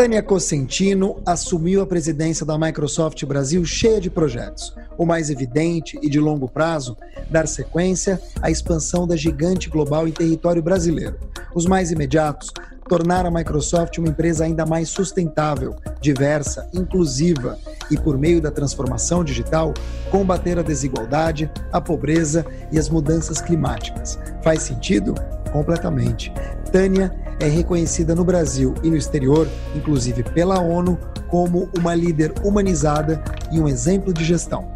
Tânia 0.00 0.22
Cosentino 0.22 1.20
assumiu 1.26 1.82
a 1.82 1.86
presidência 1.86 2.46
da 2.46 2.58
Microsoft 2.58 3.22
Brasil 3.26 3.62
cheia 3.66 4.00
de 4.00 4.08
projetos. 4.08 4.74
O 4.96 5.04
mais 5.04 5.28
evidente 5.28 5.98
e 6.00 6.08
de 6.08 6.18
longo 6.18 6.48
prazo, 6.48 6.96
dar 7.30 7.46
sequência 7.46 8.18
à 8.40 8.50
expansão 8.50 9.06
da 9.06 9.14
gigante 9.14 9.68
global 9.68 10.08
em 10.08 10.10
território 10.10 10.62
brasileiro. 10.62 11.18
Os 11.54 11.66
mais 11.66 11.90
imediatos, 11.90 12.50
tornar 12.88 13.26
a 13.26 13.30
Microsoft 13.30 13.98
uma 13.98 14.08
empresa 14.08 14.46
ainda 14.46 14.64
mais 14.64 14.88
sustentável, 14.88 15.76
diversa, 16.00 16.66
inclusiva 16.72 17.58
e, 17.90 17.98
por 17.98 18.16
meio 18.16 18.40
da 18.40 18.50
transformação 18.50 19.22
digital, 19.22 19.74
combater 20.10 20.58
a 20.58 20.62
desigualdade, 20.62 21.50
a 21.70 21.78
pobreza 21.78 22.46
e 22.72 22.78
as 22.78 22.88
mudanças 22.88 23.42
climáticas. 23.42 24.18
Faz 24.42 24.62
sentido? 24.62 25.14
Completamente. 25.52 26.32
Tânia 26.72 27.12
é 27.40 27.48
reconhecida 27.48 28.14
no 28.14 28.24
Brasil 28.24 28.74
e 28.82 28.90
no 28.90 28.96
exterior, 28.96 29.48
inclusive 29.74 30.22
pela 30.22 30.60
ONU, 30.60 30.98
como 31.28 31.68
uma 31.78 31.94
líder 31.94 32.34
humanizada 32.44 33.22
e 33.50 33.58
um 33.58 33.68
exemplo 33.68 34.12
de 34.12 34.24
gestão. 34.24 34.70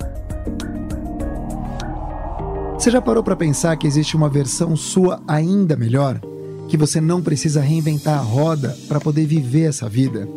Você 2.79 2.91
já 2.91 3.01
parou 3.01 3.23
para 3.23 3.37
pensar 3.37 3.77
que 3.77 3.87
existe 3.87 4.17
uma 4.17 4.29
versão 4.29 4.77
sua 4.77 5.23
ainda 5.27 5.77
melhor? 5.77 6.21
Que 6.69 6.77
você 6.77 7.01
não 7.01 7.23
precisa 7.23 7.61
reinventar 7.61 8.19
a 8.19 8.23
roda 8.23 8.77
para 8.89 9.01
poder 9.01 9.27
viver 9.27 9.69
essa 9.69 9.89
vida? 9.89 10.29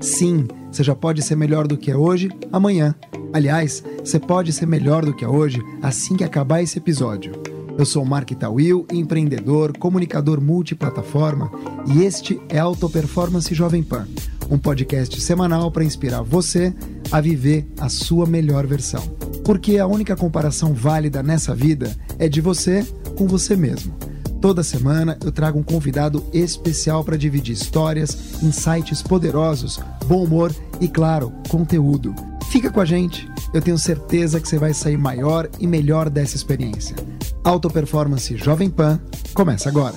Sim, 0.00 0.46
você 0.70 0.84
já 0.84 0.94
pode 0.94 1.22
ser 1.22 1.36
melhor 1.36 1.66
do 1.66 1.76
que 1.76 1.90
é 1.90 1.96
hoje, 1.96 2.30
amanhã. 2.52 2.94
Aliás, 3.32 3.82
você 4.04 4.20
pode 4.20 4.52
ser 4.52 4.66
melhor 4.66 5.04
do 5.04 5.14
que 5.14 5.24
é 5.24 5.28
hoje 5.28 5.60
assim 5.82 6.16
que 6.16 6.24
acabar 6.24 6.62
esse 6.62 6.78
episódio. 6.78 7.32
Eu 7.78 7.84
sou 7.84 8.06
Mark 8.06 8.30
Tawil, 8.30 8.86
empreendedor, 8.90 9.76
comunicador 9.76 10.40
multiplataforma 10.40 11.50
e 11.86 12.04
este 12.04 12.40
é 12.48 12.58
Auto 12.58 12.88
Performance 12.88 13.54
Jovem 13.54 13.82
Pan, 13.82 14.08
um 14.50 14.56
podcast 14.56 15.20
semanal 15.20 15.70
para 15.70 15.84
inspirar 15.84 16.22
você 16.22 16.74
a 17.12 17.20
viver 17.20 17.66
a 17.78 17.90
sua 17.90 18.24
melhor 18.24 18.66
versão. 18.66 19.02
Porque 19.44 19.76
a 19.76 19.86
única 19.86 20.16
comparação 20.16 20.72
válida 20.72 21.22
nessa 21.22 21.54
vida 21.54 21.94
é 22.18 22.28
de 22.30 22.40
você 22.40 22.82
com 23.14 23.26
você 23.26 23.54
mesmo. 23.54 23.94
Toda 24.40 24.62
semana 24.62 25.18
eu 25.22 25.30
trago 25.30 25.58
um 25.58 25.62
convidado 25.62 26.24
especial 26.32 27.04
para 27.04 27.18
dividir 27.18 27.52
histórias, 27.52 28.42
insights 28.42 29.02
poderosos, 29.02 29.78
bom 30.06 30.24
humor 30.24 30.54
e, 30.80 30.88
claro, 30.88 31.30
conteúdo. 31.48 32.14
Fica 32.48 32.70
com 32.70 32.80
a 32.80 32.84
gente, 32.84 33.28
eu 33.52 33.60
tenho 33.60 33.76
certeza 33.76 34.40
que 34.40 34.48
você 34.48 34.56
vai 34.58 34.72
sair 34.72 34.96
maior 34.96 35.48
e 35.58 35.66
melhor 35.66 36.08
dessa 36.08 36.36
experiência. 36.36 36.96
Auto 37.44 37.68
Performance 37.68 38.34
Jovem 38.36 38.70
Pan 38.70 39.00
começa 39.34 39.68
agora. 39.68 39.96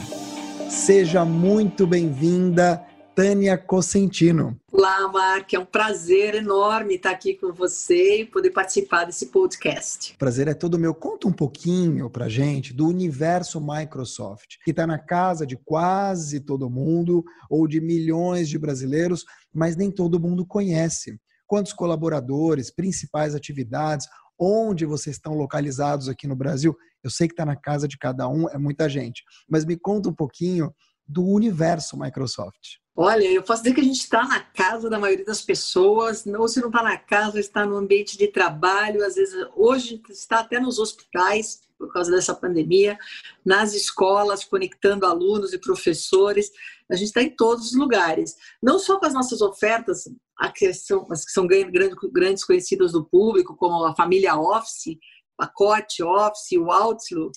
Seja 0.70 1.24
muito 1.24 1.88
bem-vinda, 1.88 2.84
Tânia 3.16 3.58
Cosentino. 3.58 4.60
Olá, 4.72 5.08
Mark, 5.08 5.54
é 5.54 5.60
um 5.60 5.66
prazer 5.66 6.36
enorme 6.36 6.96
estar 6.96 7.12
aqui 7.12 7.36
com 7.36 7.54
você 7.54 8.22
e 8.22 8.26
poder 8.26 8.50
participar 8.50 9.06
desse 9.06 9.28
podcast. 9.28 10.16
Prazer 10.18 10.48
é 10.48 10.54
todo 10.54 10.80
meu. 10.80 10.94
Conta 10.94 11.28
um 11.28 11.34
pouquinho 11.34 12.10
pra 12.10 12.28
gente 12.28 12.74
do 12.74 12.88
universo 12.88 13.62
Microsoft, 13.62 14.56
que 14.66 14.72
está 14.72 14.88
na 14.88 14.98
casa 14.98 15.46
de 15.46 15.56
quase 15.56 16.40
todo 16.40 16.70
mundo 16.70 17.24
ou 17.50 17.68
de 17.68 17.80
milhões 17.80 18.50
de 18.50 18.58
brasileiros, 18.58 19.24
mas 19.54 19.76
nem 19.76 19.92
todo 19.92 20.20
mundo 20.20 20.46
conhece. 20.46 21.20
Quantos 21.50 21.74
colaboradores, 21.74 22.70
principais 22.70 23.34
atividades, 23.34 24.08
onde 24.40 24.86
vocês 24.86 25.16
estão 25.16 25.34
localizados 25.34 26.08
aqui 26.08 26.28
no 26.28 26.36
Brasil? 26.36 26.78
Eu 27.04 27.10
sei 27.10 27.28
que 27.28 27.34
está 27.34 27.44
na 27.44 27.56
casa 27.56 27.88
de 27.88 27.98
cada 27.98 28.28
um, 28.28 28.48
é 28.50 28.58
muita 28.60 28.88
gente, 28.88 29.24
mas 29.50 29.66
me 29.66 29.76
conta 29.76 30.10
um 30.10 30.14
pouquinho 30.14 30.72
do 31.08 31.26
universo 31.26 32.00
Microsoft. 32.00 32.78
Olha, 32.96 33.24
eu 33.24 33.42
posso 33.42 33.64
dizer 33.64 33.74
que 33.74 33.82
a 33.82 33.84
gente 33.84 34.00
está 34.00 34.28
na 34.28 34.42
casa 34.42 34.92
da 34.92 35.00
maioria 35.00 35.26
das 35.26 35.42
pessoas, 35.42 36.24
ou 36.28 36.48
se 36.48 36.60
não 36.60 36.68
está 36.68 36.84
na 36.84 36.98
casa, 37.00 37.40
está 37.40 37.66
no 37.66 37.78
ambiente 37.78 38.16
de 38.16 38.28
trabalho, 38.28 39.04
às 39.04 39.16
vezes 39.16 39.34
hoje 39.56 40.04
está 40.08 40.42
até 40.42 40.60
nos 40.60 40.78
hospitais, 40.78 41.62
por 41.80 41.92
causa 41.92 42.12
dessa 42.12 42.36
pandemia, 42.36 43.00
nas 43.44 43.74
escolas, 43.74 44.44
conectando 44.44 45.06
alunos 45.06 45.54
e 45.54 45.58
professores. 45.58 46.52
A 46.92 46.96
gente 46.96 47.08
está 47.08 47.24
em 47.24 47.30
todos 47.30 47.68
os 47.68 47.76
lugares. 47.76 48.36
Não 48.62 48.78
só 48.78 49.00
com 49.00 49.06
as 49.06 49.14
nossas 49.14 49.42
ofertas, 49.42 50.04
as 50.40 50.52
que 50.54 50.74
são, 50.74 51.08
as 51.12 51.26
que 51.26 51.32
são 51.32 51.46
grandes, 51.46 51.96
grandes 52.14 52.44
conhecidas 52.44 52.94
do 52.94 53.06
público, 53.06 53.56
como 53.56 53.86
a 53.86 53.96
família 53.96 54.36
Office, 54.36 54.98
pacote 55.40 56.04
Office, 56.04 56.52
o 56.58 56.70
Outlook, 56.70 57.34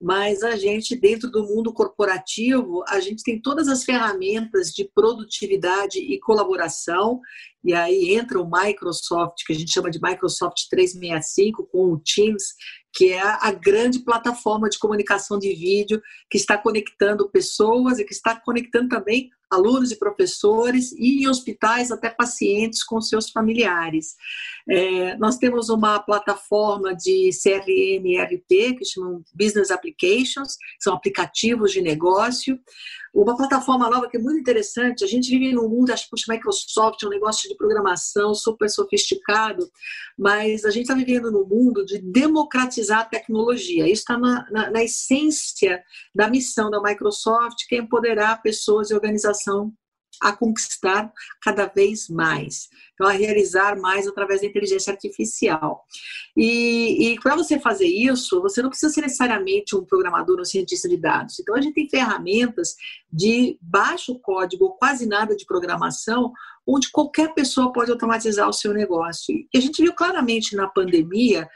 mas 0.00 0.42
a 0.42 0.54
gente, 0.56 0.94
dentro 0.94 1.30
do 1.30 1.44
mundo 1.44 1.72
corporativo, 1.72 2.84
a 2.86 3.00
gente 3.00 3.22
tem 3.22 3.40
todas 3.40 3.68
as 3.68 3.84
ferramentas 3.84 4.68
de 4.68 4.84
produtividade 4.94 5.98
e 5.98 6.20
colaboração, 6.20 7.20
e 7.64 7.72
aí 7.72 8.14
entra 8.14 8.40
o 8.40 8.50
Microsoft, 8.50 9.44
que 9.46 9.52
a 9.52 9.56
gente 9.56 9.72
chama 9.72 9.90
de 9.90 10.00
Microsoft 10.00 10.68
365, 10.70 11.66
com 11.66 11.92
o 11.92 11.98
Teams, 12.00 12.54
que 12.92 13.12
é 13.12 13.20
a 13.20 13.52
grande 13.52 14.00
plataforma 14.00 14.68
de 14.68 14.78
comunicação 14.78 15.38
de 15.38 15.54
vídeo 15.54 16.00
que 16.30 16.38
está 16.38 16.56
conectando 16.56 17.30
pessoas 17.30 17.98
e 17.98 18.04
que 18.04 18.12
está 18.12 18.38
conectando 18.40 18.88
também 18.88 19.30
alunos 19.50 19.90
e 19.90 19.98
professores 19.98 20.92
e 20.92 21.22
em 21.22 21.28
hospitais 21.28 21.90
até 21.90 22.10
pacientes 22.10 22.84
com 22.84 23.00
seus 23.00 23.30
familiares. 23.30 24.14
É, 24.68 25.16
nós 25.16 25.38
temos 25.38 25.70
uma 25.70 25.98
plataforma 26.00 26.94
de 26.94 27.30
CRM 27.30 28.06
e 28.06 28.20
RP 28.20 28.78
que 28.78 28.84
chamam 28.84 29.22
Business 29.34 29.70
Applications, 29.70 30.56
são 30.78 30.94
aplicativos 30.94 31.72
de 31.72 31.80
negócio. 31.80 32.58
Uma 33.14 33.36
plataforma 33.36 33.88
nova 33.88 34.08
que 34.08 34.18
é 34.18 34.20
muito 34.20 34.38
interessante, 34.38 35.02
a 35.02 35.06
gente 35.06 35.30
vive 35.30 35.52
num 35.54 35.68
mundo, 35.68 35.90
acho 35.90 36.08
que 36.08 36.30
Microsoft 36.30 37.02
é 37.02 37.06
um 37.06 37.10
negócio 37.10 37.48
de 37.48 37.56
programação 37.56 38.34
super 38.34 38.68
sofisticado, 38.68 39.66
mas 40.16 40.64
a 40.66 40.70
gente 40.70 40.82
está 40.82 40.94
vivendo 40.94 41.32
num 41.32 41.46
mundo 41.46 41.86
de 41.86 42.00
democratizar 42.78 43.00
a 43.00 43.04
tecnologia. 43.04 43.86
Isso 43.86 44.02
está 44.02 44.18
na, 44.18 44.46
na, 44.50 44.70
na 44.70 44.84
essência 44.84 45.82
da 46.14 46.28
missão 46.28 46.70
da 46.70 46.80
Microsoft, 46.80 47.66
que 47.68 47.74
é 47.74 47.78
empoderar 47.78 48.42
pessoas 48.42 48.90
e 48.90 48.94
organização 48.94 49.72
a 50.20 50.32
conquistar 50.32 51.12
cada 51.40 51.66
vez 51.66 52.08
mais, 52.08 52.68
então 52.94 53.06
a 53.06 53.12
realizar 53.12 53.78
mais 53.78 54.04
através 54.04 54.40
da 54.40 54.48
inteligência 54.48 54.92
artificial. 54.92 55.84
E, 56.36 57.12
e 57.12 57.20
para 57.20 57.36
você 57.36 57.60
fazer 57.60 57.86
isso, 57.86 58.40
você 58.42 58.60
não 58.60 58.68
precisa 58.68 58.92
ser 58.92 59.02
necessariamente 59.02 59.76
um 59.76 59.84
programador 59.84 60.36
ou 60.36 60.42
um 60.42 60.44
cientista 60.44 60.88
de 60.88 60.96
dados. 60.96 61.38
Então 61.38 61.54
a 61.54 61.60
gente 61.60 61.74
tem 61.74 61.88
ferramentas 61.88 62.74
de 63.12 63.56
baixo 63.62 64.18
código, 64.18 64.76
quase 64.76 65.06
nada 65.06 65.36
de 65.36 65.46
programação, 65.46 66.32
onde 66.66 66.90
qualquer 66.90 67.32
pessoa 67.32 67.72
pode 67.72 67.90
automatizar 67.90 68.48
o 68.48 68.52
seu 68.52 68.74
negócio. 68.74 69.34
E 69.34 69.56
a 69.56 69.60
gente 69.60 69.80
viu 69.80 69.94
claramente 69.94 70.54
na 70.54 70.66
pandemia 70.66 71.48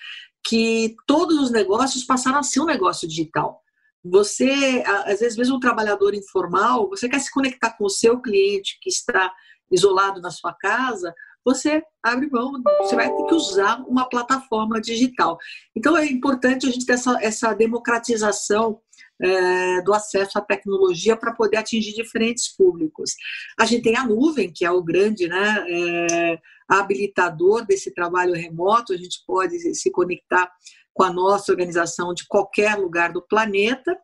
que 0.45 0.97
todos 1.07 1.39
os 1.39 1.51
negócios 1.51 2.05
passaram 2.05 2.39
a 2.39 2.43
ser 2.43 2.61
um 2.61 2.67
negócio 2.67 3.09
digital. 3.09 3.61
Você, 4.05 4.83
às 5.07 5.21
vezes, 5.21 5.37
mesmo 5.37 5.57
um 5.57 5.61
trabalhador 5.61 6.15
informal, 6.15 6.89
você 6.89 7.09
quer 7.09 7.21
se 7.21 7.31
conectar 7.31 7.77
com 7.77 7.85
o 7.85 7.91
seu 7.91 8.21
cliente 8.21 8.79
que 8.81 8.89
está 8.89 9.33
isolado 9.71 10.21
na 10.21 10.31
sua 10.31 10.53
casa, 10.53 11.15
você 11.45 11.83
abre 12.03 12.29
mão, 12.31 12.53
você 12.79 12.95
vai 12.95 13.09
ter 13.15 13.25
que 13.25 13.35
usar 13.35 13.81
uma 13.89 14.09
plataforma 14.09 14.81
digital. 14.81 15.39
Então 15.75 15.97
é 15.97 16.07
importante 16.07 16.67
a 16.67 16.71
gente 16.71 16.87
ter 16.87 16.93
essa, 16.93 17.19
essa 17.21 17.55
democratização 17.55 18.81
é, 19.23 19.81
do 19.83 19.95
acesso 19.95 20.39
à 20.39 20.41
tecnologia 20.41 21.17
para 21.17 21.33
poder 21.33 21.59
atingir 21.59 21.93
diferentes 21.95 22.55
públicos. 22.57 23.13
A 23.59 23.65
gente 23.65 23.83
tem 23.83 23.97
a 23.97 24.07
nuvem, 24.07 24.53
que 24.53 24.65
é 24.65 24.71
o 24.71 24.83
grande 24.83 25.29
né, 25.29 25.65
é, 25.69 26.39
habilitador 26.69 27.65
desse 27.65 27.93
trabalho 27.95 28.35
remoto, 28.35 28.93
a 28.93 28.97
gente 28.97 29.23
pode 29.27 29.59
se 29.75 29.91
conectar 29.91 30.51
com 30.93 31.05
a 31.05 31.13
nossa 31.13 31.53
organização 31.53 32.13
de 32.13 32.27
qualquer 32.27 32.77
lugar 32.77 33.13
do 33.13 33.23
planeta. 33.23 33.97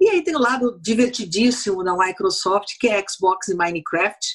E 0.00 0.08
aí 0.08 0.22
tem 0.22 0.36
o 0.36 0.40
lado 0.40 0.78
divertidíssimo 0.80 1.82
da 1.82 1.96
Microsoft, 1.96 2.76
que 2.78 2.88
é 2.88 3.02
Xbox 3.08 3.48
e 3.48 3.54
Minecraft, 3.54 4.26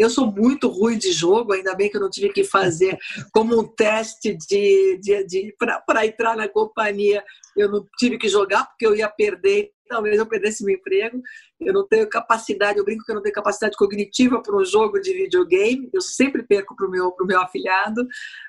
eu 0.00 0.08
sou 0.08 0.32
muito 0.32 0.66
ruim 0.66 0.96
de 0.96 1.12
jogo, 1.12 1.52
ainda 1.52 1.74
bem 1.74 1.90
que 1.90 1.96
eu 1.98 2.00
não 2.00 2.08
tive 2.08 2.32
que 2.32 2.42
fazer 2.42 2.98
como 3.34 3.60
um 3.60 3.68
teste 3.68 4.34
de, 4.34 4.98
de, 4.98 5.24
de 5.26 5.54
para 5.86 6.06
entrar 6.06 6.34
na 6.34 6.48
companhia. 6.48 7.22
Eu 7.54 7.70
não 7.70 7.86
tive 7.98 8.16
que 8.16 8.26
jogar 8.26 8.64
porque 8.64 8.86
eu 8.86 8.96
ia 8.96 9.10
perder, 9.10 9.70
talvez 9.86 10.18
eu 10.18 10.24
perdesse 10.24 10.64
meu 10.64 10.74
emprego. 10.74 11.20
Eu 11.60 11.74
não 11.74 11.86
tenho 11.86 12.08
capacidade, 12.08 12.78
eu 12.78 12.84
brinco 12.84 13.04
que 13.04 13.12
eu 13.12 13.16
não 13.16 13.22
tenho 13.22 13.34
capacidade 13.34 13.76
cognitiva 13.76 14.42
para 14.42 14.56
um 14.56 14.64
jogo 14.64 14.98
de 15.00 15.12
videogame. 15.12 15.90
Eu 15.92 16.00
sempre 16.00 16.42
perco 16.44 16.74
para 16.74 16.86
o 16.86 16.90
meu, 16.90 17.14
meu 17.26 17.38
afilhado, 17.38 18.08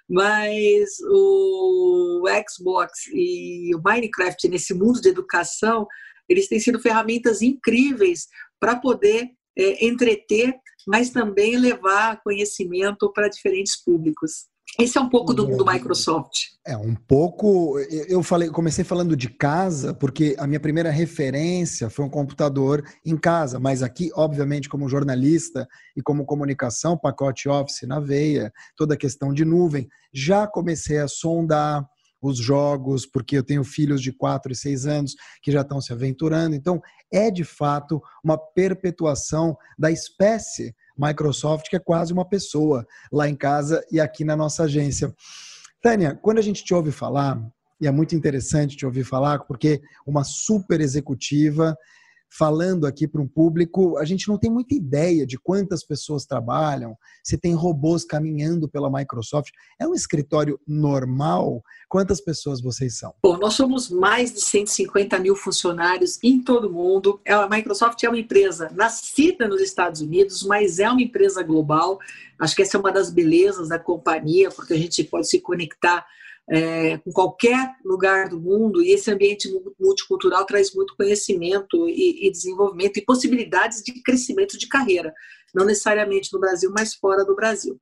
mas 0.10 0.90
o 1.10 2.24
Xbox 2.50 3.08
e 3.14 3.76
o 3.76 3.82
Minecraft 3.84 4.48
nesse 4.48 4.74
mundo 4.74 5.02
de 5.02 5.10
educação, 5.10 5.86
eles 6.30 6.48
têm 6.48 6.62
sido 6.62 6.80
ferramentas 6.80 7.42
incríveis 7.42 8.28
para 8.58 8.78
poder 8.78 9.32
é, 9.58 9.86
entreter 9.86 10.56
mas 10.88 11.10
também 11.10 11.58
levar 11.58 12.22
conhecimento 12.24 13.12
para 13.14 13.28
diferentes 13.28 13.82
públicos. 13.82 14.50
Esse 14.80 14.98
é 14.98 15.02
um 15.02 15.10
pouco 15.10 15.34
do, 15.34 15.46
do, 15.58 15.66
Microsoft. 15.66 16.44
É 16.66 16.78
um 16.78 16.96
pouco. 16.96 17.78
Eu 18.08 18.24
falei, 18.24 18.50
comecei 18.50 18.86
falando 18.86 19.18
de 19.18 19.28
casa 19.30 19.94
porque 19.94 20.34
a 20.40 20.48
minha 20.48 20.62
primeira 20.62 20.90
referência 20.90 21.90
foi 21.90 22.06
um 22.06 22.10
computador 22.10 22.82
em 23.06 23.18
casa, 23.18 23.60
mas 23.60 23.84
aqui, 23.84 24.12
obviamente, 24.16 24.70
como 24.70 24.88
jornalista 24.88 25.68
e 25.96 26.02
como 26.02 26.26
comunicação, 26.26 26.98
pacote 26.98 27.50
Office 27.50 27.82
na 27.86 28.00
veia, 28.00 28.52
toda 28.78 28.94
a 28.94 28.98
questão 28.98 29.34
de 29.34 29.44
nuvem, 29.44 29.90
já 30.14 30.48
comecei 30.48 31.00
a 31.00 31.08
sondar 31.08 31.86
os 32.22 32.38
jogos, 32.38 33.06
porque 33.06 33.38
eu 33.38 33.44
tenho 33.44 33.64
filhos 33.64 34.02
de 34.02 34.12
4 34.12 34.52
e 34.52 34.56
6 34.56 34.86
anos 34.86 35.16
que 35.42 35.52
já 35.52 35.62
estão 35.62 35.82
se 35.82 35.92
aventurando. 35.92 36.56
Então, 36.56 36.82
é 37.12 37.32
de 37.32 37.44
fato 37.44 38.02
uma 38.24 38.38
perpetuação 38.38 39.58
da 39.78 39.90
espécie 39.90 40.76
Microsoft, 40.98 41.68
que 41.70 41.76
é 41.76 41.80
quase 41.80 42.14
uma 42.14 42.28
pessoa 42.28 42.86
lá 43.12 43.28
em 43.28 43.36
casa 43.36 43.84
e 43.92 44.00
aqui 44.00 44.24
na 44.24 44.36
nossa 44.36 44.64
agência. 44.64 45.14
Tânia, 45.82 46.16
quando 46.22 46.38
a 46.38 46.44
gente 46.44 46.64
te 46.64 46.74
ouve 46.74 46.92
falar, 46.92 47.42
e 47.82 47.88
é 47.88 47.92
muito 47.92 48.16
interessante 48.16 48.78
te 48.78 48.86
ouvir 48.86 49.04
falar, 49.04 49.40
porque 49.40 49.82
uma 50.06 50.24
super 50.24 50.80
executiva 50.80 51.76
falando 52.32 52.88
aqui 52.88 53.06
para 53.06 53.22
um 53.22 53.28
público, 53.28 53.98
a 53.98 54.06
gente 54.06 54.30
não 54.30 54.38
tem 54.38 54.50
muita 54.50 54.74
ideia 54.74 55.28
de 55.28 55.38
quantas 55.38 55.84
pessoas 55.84 56.26
trabalham, 56.26 56.98
se 57.22 57.38
tem 57.38 57.54
robôs 57.54 58.06
caminhando 58.06 58.70
pela 58.70 58.90
Microsoft. 58.90 59.52
É 59.78 59.86
um 59.86 59.94
escritório 59.94 60.58
normal? 60.66 61.62
Quantas 61.90 62.22
pessoas 62.22 62.62
vocês 62.62 62.98
são? 62.98 63.14
Bom, 63.22 63.38
nós 63.38 63.56
somos 63.56 63.90
mais 63.90 64.34
de 64.34 64.40
150 64.40 65.20
mil 65.20 65.36
funcionários 65.36 66.18
em 66.24 66.42
todo 66.42 66.70
o 66.70 66.72
mundo. 66.72 67.20
É, 67.26 67.34
a 67.34 67.50
Microsoft 67.50 68.02
é 68.02 68.08
uma 68.08 68.20
empresa 68.20 68.72
nascida 68.74 69.46
nos 69.46 69.60
Estados 69.60 70.00
Unidos, 70.00 70.42
mas 70.44 70.80
é 70.80 70.90
uma 70.90 71.02
empresa 71.02 71.44
global. 71.44 72.00
Acho 72.40 72.56
que 72.56 72.62
essa 72.62 72.78
é 72.78 72.80
uma 72.80 72.94
das 72.94 73.12
belezas 73.12 73.68
da 73.68 73.78
companhia, 73.78 74.50
porque 74.50 74.74
a 74.74 74.78
gente 74.78 75.04
pode 75.04 75.28
se 75.28 75.42
conectar 75.42 76.06
é, 76.52 76.98
com 76.98 77.12
qualquer 77.14 77.76
lugar 77.86 78.28
do 78.28 78.38
mundo, 78.38 78.84
e 78.84 78.92
esse 78.92 79.10
ambiente 79.10 79.50
multicultural 79.80 80.46
traz 80.46 80.76
muito 80.76 80.98
conhecimento 80.98 81.88
e, 81.88 82.28
e, 82.28 82.30
desenvolvimento 82.30 82.98
e 82.98 83.06
possibilidades 83.06 83.82
de 83.82 84.04
crescimento 84.04 84.58
de 84.58 84.68
carreira, 84.68 85.14
não 85.56 85.66
necessariamente 85.66 86.30
no 86.34 86.42
Brasil, 86.42 86.70
mas 86.78 86.94
fora 86.94 87.24
do 87.24 87.38
Brasil. 87.38 87.80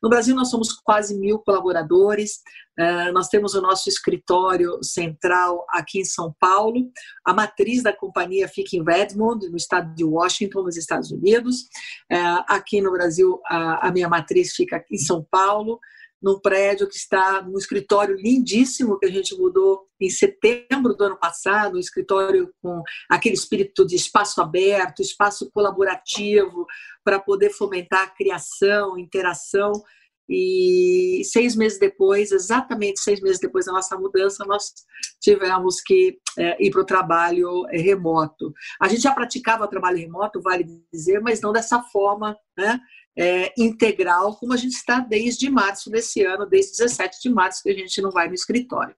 No 0.00 0.08
Brasil, 0.08 0.36
nós 0.36 0.50
somos 0.50 0.72
quase 0.72 1.18
mil 1.18 1.40
colaboradores, 1.40 2.40
é, 2.78 3.10
nós 3.10 3.26
temos 3.26 3.54
o 3.54 3.60
nosso 3.60 3.88
escritório 3.88 4.78
central 4.84 5.66
aqui 5.70 5.98
em 5.98 6.04
São 6.04 6.32
Paulo, 6.38 6.92
a 7.24 7.34
matriz 7.34 7.82
da 7.82 7.92
companhia 7.92 8.46
fica 8.46 8.76
em 8.76 8.84
Redmond, 8.84 9.48
no 9.48 9.56
estado 9.56 9.92
de 9.96 10.04
Washington, 10.04 10.62
nos 10.62 10.76
Estados 10.76 11.10
Unidos, 11.10 11.66
é, 12.08 12.18
aqui 12.46 12.80
no 12.80 12.92
Brasil, 12.92 13.40
a, 13.46 13.88
a 13.88 13.90
minha 13.90 14.08
matriz 14.08 14.52
fica 14.52 14.84
em 14.88 14.98
São 14.98 15.26
Paulo 15.28 15.80
num 16.22 16.38
prédio 16.38 16.88
que 16.88 16.94
está 16.96 17.42
num 17.42 17.58
escritório 17.58 18.14
lindíssimo 18.14 18.98
que 18.98 19.06
a 19.06 19.10
gente 19.10 19.36
mudou 19.36 19.86
em 20.00 20.08
setembro 20.08 20.94
do 20.94 21.04
ano 21.04 21.18
passado, 21.18 21.76
um 21.76 21.80
escritório 21.80 22.52
com 22.62 22.82
aquele 23.10 23.34
espírito 23.34 23.84
de 23.84 23.96
espaço 23.96 24.40
aberto, 24.40 25.02
espaço 25.02 25.50
colaborativo 25.52 26.66
para 27.04 27.18
poder 27.18 27.50
fomentar 27.50 28.04
a 28.04 28.10
criação, 28.10 28.96
interação. 28.96 29.72
E 30.28 31.22
seis 31.24 31.56
meses 31.56 31.78
depois, 31.78 32.30
exatamente 32.30 33.00
seis 33.00 33.20
meses 33.20 33.40
depois 33.40 33.66
da 33.66 33.72
nossa 33.72 33.98
mudança, 33.98 34.44
nós 34.46 34.72
tivemos 35.20 35.80
que 35.80 36.18
é, 36.38 36.64
ir 36.64 36.70
para 36.70 36.80
o 36.80 36.86
trabalho 36.86 37.66
é, 37.68 37.78
remoto. 37.78 38.52
A 38.80 38.88
gente 38.88 39.02
já 39.02 39.12
praticava 39.12 39.68
trabalho 39.68 39.98
remoto, 39.98 40.40
vale 40.40 40.64
dizer, 40.92 41.20
mas 41.20 41.40
não 41.40 41.52
dessa 41.52 41.82
forma, 41.82 42.36
né? 42.56 42.80
É, 43.16 43.52
integral, 43.58 44.36
como 44.36 44.52
a 44.52 44.56
gente 44.56 44.72
está 44.72 45.00
desde 45.00 45.50
março 45.50 45.90
desse 45.90 46.22
ano, 46.24 46.46
desde 46.46 46.78
17 46.78 47.20
de 47.22 47.30
março, 47.30 47.62
que 47.62 47.70
a 47.70 47.74
gente 47.74 48.00
não 48.00 48.10
vai 48.10 48.28
no 48.28 48.34
escritório. 48.34 48.94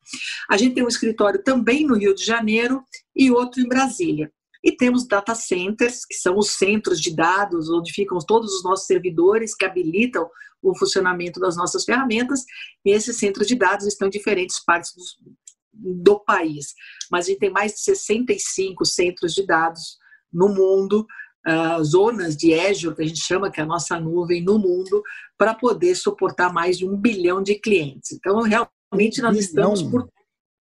A 0.48 0.56
gente 0.56 0.74
tem 0.74 0.84
um 0.84 0.88
escritório 0.88 1.42
também 1.42 1.86
no 1.86 1.96
Rio 1.96 2.14
de 2.14 2.24
Janeiro 2.24 2.82
e 3.14 3.30
outro 3.30 3.60
em 3.60 3.68
Brasília. 3.68 4.32
E 4.62 4.72
temos 4.72 5.06
data 5.06 5.34
centers, 5.34 6.06
que 6.06 6.14
são 6.14 6.38
os 6.38 6.52
centros 6.52 7.00
de 7.00 7.14
dados, 7.14 7.68
onde 7.68 7.92
ficam 7.92 8.18
todos 8.18 8.54
os 8.54 8.64
nossos 8.64 8.86
servidores 8.86 9.54
que 9.54 9.64
habilitam 9.64 10.26
o 10.62 10.76
funcionamento 10.78 11.38
das 11.38 11.54
nossas 11.54 11.84
ferramentas. 11.84 12.44
E 12.84 12.90
esses 12.90 13.18
centros 13.18 13.46
de 13.46 13.56
dados 13.56 13.86
estão 13.86 14.08
em 14.08 14.10
diferentes 14.10 14.64
partes 14.64 14.92
do, 14.94 16.02
do 16.02 16.20
país. 16.20 16.72
Mas 17.10 17.26
a 17.26 17.28
gente 17.28 17.40
tem 17.40 17.50
mais 17.50 17.72
de 17.72 17.80
65 17.80 18.86
centros 18.86 19.34
de 19.34 19.44
dados 19.44 19.98
no 20.32 20.48
mundo, 20.48 21.06
uh, 21.46 21.82
zonas 21.84 22.36
de 22.36 22.54
Azure, 22.54 22.94
que 22.94 23.02
a 23.02 23.06
gente 23.06 23.20
chama, 23.20 23.50
que 23.50 23.60
é 23.60 23.62
a 23.62 23.66
nossa 23.66 23.98
nuvem 23.98 24.42
no 24.42 24.58
mundo, 24.58 25.02
para 25.36 25.54
poder 25.54 25.94
suportar 25.94 26.52
mais 26.52 26.78
de 26.78 26.86
um 26.86 26.96
bilhão 26.96 27.42
de 27.42 27.56
clientes. 27.56 28.12
Então, 28.12 28.40
realmente, 28.42 29.20
nós 29.20 29.36
estamos 29.36 29.82
por 29.82 30.08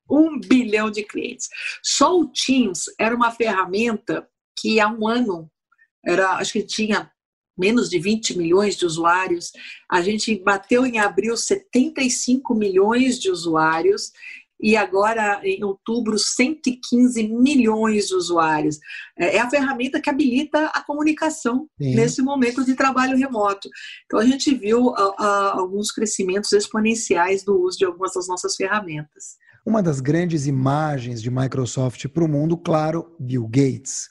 um 0.09 0.39
bilhão 0.39 0.91
de 0.91 1.03
clientes. 1.03 1.47
Só 1.81 2.19
o 2.19 2.31
Teams 2.31 2.85
era 3.00 3.15
uma 3.15 3.31
ferramenta 3.31 4.27
que 4.59 4.80
há 4.80 4.88
um 4.88 5.07
ano, 5.07 5.50
era, 6.06 6.33
acho 6.33 6.53
que 6.53 6.63
tinha 6.63 7.12
menos 7.57 7.89
de 7.89 8.00
20 8.00 8.38
milhões 8.38 8.75
de 8.75 8.86
usuários. 8.86 9.51
A 9.89 10.01
gente 10.01 10.36
bateu 10.43 10.86
em 10.86 11.00
abril 11.00 11.38
75 11.38 12.53
milhões 12.53 13.19
de 13.19 13.29
usuários 13.29 14.12
e 14.63 14.77
agora, 14.77 15.41
em 15.43 15.62
outubro, 15.62 16.17
115 16.17 17.27
milhões 17.27 18.08
de 18.08 18.15
usuários. 18.15 18.79
É, 19.20 19.36
é 19.36 19.39
a 19.41 19.50
ferramenta 19.50 20.00
que 20.00 20.10
habilita 20.10 20.67
a 20.67 20.82
comunicação 20.82 21.67
Sim. 21.77 21.96
nesse 21.96 22.22
momento 22.22 22.63
de 22.63 22.74
trabalho 22.74 23.17
remoto. 23.17 23.67
Então, 24.05 24.22
a 24.22 24.25
gente 24.25 24.55
viu 24.55 24.96
a, 24.96 25.15
a, 25.20 25.60
alguns 25.60 25.91
crescimentos 25.91 26.53
exponenciais 26.53 27.43
do 27.43 27.62
uso 27.62 27.77
de 27.77 27.84
algumas 27.84 28.13
das 28.13 28.25
nossas 28.29 28.55
ferramentas. 28.55 29.36
Uma 29.65 29.84
das 29.84 30.00
grandes 30.00 30.48
imagens 30.48 31.22
de 31.22 31.29
Microsoft 31.29 32.08
para 32.08 32.24
o 32.24 32.29
mundo, 32.29 32.55
claro, 32.55 33.13
Bill 33.20 33.46
Gates. 33.46 34.08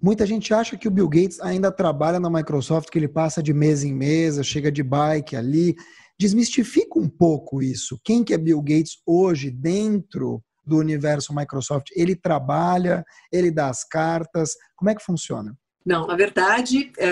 Muita 0.00 0.24
gente 0.24 0.54
acha 0.54 0.76
que 0.76 0.86
o 0.86 0.90
Bill 0.90 1.08
Gates 1.08 1.40
ainda 1.40 1.72
trabalha 1.72 2.20
na 2.20 2.30
Microsoft, 2.30 2.90
que 2.90 2.98
ele 2.98 3.08
passa 3.08 3.42
de 3.42 3.52
mesa 3.52 3.88
em 3.88 3.92
mesa, 3.92 4.44
chega 4.44 4.70
de 4.70 4.84
bike 4.84 5.34
ali, 5.34 5.74
Desmistifica 6.20 6.98
um 6.98 7.08
pouco 7.08 7.62
isso. 7.62 7.98
Quem 8.04 8.22
que 8.22 8.34
é 8.34 8.36
Bill 8.36 8.60
Gates 8.60 8.98
hoje 9.06 9.50
dentro 9.50 10.44
do 10.62 10.76
universo 10.76 11.34
Microsoft? 11.34 11.86
Ele 11.96 12.14
trabalha, 12.14 13.02
ele 13.32 13.50
dá 13.50 13.70
as 13.70 13.84
cartas, 13.84 14.50
como 14.76 14.90
é 14.90 14.94
que 14.94 15.02
funciona? 15.02 15.56
Não, 15.84 16.06
na 16.06 16.14
verdade, 16.14 16.92
é, 16.98 17.08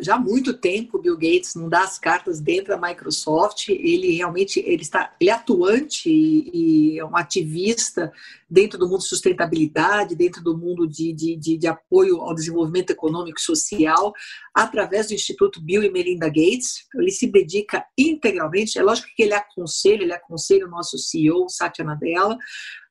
já 0.00 0.16
há 0.16 0.18
muito 0.18 0.52
tempo 0.52 0.98
Bill 0.98 1.16
Gates 1.16 1.54
não 1.54 1.68
dá 1.68 1.84
as 1.84 1.96
cartas 1.96 2.40
dentro 2.40 2.76
da 2.76 2.88
Microsoft. 2.88 3.68
Ele 3.68 4.16
realmente 4.16 4.58
ele 4.58 4.82
está 4.82 5.14
ele 5.20 5.30
é 5.30 5.32
atuante 5.32 6.10
e, 6.10 6.98
é 6.98 7.04
um 7.04 7.16
ativista 7.16 8.12
dentro 8.50 8.78
do 8.78 8.88
mundo 8.88 9.00
de 9.00 9.08
sustentabilidade, 9.08 10.16
dentro 10.16 10.42
do 10.42 10.56
mundo 10.56 10.88
de, 10.88 11.12
de, 11.12 11.36
de, 11.36 11.56
de 11.56 11.66
apoio 11.68 12.20
ao 12.20 12.34
desenvolvimento 12.34 12.90
econômico 12.90 13.38
e 13.38 13.42
social, 13.42 14.12
através 14.52 15.08
do 15.08 15.14
Instituto 15.14 15.60
Bill 15.60 15.82
e 15.84 15.90
Melinda 15.90 16.28
Gates. 16.28 16.86
Ele 16.96 17.10
se 17.10 17.28
dedica 17.28 17.84
integralmente. 17.96 18.78
É 18.78 18.82
lógico 18.82 19.08
que 19.16 19.22
ele 19.22 19.34
aconselha, 19.34 20.02
ele 20.02 20.12
aconselha 20.12 20.66
o 20.66 20.70
nosso 20.70 20.98
CEO, 20.98 21.48
Satya 21.48 21.84
Nadella, 21.84 22.36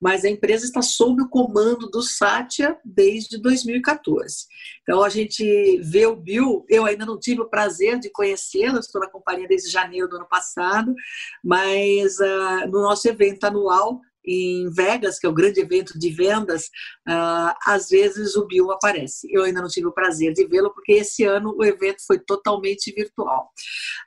mas 0.03 0.25
a 0.25 0.29
empresa 0.29 0.65
está 0.65 0.81
sob 0.81 1.21
o 1.21 1.29
comando 1.29 1.89
do 1.89 2.01
Satya 2.01 2.77
desde 2.83 3.37
2014. 3.37 4.47
Então 4.81 5.01
a 5.01 5.07
gente 5.07 5.79
vê 5.81 6.05
o 6.05 6.13
Bill, 6.13 6.65
eu 6.67 6.85
ainda 6.85 7.05
não 7.05 7.17
tive 7.17 7.39
o 7.39 7.49
prazer 7.49 7.97
de 7.99 8.09
conhecê-lo, 8.09 8.79
estou 8.79 8.99
na 8.99 9.09
companhia 9.09 9.47
desde 9.47 9.71
janeiro 9.71 10.09
do 10.09 10.17
ano 10.17 10.27
passado, 10.27 10.93
mas 11.41 12.19
uh, 12.19 12.67
no 12.69 12.81
nosso 12.81 13.07
evento 13.07 13.45
anual 13.45 14.01
em 14.25 14.69
Vegas, 14.71 15.19
que 15.19 15.25
é 15.25 15.29
o 15.29 15.33
grande 15.33 15.59
evento 15.59 15.97
de 15.97 16.09
vendas, 16.09 16.65
uh, 17.07 17.53
às 17.65 17.89
vezes 17.89 18.35
o 18.35 18.45
Bill 18.45 18.71
aparece. 18.71 19.27
Eu 19.31 19.43
ainda 19.43 19.61
não 19.61 19.67
tive 19.67 19.87
o 19.87 19.93
prazer 19.93 20.33
de 20.33 20.45
vê-lo, 20.47 20.73
porque 20.73 20.93
esse 20.93 21.23
ano 21.23 21.55
o 21.57 21.63
evento 21.63 22.03
foi 22.05 22.19
totalmente 22.19 22.91
virtual. 22.91 23.49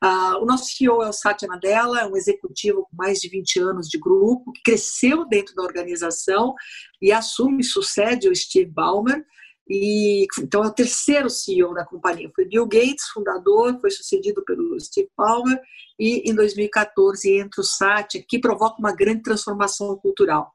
Uh, 0.03 0.43
o 0.43 0.47
nosso 0.47 0.67
CEO 0.67 1.03
é 1.03 1.09
o 1.09 1.13
Satya 1.13 1.49
Nadella, 1.49 2.01
é 2.01 2.07
um 2.07 2.17
executivo 2.17 2.87
com 2.91 2.97
mais 2.97 3.19
de 3.19 3.29
20 3.29 3.61
anos 3.61 3.89
de 3.89 3.99
grupo, 3.99 4.53
que 4.53 4.63
cresceu 4.63 5.27
dentro 5.27 5.55
da 5.55 5.63
organização 5.63 6.55
e 7.01 7.13
assume, 7.13 7.63
sucede 7.63 8.29
o 8.29 8.35
Steve 8.35 8.71
Ballmer, 8.71 9.25
e, 9.69 10.27
então 10.41 10.63
é 10.65 10.69
o 10.69 10.73
terceiro 10.73 11.29
CEO 11.29 11.75
da 11.75 11.85
companhia. 11.85 12.31
Foi 12.35 12.45
Bill 12.45 12.67
Gates, 12.67 13.09
fundador, 13.13 13.79
foi 13.81 13.91
sucedido 13.91 14.45
pelo 14.45 14.79
Steve 14.79 15.11
Ballmer, 15.17 15.61
e 15.99 16.31
em 16.31 16.35
2014 16.35 17.37
entra 17.37 17.61
o 17.61 17.65
Satya, 17.65 18.25
que 18.27 18.39
provoca 18.39 18.79
uma 18.79 18.95
grande 18.95 19.23
transformação 19.23 19.97
cultural. 19.97 20.53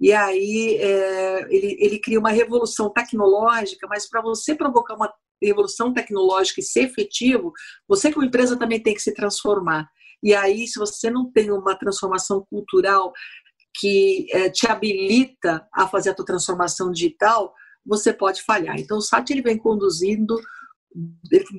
E 0.00 0.12
aí 0.12 0.76
é, 0.76 1.46
ele, 1.50 1.76
ele 1.80 1.98
cria 1.98 2.18
uma 2.18 2.30
revolução 2.30 2.90
tecnológica, 2.90 3.86
mas 3.88 4.08
para 4.08 4.20
você 4.20 4.54
provocar 4.54 4.94
uma 4.94 5.12
revolução 5.42 5.92
tecnológica 5.92 6.60
e 6.60 6.64
ser 6.64 6.84
efetivo, 6.84 7.52
você 7.88 8.12
como 8.12 8.26
empresa 8.26 8.58
também 8.58 8.82
tem 8.82 8.94
que 8.94 9.02
se 9.02 9.14
transformar. 9.14 9.88
E 10.22 10.34
aí, 10.34 10.66
se 10.66 10.78
você 10.78 11.10
não 11.10 11.30
tem 11.30 11.50
uma 11.50 11.76
transformação 11.76 12.44
cultural 12.48 13.12
que 13.76 14.26
é, 14.30 14.48
te 14.48 14.66
habilita 14.66 15.66
a 15.72 15.86
fazer 15.86 16.10
a 16.10 16.14
tua 16.14 16.24
transformação 16.24 16.90
digital, 16.90 17.52
você 17.84 18.12
pode 18.12 18.42
falhar. 18.42 18.78
Então, 18.78 18.98
o 18.98 19.02
Satya 19.02 19.34
ele 19.34 19.42
vem 19.42 19.58
conduzindo 19.58 20.36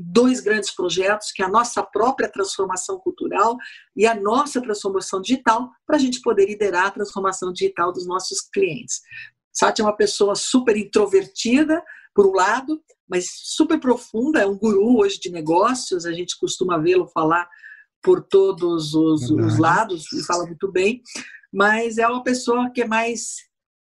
dois 0.05 0.39
grandes 0.39 0.74
projetos, 0.74 1.32
que 1.32 1.44
é 1.44 1.46
a 1.46 1.50
nossa 1.50 1.84
própria 1.84 2.32
transformação 2.32 2.98
cultural 3.00 3.58
e 3.96 4.08
a 4.08 4.15
nossa 4.15 4.62
transformação 4.62 5.22
digital, 5.22 5.70
para 5.86 5.98
a 5.98 6.00
gente 6.00 6.22
poder 6.22 6.46
liderar 6.46 6.88
a 6.88 6.91
transformação 6.91 7.51
digital 7.51 7.91
dos 7.91 8.08
nossos 8.08 8.39
clientes. 8.41 9.01
Satya 9.51 9.84
é 9.84 9.86
uma 9.86 9.96
pessoa 9.96 10.36
super 10.36 10.77
introvertida, 10.77 11.84
por 12.13 12.25
um 12.25 12.32
lado, 12.32 12.82
mas 13.10 13.27
super 13.29 13.77
profunda, 13.77 14.39
é 14.39 14.48
um 14.48 14.58
guru 14.58 14.98
hoje 14.98 15.20
de 15.20 15.29
negócios, 15.29 16.05
a 16.05 16.13
gente 16.13 16.39
costuma 16.39 16.77
vê-lo 16.77 17.08
falar 17.08 17.48
por 18.01 18.24
todos 18.24 18.94
os, 18.94 19.29
os, 19.29 19.58
lados 19.58 20.12
e 20.13 20.24
fala 20.24 20.46
muito 20.46 20.72
bem, 20.72 21.01
mas 21.51 21.98
é 21.98 22.08
uma 22.08 22.24
pessoa 22.24 22.72
que 22.72 22.84
é 22.84 22.88
mais 22.88 23.36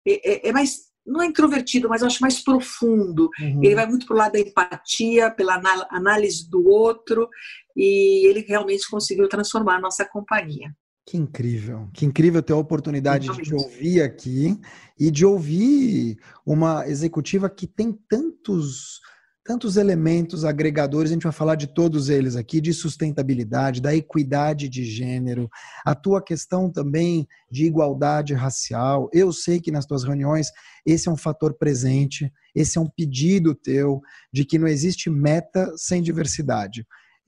é, 0.06 0.48
é, 0.48 0.48
é 0.48 0.52
mais 0.52 0.93
não 1.06 1.22
é 1.22 1.26
introvertido, 1.26 1.88
mas 1.88 2.00
eu 2.00 2.06
acho 2.06 2.20
mais 2.20 2.42
profundo. 2.42 3.28
Uhum. 3.38 3.62
Ele 3.62 3.74
vai 3.74 3.86
muito 3.86 4.06
para 4.06 4.14
o 4.14 4.18
lado 4.18 4.32
da 4.32 4.40
empatia, 4.40 5.30
pela 5.30 5.60
análise 5.90 6.48
do 6.48 6.66
outro, 6.66 7.28
e 7.76 8.26
ele 8.28 8.40
realmente 8.40 8.88
conseguiu 8.88 9.28
transformar 9.28 9.76
a 9.76 9.80
nossa 9.80 10.04
companhia. 10.04 10.74
Que 11.06 11.18
incrível, 11.18 11.90
que 11.92 12.06
incrível 12.06 12.42
ter 12.42 12.54
a 12.54 12.56
oportunidade 12.56 13.28
de 13.28 13.42
te 13.42 13.54
ouvir 13.54 14.00
aqui 14.00 14.58
e 14.98 15.10
de 15.10 15.26
ouvir 15.26 16.18
uma 16.46 16.88
executiva 16.88 17.50
que 17.50 17.66
tem 17.66 17.92
tantos 18.08 19.00
tantos 19.44 19.76
elementos 19.76 20.42
agregadores, 20.42 21.10
a 21.10 21.14
gente 21.14 21.24
vai 21.24 21.32
falar 21.32 21.54
de 21.54 21.66
todos 21.66 22.08
eles 22.08 22.34
aqui, 22.34 22.62
de 22.62 22.72
sustentabilidade, 22.72 23.82
da 23.82 23.94
equidade 23.94 24.70
de 24.70 24.84
gênero, 24.84 25.50
a 25.84 25.94
tua 25.94 26.22
questão 26.22 26.70
também 26.70 27.28
de 27.50 27.66
igualdade 27.66 28.32
racial. 28.32 29.10
Eu 29.12 29.32
sei 29.32 29.60
que 29.60 29.70
nas 29.70 29.84
tuas 29.84 30.02
reuniões 30.02 30.48
esse 30.86 31.08
é 31.08 31.12
um 31.12 31.16
fator 31.16 31.52
presente, 31.54 32.32
esse 32.54 32.78
é 32.78 32.80
um 32.80 32.88
pedido 32.88 33.54
teu 33.54 34.00
de 34.32 34.46
que 34.46 34.58
não 34.58 34.66
existe 34.66 35.10
meta 35.10 35.70
sem 35.76 36.00
diversidade. 36.00 36.86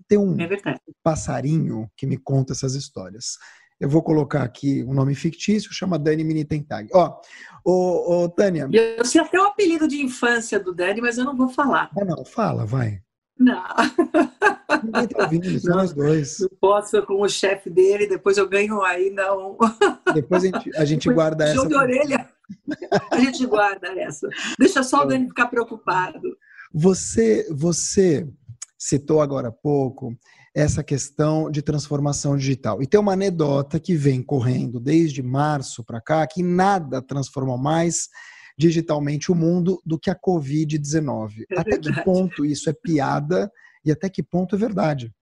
Tem 0.08 0.16
um 0.16 0.40
é 0.40 0.56
passarinho 1.02 1.90
que 1.96 2.06
me 2.06 2.16
conta 2.16 2.54
essas 2.54 2.74
histórias. 2.74 3.36
Eu 3.78 3.90
vou 3.90 4.02
colocar 4.02 4.42
aqui 4.42 4.82
um 4.84 4.94
nome 4.94 5.14
fictício, 5.14 5.72
chama 5.72 5.98
Dani 5.98 6.24
Minitentag. 6.24 6.88
Ó, 6.94 7.20
ô, 7.64 8.24
ô, 8.24 8.28
Tânia. 8.28 8.68
Eu 8.72 9.04
sei 9.04 9.20
até 9.20 9.38
o 9.38 9.44
apelido 9.44 9.86
de 9.86 10.02
infância 10.02 10.58
do 10.58 10.74
Dani, 10.74 11.02
mas 11.02 11.18
eu 11.18 11.24
não 11.24 11.36
vou 11.36 11.48
falar. 11.48 11.90
Ah, 11.96 12.04
não, 12.04 12.24
fala, 12.24 12.64
vai. 12.64 13.00
Não. 13.38 13.62
Ninguém 14.82 15.08
tá 15.08 15.24
ouvindo, 15.24 15.60
são 15.60 15.76
nós 15.76 15.92
dois. 15.92 16.40
Eu 16.40 16.50
posso 16.58 17.02
com 17.02 17.20
o 17.20 17.28
chefe 17.28 17.68
dele, 17.68 18.06
depois 18.06 18.38
eu 18.38 18.48
ganho 18.48 18.82
aí, 18.82 19.10
não. 19.10 19.58
Depois 20.14 20.44
a 20.44 20.46
gente, 20.46 20.76
a 20.76 20.84
gente 20.86 21.12
guarda 21.12 21.44
essa. 21.44 21.54
Show 21.54 21.68
de 21.68 21.74
orelha. 21.74 22.30
A 23.10 23.18
gente 23.20 23.44
guarda 23.44 23.88
essa. 24.00 24.26
Deixa 24.58 24.82
só 24.82 25.02
o 25.02 25.04
Dani 25.04 25.28
ficar 25.28 25.48
preocupado. 25.48 26.36
Você, 26.72 27.46
você 27.52 28.26
citou 28.78 29.20
agora 29.20 29.48
há 29.48 29.52
pouco 29.52 30.16
essa 30.56 30.82
questão 30.82 31.50
de 31.50 31.60
transformação 31.60 32.34
digital. 32.34 32.82
E 32.82 32.86
tem 32.86 32.98
uma 32.98 33.12
anedota 33.12 33.78
que 33.78 33.94
vem 33.94 34.22
correndo 34.22 34.80
desde 34.80 35.22
março 35.22 35.84
para 35.84 36.00
cá, 36.00 36.26
que 36.26 36.42
nada 36.42 37.02
transformou 37.02 37.58
mais 37.58 38.08
digitalmente 38.56 39.30
o 39.30 39.34
mundo 39.34 39.78
do 39.84 39.98
que 39.98 40.08
a 40.08 40.18
Covid-19. 40.18 41.44
É 41.50 41.60
até 41.60 41.78
que 41.78 41.92
ponto 42.02 42.42
isso 42.42 42.70
é 42.70 42.72
piada 42.72 43.52
e 43.84 43.92
até 43.92 44.08
que 44.08 44.22
ponto 44.22 44.54
é 44.54 44.58
verdade? 44.58 45.12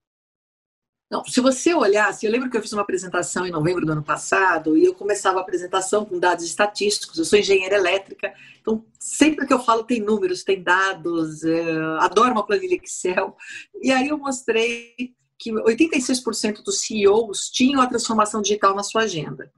Não, 1.11 1.25
se 1.25 1.41
você 1.41 1.75
olhasse, 1.75 2.25
eu 2.25 2.31
lembro 2.31 2.49
que 2.49 2.57
eu 2.57 2.63
fiz 2.63 2.73
uma 2.73 2.83
apresentação 2.83 3.45
em 3.45 3.51
novembro 3.51 3.85
do 3.85 3.91
ano 3.91 4.05
passado 4.05 4.79
e 4.79 4.85
eu 4.85 4.95
começava 4.95 5.39
a 5.41 5.43
apresentação 5.43 6.05
com 6.05 6.17
dados 6.17 6.45
estatísticos. 6.45 7.19
Eu 7.19 7.25
sou 7.25 7.41
engenheira 7.41 7.75
elétrica, 7.75 8.33
então 8.61 8.85
sempre 9.01 9.49
que 9.49 9.53
eu 9.53 9.59
falo 9.59 9.83
tem 9.83 10.01
números, 10.01 10.45
tem 10.45 10.63
dados, 10.63 11.43
é, 11.43 11.73
adoro 11.99 12.31
uma 12.31 12.47
planilha 12.47 12.79
Excel. 12.81 13.37
E 13.83 13.91
aí 13.91 14.09
eu 14.09 14.19
mostrei 14.19 15.15
que 15.39 15.53
86% 15.53 16.63
dos 16.63 16.81
CEOs 16.81 17.51
tinham 17.51 17.81
a 17.81 17.87
transformação 17.87 18.41
digital 18.41 18.75
na 18.75 18.83
sua 18.83 19.03
agenda, 19.03 19.51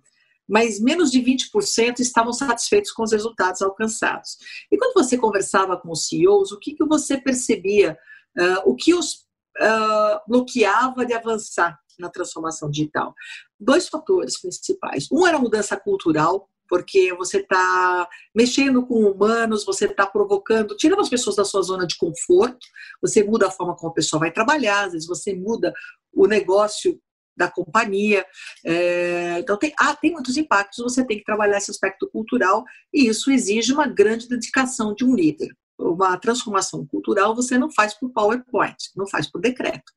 mas 0.49 0.80
menos 0.80 1.11
de 1.11 1.21
20% 1.21 2.00
estavam 2.00 2.33
satisfeitos 2.33 2.92
com 2.92 3.02
os 3.02 3.12
resultados 3.12 3.62
alcançados. 3.62 4.37
E 4.71 4.78
quando 4.78 4.95
você 4.95 5.18
conversava 5.18 5.76
com 5.76 5.90
os 5.90 6.06
CEOs, 6.06 6.52
o 6.52 6.59
que, 6.59 6.75
que 6.75 6.85
você 6.85 7.18
percebia? 7.18 7.99
Uh, 8.38 8.71
o 8.71 8.76
que 8.76 8.95
os 8.95 9.26
uh, 9.61 10.21
bloqueava 10.28 11.04
de 11.04 11.14
avançar 11.14 11.78
na 11.99 12.11
transformação 12.11 12.71
digital? 12.71 13.14
Dois 13.59 13.88
fatores 13.88 14.40
principais. 14.40 15.09
Um 15.11 15.26
era 15.26 15.37
a 15.37 15.40
mudança 15.40 15.76
cultural, 15.76 16.49
porque 16.68 17.12
você 17.14 17.38
está 17.38 18.08
mexendo 18.35 18.85
com 18.87 18.94
humanos, 18.94 19.64
você 19.64 19.87
está 19.87 20.06
provocando, 20.06 20.76
tirando 20.76 21.00
as 21.00 21.08
pessoas 21.08 21.37
da 21.37 21.44
sua 21.44 21.62
zona 21.62 21.87
de 21.87 21.96
conforto, 21.96 22.58
você 23.00 23.23
muda 23.23 23.49
a 23.49 23.50
forma 23.50 23.75
como 23.76 23.90
a 23.90 23.94
pessoa 23.94 24.20
vai 24.20 24.32
trabalhar, 24.32 24.87
às 24.87 24.92
vezes 24.92 25.08
você 25.08 25.35
muda 25.35 25.73
o 26.12 26.26
negócio 26.26 27.00
da 27.37 27.50
companhia. 27.50 28.25
É, 28.64 29.38
então, 29.38 29.58
tem, 29.58 29.73
ah, 29.78 29.94
tem 29.94 30.12
muitos 30.12 30.37
impactos, 30.37 30.82
você 30.82 31.04
tem 31.04 31.18
que 31.18 31.25
trabalhar 31.25 31.58
esse 31.58 31.70
aspecto 31.70 32.08
cultural 32.11 32.64
e 32.92 33.06
isso 33.06 33.30
exige 33.30 33.73
uma 33.73 33.87
grande 33.87 34.28
dedicação 34.28 34.94
de 34.94 35.04
um 35.04 35.14
líder. 35.14 35.54
Uma 35.78 36.16
transformação 36.16 36.87
cultural 36.87 37.35
você 37.35 37.58
não 37.58 37.70
faz 37.70 37.92
por 37.92 38.11
PowerPoint, 38.11 38.76
não 38.96 39.06
faz 39.06 39.30
por 39.30 39.40
decreto. 39.40 39.92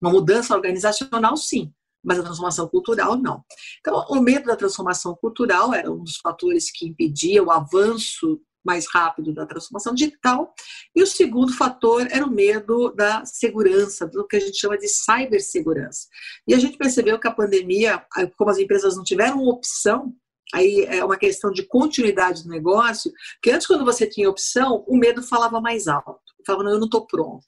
Uma 0.00 0.10
mudança 0.10 0.54
organizacional, 0.54 1.36
sim, 1.36 1.70
mas 2.04 2.18
a 2.18 2.22
transformação 2.22 2.68
cultural 2.68 3.16
não. 3.16 3.44
Então, 3.80 4.04
o 4.08 4.20
medo 4.20 4.46
da 4.46 4.56
transformação 4.56 5.14
cultural 5.14 5.74
era 5.74 5.90
um 5.90 6.02
dos 6.02 6.16
fatores 6.16 6.70
que 6.70 6.86
impedia 6.86 7.42
o 7.42 7.50
avanço 7.50 8.40
mais 8.64 8.86
rápido 8.86 9.32
da 9.32 9.46
transformação 9.46 9.94
digital. 9.94 10.52
E 10.94 11.02
o 11.02 11.06
segundo 11.06 11.52
fator 11.54 12.06
era 12.10 12.24
o 12.24 12.30
medo 12.30 12.92
da 12.94 13.24
segurança, 13.24 14.06
do 14.06 14.26
que 14.26 14.36
a 14.36 14.40
gente 14.40 14.58
chama 14.58 14.76
de 14.76 14.88
cibersegurança. 14.88 16.06
E 16.46 16.54
a 16.54 16.58
gente 16.58 16.76
percebeu 16.76 17.18
que 17.18 17.28
a 17.28 17.32
pandemia, 17.32 18.04
como 18.36 18.50
as 18.50 18.58
empresas 18.58 18.96
não 18.96 19.04
tiveram 19.04 19.42
opção, 19.44 20.12
aí 20.54 20.84
é 20.88 21.04
uma 21.04 21.16
questão 21.16 21.50
de 21.50 21.62
continuidade 21.66 22.42
do 22.42 22.50
negócio, 22.50 23.10
que 23.42 23.50
antes 23.50 23.66
quando 23.66 23.84
você 23.84 24.06
tinha 24.06 24.28
opção, 24.28 24.84
o 24.86 24.96
medo 24.96 25.22
falava 25.22 25.60
mais 25.60 25.88
alto 25.88 26.27
falava, 26.46 26.64
não, 26.64 26.72
eu 26.72 26.78
não 26.78 26.86
estou 26.86 27.06
pronto, 27.06 27.44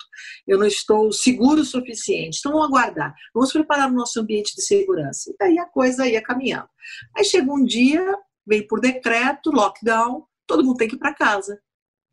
eu 0.47 0.59
não 0.59 0.67
estou 0.67 1.13
seguro 1.13 1.61
o 1.61 1.65
suficiente, 1.65 2.39
então 2.39 2.53
vamos 2.53 2.69
aguardar, 2.69 3.15
vamos 3.35 3.53
preparar 3.53 3.91
o 3.91 3.95
nosso 3.95 4.21
ambiente 4.21 4.55
de 4.55 4.63
segurança. 4.63 5.31
E 5.31 5.45
aí 5.45 5.59
a 5.59 5.67
coisa 5.67 6.07
ia 6.07 6.23
caminhando. 6.23 6.69
Aí 7.17 7.25
chega 7.25 7.51
um 7.51 7.65
dia, 7.65 8.17
vem 8.47 8.67
por 8.67 8.81
decreto, 8.81 9.51
lockdown, 9.51 10.25
todo 10.47 10.65
mundo 10.65 10.77
tem 10.77 10.89
que 10.89 10.97
ir 10.97 10.99
para 10.99 11.15
casa. 11.15 11.61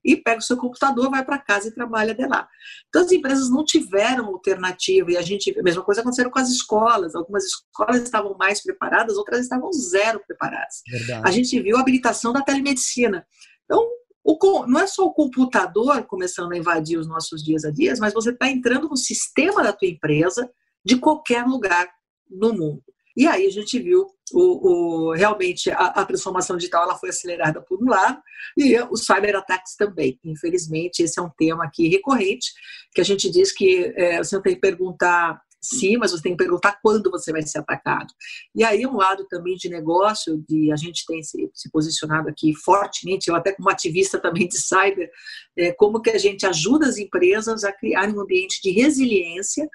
E 0.05 0.15
pega 0.15 0.39
o 0.39 0.41
seu 0.41 0.55
computador, 0.55 1.10
vai 1.10 1.25
para 1.25 1.38
casa 1.38 1.67
e 1.67 1.74
trabalha 1.74 2.13
de 2.13 2.25
lá. 2.25 2.48
Então 2.88 3.01
as 3.01 3.12
empresas 3.12 3.50
não 3.50 3.65
tiveram 3.65 4.27
alternativa 4.27 5.12
e 5.12 5.17
a 5.17 5.22
gente, 5.22 5.53
a 5.60 5.63
mesma 5.63 5.84
coisa 5.84 6.00
aconteceu 6.00 6.29
com 6.31 6.39
as 6.39 6.50
escolas. 6.50 7.13
Algumas 7.13 7.43
escolas 7.43 8.03
estavam 8.03 8.38
mais 8.38 8.63
preparadas, 8.63 9.17
outras 9.17 9.41
estavam 9.41 9.69
zero 9.74 10.22
preparadas. 10.25 10.81
Verdade. 10.89 11.27
A 11.27 11.31
gente 11.31 11.60
viu 11.60 11.75
a 11.75 11.81
habilitação 11.81 12.31
da 12.31 12.41
telemedicina. 12.41 13.27
Então, 13.65 13.86
o, 14.27 14.67
não 14.67 14.81
é 14.81 14.88
só 14.88 15.05
o 15.05 15.13
computador 15.13 16.03
começando 16.05 16.51
a 16.51 16.57
invadir 16.57 16.98
os 16.98 17.07
nossos 17.07 17.41
dias 17.41 17.63
a 17.63 17.72
dias, 17.72 17.98
mas 17.98 18.13
você 18.13 18.31
está 18.31 18.50
entrando 18.50 18.89
no 18.89 18.98
sistema 18.98 19.63
da 19.63 19.72
tua 19.72 19.88
empresa 19.88 20.50
de 20.84 20.98
qualquer 20.98 21.46
lugar 21.46 21.88
no 22.29 22.51
mundo. 22.51 22.84
E 23.15 23.25
aí 23.25 23.48
a 23.48 23.50
gente 23.50 23.79
viu 23.79 24.05
o, 24.34 25.10
o 25.10 25.13
realmente 25.13 25.72
a, 25.72 25.86
a, 25.86 26.05
transformação 26.05 26.57
digital 26.57 26.84
ela 26.84 26.98
foi 26.98 27.10
acelerada 27.10 27.62
por 27.62 27.81
um 27.81 27.89
lado 27.89 28.22
e 28.55 28.77
os 28.91 29.05
cyberataques 29.05 29.75
também. 29.75 30.19
Infelizmente, 30.24 31.01
esse 31.01 31.19
é 31.19 31.24
um 31.24 31.31
tema 31.38 31.63
aqui 31.63 31.88
recorrente, 31.88 32.51
que 32.93 33.01
a 33.01 33.03
gente 33.03 33.31
diz 33.31 33.51
que 33.51 33.91
é, 33.96 34.17
você 34.17 34.39
tem 34.41 34.53
que 34.53 34.62
perguntar 34.62 35.41
sim, 35.69 35.97
mas 35.97 36.12
você 36.12 36.24
tem 36.24 36.31
que 36.33 36.43
perguntar 36.43 36.79
quando 36.81 37.09
você 37.12 37.31
vai 37.31 37.41
ser 37.41 37.59
atacado. 37.59 38.13
E 38.55 38.63
aí 38.63 38.86
um 38.86 38.95
lado 38.95 39.25
também 39.27 39.55
de 39.55 39.69
negócio, 39.69 40.43
de 40.47 40.71
a 40.71 40.75
gente 40.75 41.05
tem 41.05 41.21
se, 41.21 41.50
se 41.53 41.69
posicionado 41.71 42.29
aqui 42.29 42.53
fortemente, 42.55 43.29
eu 43.29 43.36
até 43.36 43.51
como 43.51 43.69
ativista 43.69 44.19
também 44.19 44.47
de 44.47 44.57
cyber, 44.57 45.09
é, 45.57 45.71
como 45.74 46.01
que 46.01 46.09
a 46.09 46.17
gente 46.17 46.45
ajuda 46.45 46.88
as 46.88 46.97
empresas 46.97 47.63
a 47.63 47.71
criar 47.71 48.09
um 48.09 48.21
ambiente 48.21 48.62
de 48.62 48.71
resiliência 48.71 49.67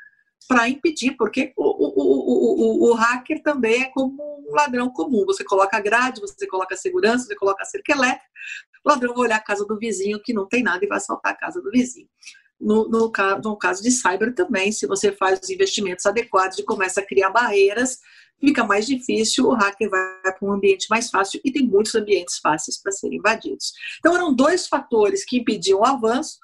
para 0.49 0.69
impedir, 0.69 1.17
porque 1.17 1.53
o, 1.57 1.65
o, 1.65 2.89
o, 2.89 2.91
o, 2.91 2.95
hacker 2.95 3.43
também 3.43 3.83
é 3.83 3.91
como 3.91 4.45
um 4.47 4.55
ladrão 4.55 4.91
comum. 4.91 5.25
Você 5.25 5.45
coloca 5.45 5.81
grade, 5.81 6.21
você 6.21 6.47
coloca 6.47 6.77
segurança, 6.77 7.27
você 7.27 7.37
coloca 7.37 7.65
cerca 7.65 7.93
elétrica, 7.93 8.27
o 8.85 8.91
ladrão 8.91 9.15
vai 9.15 9.25
olhar 9.25 9.37
a 9.37 9.41
casa 9.45 9.65
do 9.65 9.79
vizinho 9.79 10.21
que 10.23 10.35
não 10.35 10.47
tem 10.47 10.63
nada 10.63 10.85
e 10.85 10.89
vai 10.89 10.99
assaltar 10.99 11.33
a 11.33 11.37
casa 11.37 11.63
do 11.63 11.71
vizinho. 11.71 12.09
No, 12.63 12.89
no, 12.89 13.13
no 13.45 13.57
caso 13.57 13.83
de 13.83 13.91
cyber 13.91 14.33
também, 14.35 14.71
se 14.71 14.87
você 14.87 15.11
faz 15.11 15.41
os 15.43 15.51
investimentos 15.51 16.07
adequados 16.07 16.59
e 16.59 16.63
começa 16.63 17.01
a 17.01 17.05
criar 17.07 17.31
barreiras, 17.31 17.99
fica 18.39 18.65
mais 18.65 18.87
difícil, 18.87 19.47
o 19.47 19.55
hacker 19.55 19.91
vai 19.91 20.21
para 20.23 20.49
um 20.49 20.53
ambiente 20.53 20.87
mais 20.89 21.11
fácil 21.11 21.41
e 21.45 21.53
tem 21.53 21.67
muitos 21.67 21.95
ambientes 21.95 22.39
fáceis 22.39 22.81
para 22.81 22.93
serem 22.93 23.19
invadidos. 23.19 23.73
Então, 23.99 24.15
eram 24.15 24.35
dois 24.35 24.67
fatores 24.67 25.25
que 25.25 25.39
impediam 25.39 25.81
o 25.81 25.85
avanço, 25.85 26.39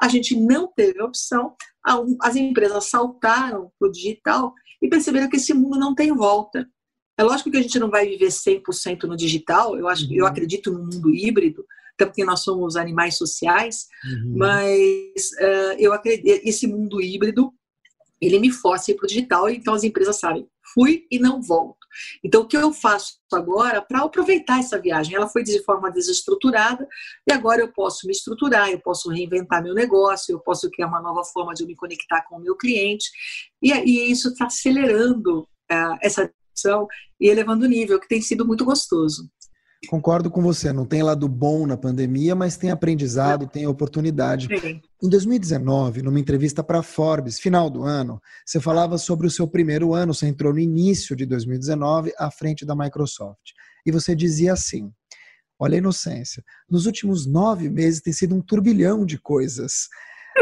a 0.00 0.08
gente 0.08 0.36
não 0.38 0.72
teve 0.72 1.02
opção, 1.02 1.54
as 2.22 2.36
empresas 2.36 2.84
saltaram 2.84 3.72
para 3.78 3.88
o 3.88 3.92
digital 3.92 4.54
e 4.80 4.88
perceberam 4.88 5.28
que 5.28 5.36
esse 5.36 5.52
mundo 5.54 5.78
não 5.78 5.94
tem 5.94 6.14
volta. 6.14 6.68
É 7.18 7.22
lógico 7.22 7.50
que 7.50 7.56
a 7.56 7.62
gente 7.62 7.78
não 7.78 7.90
vai 7.90 8.06
viver 8.06 8.28
100% 8.28 9.04
no 9.04 9.16
digital, 9.16 9.76
eu, 9.76 9.88
acho, 9.88 10.04
eu 10.12 10.24
uhum. 10.24 10.30
acredito 10.30 10.70
no 10.70 10.80
mundo 10.80 11.12
híbrido, 11.12 11.64
até 11.98 12.06
porque 12.06 12.24
nós 12.24 12.44
somos 12.44 12.76
animais 12.76 13.18
sociais, 13.18 13.88
uhum. 14.04 14.34
mas 14.36 15.32
uh, 15.40 15.74
eu 15.78 15.92
acredito, 15.92 16.40
esse 16.44 16.68
mundo 16.68 17.02
híbrido, 17.02 17.52
ele 18.20 18.38
me 18.38 18.52
força 18.52 18.94
para 18.94 19.04
o 19.04 19.08
digital, 19.08 19.50
então 19.50 19.74
as 19.74 19.82
empresas 19.82 20.18
sabem, 20.18 20.48
fui 20.72 21.06
e 21.10 21.18
não 21.18 21.42
volto. 21.42 21.76
Então, 22.22 22.42
o 22.42 22.46
que 22.46 22.56
eu 22.56 22.72
faço 22.72 23.14
agora 23.32 23.82
para 23.82 24.02
aproveitar 24.02 24.60
essa 24.60 24.80
viagem? 24.80 25.16
Ela 25.16 25.28
foi 25.28 25.42
de 25.42 25.62
forma 25.64 25.90
desestruturada 25.90 26.86
e 27.28 27.32
agora 27.32 27.60
eu 27.60 27.72
posso 27.72 28.06
me 28.06 28.12
estruturar, 28.12 28.70
eu 28.70 28.80
posso 28.80 29.08
reinventar 29.10 29.62
meu 29.62 29.74
negócio, 29.74 30.32
eu 30.32 30.40
posso 30.40 30.70
criar 30.70 30.86
uma 30.86 31.00
nova 31.00 31.24
forma 31.24 31.54
de 31.54 31.66
me 31.66 31.74
conectar 31.74 32.22
com 32.28 32.36
o 32.36 32.40
meu 32.40 32.56
cliente 32.56 33.08
e, 33.62 33.72
e 33.72 34.10
isso 34.10 34.28
está 34.28 34.46
acelerando 34.46 35.40
uh, 35.40 35.98
essa 36.00 36.30
discussão 36.52 36.86
e 37.20 37.28
elevando 37.28 37.64
o 37.64 37.68
nível, 37.68 37.98
que 37.98 38.08
tem 38.08 38.20
sido 38.20 38.46
muito 38.46 38.64
gostoso. 38.64 39.28
Concordo 39.86 40.28
com 40.28 40.42
você, 40.42 40.72
não 40.72 40.84
tem 40.84 41.04
lado 41.04 41.28
bom 41.28 41.64
na 41.64 41.76
pandemia, 41.76 42.34
mas 42.34 42.56
tem 42.56 42.70
aprendizado, 42.70 43.46
tem 43.46 43.64
oportunidade. 43.66 44.48
Sim. 44.60 44.80
Em 45.00 45.08
2019, 45.08 46.02
numa 46.02 46.18
entrevista 46.18 46.64
para 46.64 46.82
Forbes, 46.82 47.38
final 47.38 47.70
do 47.70 47.84
ano, 47.84 48.20
você 48.44 48.58
falava 48.58 48.98
sobre 48.98 49.28
o 49.28 49.30
seu 49.30 49.46
primeiro 49.46 49.94
ano, 49.94 50.12
você 50.12 50.26
entrou 50.26 50.52
no 50.52 50.58
início 50.58 51.14
de 51.14 51.24
2019 51.24 52.12
à 52.18 52.28
frente 52.28 52.66
da 52.66 52.74
Microsoft. 52.74 53.52
E 53.86 53.92
você 53.92 54.16
dizia 54.16 54.52
assim: 54.52 54.90
olha 55.60 55.76
a 55.76 55.78
inocência, 55.78 56.42
nos 56.68 56.84
últimos 56.84 57.24
nove 57.24 57.70
meses 57.70 58.00
tem 58.00 58.12
sido 58.12 58.34
um 58.34 58.42
turbilhão 58.42 59.06
de 59.06 59.16
coisas. 59.16 59.88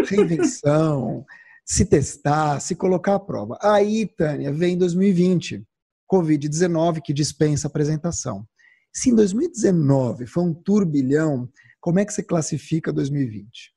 Reinvenção, 0.08 1.26
se 1.62 1.84
testar, 1.84 2.58
se 2.60 2.74
colocar 2.74 3.16
à 3.16 3.20
prova. 3.20 3.58
Aí, 3.60 4.06
Tânia, 4.06 4.50
vem 4.50 4.78
2020, 4.78 5.62
Covid-19, 6.10 7.02
que 7.02 7.12
dispensa 7.12 7.66
apresentação. 7.66 8.46
Se 8.96 9.10
em 9.10 9.14
2019 9.14 10.26
foi 10.26 10.42
um 10.42 10.54
turbilhão, 10.54 11.46
como 11.78 11.98
é 11.98 12.04
que 12.06 12.14
você 12.14 12.22
classifica 12.22 12.90
2020? 12.90 13.74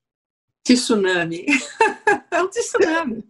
Tsunami. 0.63 1.45
é 2.31 2.41
um 2.41 2.47
tsunami. 2.47 3.25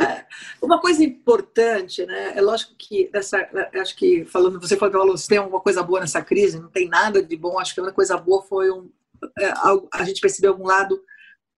É, 0.00 0.26
uma 0.60 0.80
coisa 0.80 1.04
importante, 1.04 2.04
né? 2.04 2.36
É 2.36 2.40
lógico 2.40 2.74
que 2.76 3.08
essa, 3.12 3.38
acho 3.74 3.94
que 3.94 4.24
falando, 4.24 4.60
você 4.60 4.76
falou 4.76 5.16
se 5.16 5.28
tem 5.28 5.38
alguma 5.38 5.60
coisa 5.60 5.80
boa 5.80 6.00
nessa 6.00 6.20
crise, 6.20 6.58
não 6.58 6.70
tem 6.70 6.88
nada 6.88 7.22
de 7.22 7.36
bom. 7.36 7.56
Acho 7.56 7.72
que 7.72 7.78
a 7.78 7.84
única 7.84 7.94
coisa 7.94 8.16
boa 8.16 8.42
foi 8.42 8.72
um, 8.72 8.90
é, 9.38 9.52
a 9.92 10.02
gente 10.02 10.20
percebeu 10.20 10.50
algum 10.50 10.66
lado 10.66 11.00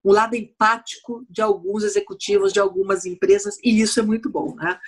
um 0.08 0.12
lado 0.12 0.34
empático 0.34 1.26
de 1.28 1.42
alguns 1.42 1.84
executivos 1.84 2.50
de 2.50 2.58
algumas 2.58 3.04
empresas, 3.04 3.58
e 3.62 3.80
isso 3.80 4.00
é 4.00 4.02
muito 4.02 4.30
bom. 4.30 4.54
Né? 4.56 4.78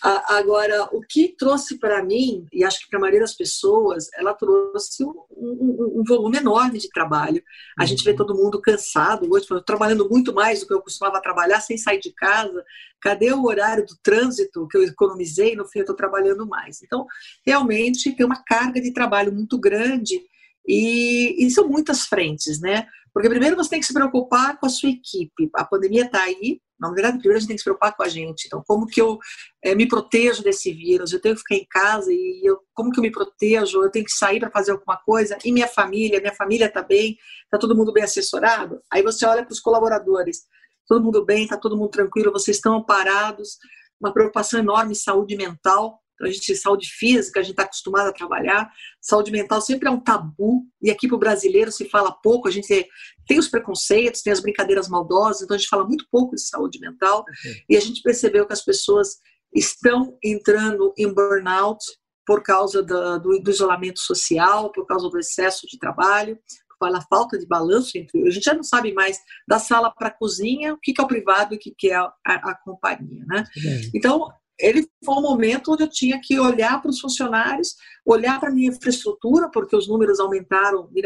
Agora, 0.00 0.84
o 0.92 1.00
que 1.02 1.28
trouxe 1.36 1.78
para 1.78 2.02
mim, 2.02 2.46
e 2.50 2.64
acho 2.64 2.80
que 2.80 2.88
para 2.88 2.98
a 2.98 3.00
maioria 3.00 3.20
das 3.20 3.34
pessoas, 3.34 4.08
ela 4.14 4.32
trouxe 4.32 5.04
um, 5.04 5.12
um, 5.30 6.00
um 6.00 6.04
volume 6.08 6.38
enorme 6.38 6.78
de 6.78 6.88
trabalho. 6.88 7.42
A 7.78 7.84
gente 7.84 8.02
vê 8.02 8.12
uhum. 8.12 8.16
todo 8.16 8.34
mundo 8.34 8.62
cansado 8.62 9.28
hoje, 9.30 9.46
trabalhando 9.66 10.08
muito 10.08 10.32
mais 10.32 10.60
do 10.60 10.66
que 10.66 10.72
eu 10.72 10.80
costumava 10.80 11.20
trabalhar 11.20 11.60
sem 11.60 11.76
sair 11.76 12.00
de 12.00 12.10
casa. 12.12 12.64
Cadê 12.98 13.30
o 13.30 13.44
horário 13.44 13.84
do 13.84 13.94
trânsito 14.02 14.66
que 14.68 14.78
eu 14.78 14.84
economizei? 14.84 15.54
No 15.54 15.66
fim, 15.66 15.80
eu 15.80 15.82
estou 15.82 15.96
trabalhando 15.96 16.46
mais. 16.46 16.82
Então, 16.82 17.06
realmente, 17.44 18.16
tem 18.16 18.24
uma 18.24 18.42
carga 18.42 18.80
de 18.80 18.92
trabalho 18.92 19.32
muito 19.32 19.58
grande 19.58 20.22
e, 20.66 21.44
e 21.44 21.50
são 21.50 21.68
muitas 21.68 22.06
frentes, 22.06 22.60
né? 22.60 22.86
Porque 23.12 23.28
primeiro 23.28 23.56
você 23.56 23.70
tem 23.70 23.80
que 23.80 23.86
se 23.86 23.92
preocupar 23.92 24.58
com 24.58 24.66
a 24.66 24.70
sua 24.70 24.88
equipe. 24.88 25.50
A 25.54 25.64
pandemia 25.64 26.06
está 26.06 26.22
aí, 26.22 26.60
na 26.82 26.90
verdade, 26.90 27.18
primeiro 27.18 27.36
a 27.36 27.40
gente 27.40 27.48
tem 27.48 27.56
que 27.56 27.62
se 27.62 27.64
preocupar 27.64 27.96
com 27.96 28.02
a 28.02 28.08
gente. 28.08 28.46
Então, 28.46 28.60
como 28.66 28.86
que 28.86 29.00
eu 29.00 29.16
é, 29.62 29.72
me 29.72 29.86
protejo 29.86 30.42
desse 30.42 30.72
vírus? 30.72 31.12
Eu 31.12 31.20
tenho 31.20 31.36
que 31.36 31.42
ficar 31.42 31.54
em 31.54 31.66
casa 31.70 32.12
e 32.12 32.42
eu, 32.42 32.58
como 32.74 32.90
que 32.90 32.98
eu 32.98 33.02
me 33.02 33.12
protejo? 33.12 33.82
Eu 33.82 33.90
tenho 33.90 34.04
que 34.04 34.10
sair 34.10 34.40
para 34.40 34.50
fazer 34.50 34.72
alguma 34.72 34.96
coisa? 34.96 35.38
E 35.44 35.52
minha 35.52 35.68
família? 35.68 36.20
Minha 36.20 36.34
família 36.34 36.66
está 36.66 36.82
bem? 36.82 37.16
Está 37.44 37.56
todo 37.56 37.76
mundo 37.76 37.92
bem 37.92 38.02
assessorado? 38.02 38.80
Aí 38.90 39.00
você 39.00 39.24
olha 39.24 39.44
para 39.44 39.52
os 39.52 39.60
colaboradores. 39.60 40.42
Todo 40.88 41.04
mundo 41.04 41.24
bem? 41.24 41.44
Está 41.44 41.56
todo 41.56 41.76
mundo 41.76 41.90
tranquilo? 41.90 42.32
Vocês 42.32 42.56
estão 42.56 42.82
parados? 42.82 43.58
Uma 44.00 44.12
preocupação 44.12 44.58
enorme 44.58 44.96
saúde 44.96 45.36
mental. 45.36 46.01
Então, 46.14 46.26
a 46.26 46.30
gente, 46.30 46.54
saúde 46.56 46.88
física, 46.88 47.40
a 47.40 47.42
gente 47.42 47.52
está 47.52 47.64
acostumado 47.64 48.08
a 48.08 48.12
trabalhar, 48.12 48.70
saúde 49.00 49.30
mental 49.30 49.60
sempre 49.60 49.88
é 49.88 49.90
um 49.90 50.00
tabu, 50.00 50.64
e 50.80 50.90
aqui 50.90 51.08
para 51.08 51.16
o 51.16 51.20
brasileiro 51.20 51.72
se 51.72 51.88
fala 51.88 52.12
pouco, 52.12 52.48
a 52.48 52.50
gente 52.50 52.88
tem 53.26 53.38
os 53.38 53.48
preconceitos, 53.48 54.22
tem 54.22 54.32
as 54.32 54.40
brincadeiras 54.40 54.88
maldosas, 54.88 55.42
então 55.42 55.54
a 55.54 55.58
gente 55.58 55.68
fala 55.68 55.86
muito 55.86 56.06
pouco 56.10 56.34
de 56.34 56.42
saúde 56.42 56.78
mental, 56.80 57.20
uhum. 57.20 57.52
e 57.68 57.76
a 57.76 57.80
gente 57.80 58.02
percebeu 58.02 58.46
que 58.46 58.52
as 58.52 58.64
pessoas 58.64 59.16
estão 59.54 60.16
entrando 60.22 60.92
em 60.96 61.12
burnout 61.12 61.84
por 62.26 62.42
causa 62.42 62.82
do, 62.82 63.18
do, 63.18 63.38
do 63.40 63.50
isolamento 63.50 64.00
social, 64.00 64.70
por 64.70 64.86
causa 64.86 65.08
do 65.08 65.18
excesso 65.18 65.66
de 65.66 65.78
trabalho, 65.78 66.38
pela 66.82 67.00
falta 67.02 67.38
de 67.38 67.46
balanço 67.46 67.96
entre. 67.96 68.26
A 68.26 68.30
gente 68.30 68.44
já 68.44 68.54
não 68.54 68.64
sabe 68.64 68.92
mais 68.92 69.18
da 69.46 69.58
sala 69.58 69.92
para 69.94 70.08
a 70.08 70.12
cozinha, 70.12 70.74
o 70.74 70.78
que, 70.78 70.92
é 70.98 71.02
o 71.02 71.06
privado 71.06 71.54
e 71.54 71.56
o 71.56 71.60
que, 71.60 71.90
é 71.90 71.94
a, 71.94 72.12
a, 72.26 72.34
a 72.50 72.58
companhia. 72.64 73.24
Né? 73.26 73.44
Então, 73.94 74.28
ele 74.62 74.88
foi 75.04 75.16
um 75.16 75.22
momento 75.22 75.72
onde 75.72 75.82
eu 75.82 75.88
tinha 75.88 76.20
que 76.22 76.38
olhar 76.38 76.80
para 76.80 76.90
os 76.90 77.00
funcionários, 77.00 77.74
olhar 78.06 78.38
para 78.38 78.48
a 78.48 78.52
minha 78.52 78.68
infraestrutura, 78.68 79.50
porque 79.50 79.74
os 79.74 79.88
números 79.88 80.20
aumentaram, 80.20 80.88
de, 80.92 81.02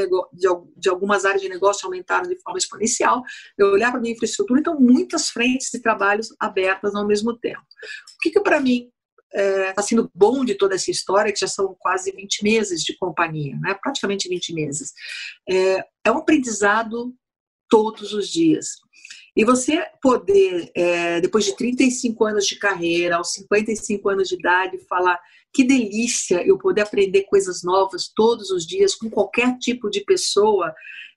de, 0.77 0.88
algumas 0.88 1.25
áreas 1.25 1.40
de 1.40 1.49
negócio 1.49 1.87
aumentaram 1.87 2.29
de 2.29 2.38
forma 2.42 2.59
exponencial, 2.59 3.23
eu 3.57 3.69
olhar 3.69 3.90
para 3.90 3.99
a 3.99 4.03
minha 4.03 4.14
infraestrutura, 4.14 4.61
então 4.61 4.79
muitas 4.79 5.31
frentes 5.31 5.71
de 5.73 5.81
trabalhos 5.81 6.29
abertas 6.38 6.95
ao 6.95 7.07
mesmo 7.07 7.37
tempo. 7.38 7.62
O 7.62 8.21
que, 8.21 8.31
que 8.31 8.40
para 8.40 8.61
mim 8.61 8.90
está 9.33 9.40
é, 9.40 9.73
tá 9.73 9.83
sendo 9.83 10.11
bom 10.14 10.45
de 10.45 10.55
toda 10.55 10.75
essa 10.75 10.90
história, 10.90 11.33
que 11.33 11.40
já 11.40 11.49
são 11.49 11.75
quase 11.79 12.12
20 12.12 12.42
meses 12.42 12.83
de 12.83 12.97
companhia, 12.97 13.57
né? 13.61 13.75
praticamente 13.83 14.29
20 14.29 14.53
meses, 14.53 14.92
é, 15.49 15.85
é 16.05 16.11
um 16.11 16.19
aprendizado 16.19 17.14
todos 17.69 18.12
os 18.12 18.29
dias. 18.29 18.77
E 19.37 19.44
você 19.44 19.85
poder, 20.01 20.70
é, 20.75 21.20
depois 21.20 21.44
de 21.44 21.55
35 21.55 22.25
anos 22.25 22.46
de 22.46 22.59
carreira, 22.59 23.16
aos 23.16 23.33
55 23.35 24.09
anos 24.09 24.29
de 24.29 24.35
idade, 24.35 24.79
falar 24.88 25.20
que 25.53 25.62
delícia 25.62 26.42
eu 26.46 26.57
poder 26.57 26.81
aprender 26.81 27.25
coisas 27.25 27.62
novas 27.62 28.11
todos 28.14 28.51
os 28.51 28.66
dias 28.66 28.94
com 28.94 29.11
qualquer 29.11 29.59
tipo 29.59 29.90
de 29.90 30.03
pessoa. 30.03 30.75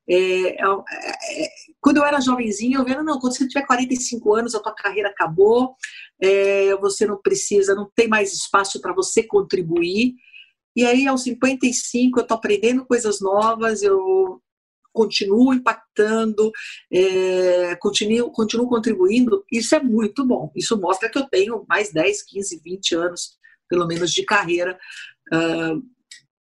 É, 0.09 0.15
é, 0.15 0.55
é 0.55 1.49
quando 1.79 1.97
eu 1.97 2.03
era 2.03 2.19
jovenzinha, 2.19 2.77
eu 2.77 2.83
vendo, 2.83 3.03
não, 3.03 3.19
quando 3.19 3.37
você 3.37 3.47
tiver 3.47 3.65
45 3.65 4.35
anos, 4.35 4.53
a 4.53 4.59
tua 4.59 4.75
carreira 4.75 5.07
acabou, 5.07 5.75
é, 6.21 6.75
você 6.75 7.05
não 7.05 7.21
precisa, 7.21 7.73
não 7.73 7.89
tem 7.95 8.09
mais 8.09 8.33
espaço 8.33 8.81
para 8.81 8.93
você 8.93 9.23
contribuir. 9.23 10.15
E 10.75 10.85
aí, 10.85 11.07
aos 11.07 11.23
55, 11.23 12.19
eu 12.19 12.23
estou 12.23 12.35
aprendendo 12.35 12.85
coisas 12.85 13.21
novas, 13.21 13.81
eu 13.81 14.41
continuo 14.93 15.53
impactando, 15.53 16.51
é, 16.91 17.75
continuo, 17.75 18.31
continuo 18.31 18.67
contribuindo, 18.67 19.43
isso 19.51 19.75
é 19.75 19.79
muito 19.81 20.25
bom. 20.25 20.51
Isso 20.55 20.79
mostra 20.79 21.09
que 21.09 21.17
eu 21.17 21.27
tenho 21.27 21.65
mais 21.67 21.91
10, 21.91 22.23
15, 22.23 22.61
20 22.63 22.95
anos, 22.95 23.37
pelo 23.67 23.87
menos, 23.87 24.11
de 24.11 24.23
carreira. 24.23 24.77
Uh, 25.31 25.81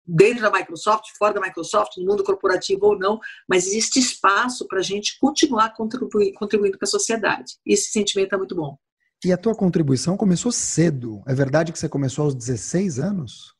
dentro 0.09 0.41
da 0.41 0.51
Microsoft, 0.51 1.05
fora 1.19 1.35
da 1.35 1.41
Microsoft, 1.41 1.99
no 1.99 2.07
mundo 2.07 2.25
corporativo 2.25 2.87
ou 2.87 2.99
não, 2.99 3.21
mas 3.47 3.67
existe 3.67 3.99
espaço 3.99 4.67
para 4.67 4.79
a 4.79 4.83
gente 4.83 5.19
continuar 5.19 5.75
contribuir, 5.75 6.33
contribuindo 6.33 6.79
para 6.79 6.87
a 6.87 6.91
sociedade. 6.91 7.55
Esse 7.67 7.91
sentimento 7.91 8.35
é 8.35 8.39
muito 8.39 8.55
bom. 8.55 8.79
E 9.25 9.33
a 9.33 9.37
tua 9.37 9.55
contribuição 9.55 10.17
começou 10.17 10.51
cedo. 10.51 11.23
É 11.27 11.35
verdade 11.35 11.73
que 11.73 11.79
você 11.79 11.89
começou 11.89 12.25
aos 12.25 12.35
16 12.35 12.99
anos? 12.99 13.55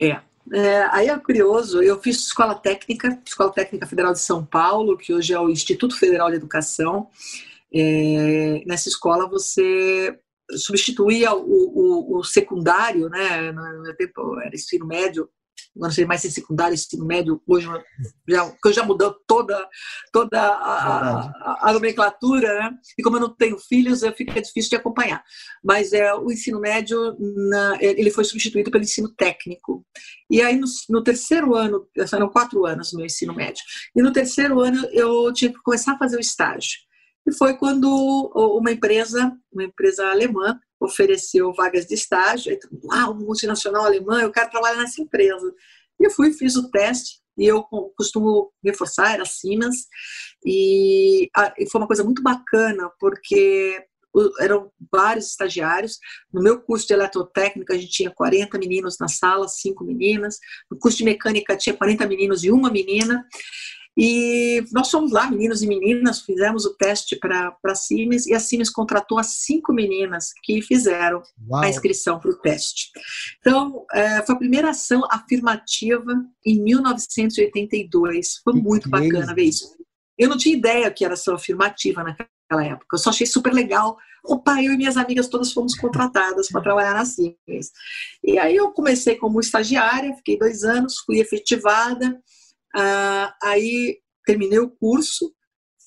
É. 0.00 0.20
É, 0.52 0.82
aí 0.90 1.08
é 1.08 1.18
curioso, 1.18 1.82
eu 1.82 2.00
fiz 2.00 2.16
escola 2.16 2.54
técnica, 2.54 3.20
Escola 3.24 3.52
Técnica 3.52 3.86
Federal 3.86 4.12
de 4.12 4.20
São 4.20 4.44
Paulo, 4.44 4.96
que 4.96 5.12
hoje 5.12 5.32
é 5.32 5.38
o 5.38 5.50
Instituto 5.50 5.96
Federal 5.96 6.30
de 6.30 6.36
Educação. 6.36 7.08
É, 7.72 8.62
nessa 8.66 8.88
escola 8.88 9.28
você 9.28 10.18
substituía 10.56 11.32
o, 11.32 11.44
o, 11.44 12.18
o, 12.18 12.24
secundário, 12.24 13.08
né? 13.08 13.52
No 13.52 13.82
meu 13.82 13.94
tempo 13.96 14.40
era 14.40 14.54
ensino 14.54 14.86
médio, 14.86 15.28
não 15.74 15.90
sei 15.90 16.04
mais 16.04 16.20
se 16.20 16.30
secundário, 16.30 16.74
ensino 16.74 17.04
médio, 17.04 17.40
hoje 17.46 17.68
já, 18.28 18.52
já 18.72 18.84
mudou 18.84 19.14
toda, 19.26 19.68
toda 20.12 20.40
a, 20.40 21.30
a, 21.30 21.68
a, 21.68 21.72
nomenclatura, 21.72 22.54
né? 22.54 22.78
E 22.98 23.02
como 23.02 23.16
eu 23.16 23.20
não 23.20 23.34
tenho 23.34 23.58
filhos, 23.58 24.00
fica 24.16 24.40
difícil 24.40 24.70
de 24.70 24.76
acompanhar. 24.76 25.22
Mas 25.62 25.92
é, 25.92 26.12
o 26.14 26.30
ensino 26.30 26.60
médio, 26.60 27.16
na, 27.18 27.78
ele 27.80 28.10
foi 28.10 28.24
substituído 28.24 28.70
pelo 28.70 28.84
ensino 28.84 29.08
técnico. 29.14 29.84
E 30.28 30.42
aí, 30.42 30.56
no, 30.56 30.66
no 30.88 31.02
terceiro 31.02 31.54
ano, 31.54 31.86
eram 31.96 32.28
quatro 32.28 32.66
anos 32.66 32.92
no 32.92 32.98
meu 32.98 33.06
ensino 33.06 33.34
médio, 33.34 33.62
e 33.94 34.02
no 34.02 34.12
terceiro 34.12 34.60
ano 34.60 34.86
eu 34.92 35.32
tinha 35.32 35.52
que 35.52 35.62
começar 35.62 35.92
a 35.92 35.98
fazer 35.98 36.16
o 36.16 36.20
estágio. 36.20 36.78
E 37.26 37.32
foi 37.32 37.56
quando 37.56 37.86
uma 38.58 38.72
empresa, 38.72 39.32
uma 39.52 39.64
empresa 39.64 40.06
alemã, 40.06 40.58
ofereceu 40.80 41.52
vagas 41.52 41.86
de 41.86 41.94
estágio. 41.94 42.58
Uau, 42.84 43.14
multinacional 43.14 43.84
alemã, 43.84 44.22
eu 44.22 44.32
quero 44.32 44.50
trabalhar 44.50 44.78
nessa 44.78 45.02
empresa. 45.02 45.52
E 46.00 46.06
eu 46.06 46.10
fui, 46.10 46.32
fiz 46.32 46.56
o 46.56 46.70
teste, 46.70 47.20
e 47.36 47.46
eu 47.46 47.62
costumo 47.96 48.50
reforçar, 48.64 49.12
era 49.12 49.24
Siemens, 49.26 49.86
e 50.44 51.30
foi 51.70 51.80
uma 51.80 51.86
coisa 51.86 52.02
muito 52.02 52.22
bacana, 52.22 52.90
porque 52.98 53.84
eram 54.40 54.72
vários 54.90 55.28
estagiários. 55.28 55.98
No 56.32 56.42
meu 56.42 56.60
curso 56.60 56.86
de 56.86 56.94
eletrotécnica, 56.94 57.74
a 57.74 57.78
gente 57.78 57.92
tinha 57.92 58.10
40 58.10 58.58
meninos 58.58 58.96
na 58.98 59.08
sala, 59.08 59.46
5 59.46 59.84
meninas. 59.84 60.38
No 60.70 60.78
curso 60.78 60.98
de 60.98 61.04
mecânica, 61.04 61.56
tinha 61.56 61.76
40 61.76 62.06
meninos 62.06 62.42
e 62.42 62.50
uma 62.50 62.70
menina. 62.70 63.24
E 64.02 64.64
nós 64.72 64.90
fomos 64.90 65.12
lá, 65.12 65.30
meninos 65.30 65.62
e 65.62 65.66
meninas, 65.66 66.22
fizemos 66.22 66.64
o 66.64 66.74
teste 66.74 67.16
para 67.16 67.54
a 67.62 67.74
Siemens 67.74 68.26
e 68.26 68.32
a 68.32 68.40
Siemens 68.40 68.70
contratou 68.70 69.18
as 69.18 69.26
cinco 69.44 69.74
meninas 69.74 70.30
que 70.42 70.62
fizeram 70.62 71.22
Uau. 71.46 71.62
a 71.62 71.68
inscrição 71.68 72.18
para 72.18 72.30
o 72.30 72.38
teste. 72.38 72.88
Então, 73.40 73.84
é, 73.92 74.24
foi 74.24 74.34
a 74.34 74.38
primeira 74.38 74.70
ação 74.70 75.06
afirmativa 75.10 76.14
em 76.46 76.62
1982. 76.62 78.40
Foi 78.42 78.54
que 78.54 78.62
muito 78.62 78.84
que 78.84 78.88
bacana 78.88 79.34
ver 79.34 79.44
isso. 79.44 79.76
Eu 80.16 80.30
não 80.30 80.38
tinha 80.38 80.56
ideia 80.56 80.90
que 80.90 81.04
era 81.04 81.12
ação 81.12 81.34
afirmativa 81.34 82.02
naquela 82.02 82.64
época. 82.64 82.94
Eu 82.94 82.98
só 82.98 83.10
achei 83.10 83.26
super 83.26 83.52
legal. 83.52 83.98
Opa, 84.24 84.62
eu 84.62 84.72
e 84.72 84.78
minhas 84.78 84.96
amigas 84.96 85.28
todas 85.28 85.52
fomos 85.52 85.74
contratadas 85.74 86.48
para 86.48 86.62
trabalhar 86.62 86.94
na 86.94 87.04
Siemens. 87.04 87.70
E 88.24 88.38
aí 88.38 88.56
eu 88.56 88.72
comecei 88.72 89.16
como 89.16 89.40
estagiária, 89.40 90.16
fiquei 90.16 90.38
dois 90.38 90.64
anos, 90.64 91.00
fui 91.04 91.20
efetivada. 91.20 92.18
Ah, 92.74 93.34
aí 93.42 93.98
terminei 94.24 94.58
o 94.58 94.70
curso, 94.70 95.34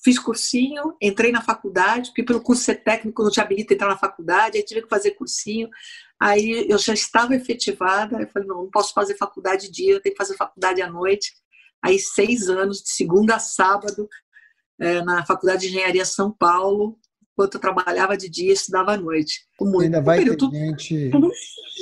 fiz 0.03 0.19
cursinho, 0.19 0.95
entrei 1.01 1.31
na 1.31 1.41
faculdade, 1.41 2.09
porque 2.09 2.23
pelo 2.23 2.41
curso 2.41 2.63
ser 2.63 2.83
técnico 2.83 3.23
não 3.23 3.31
te 3.31 3.39
habilita 3.39 3.73
a 3.73 3.75
entrar 3.75 3.87
na 3.87 3.97
faculdade, 3.97 4.57
aí 4.57 4.63
tive 4.63 4.81
que 4.81 4.89
fazer 4.89 5.11
cursinho. 5.11 5.69
Aí 6.19 6.65
eu 6.69 6.77
já 6.77 6.93
estava 6.93 7.35
efetivada, 7.35 8.21
eu 8.21 8.27
falei, 8.27 8.47
não, 8.47 8.63
não 8.63 8.69
posso 8.69 8.93
fazer 8.93 9.15
faculdade 9.17 9.67
de 9.67 9.71
dia, 9.71 9.93
eu 9.93 10.01
tenho 10.01 10.13
que 10.15 10.21
fazer 10.21 10.35
faculdade 10.35 10.81
à 10.81 10.89
noite. 10.89 11.31
Aí 11.81 11.99
seis 11.99 12.49
anos, 12.49 12.81
de 12.81 12.89
segunda 12.89 13.35
a 13.35 13.39
sábado, 13.39 14.07
é, 14.79 15.01
na 15.01 15.25
Faculdade 15.25 15.61
de 15.61 15.67
Engenharia 15.67 16.05
São 16.05 16.31
Paulo, 16.31 16.97
enquanto 17.33 17.55
eu 17.55 17.59
trabalhava 17.61 18.17
de 18.17 18.29
dia, 18.29 18.53
estudava 18.53 18.93
à 18.93 18.97
noite. 18.97 19.45
Muito, 19.59 19.83
Ainda 19.83 20.01
vai 20.01 20.21
um 20.21 20.23
ter 20.23 20.35
tudo, 20.37 20.55
gente... 20.55 21.11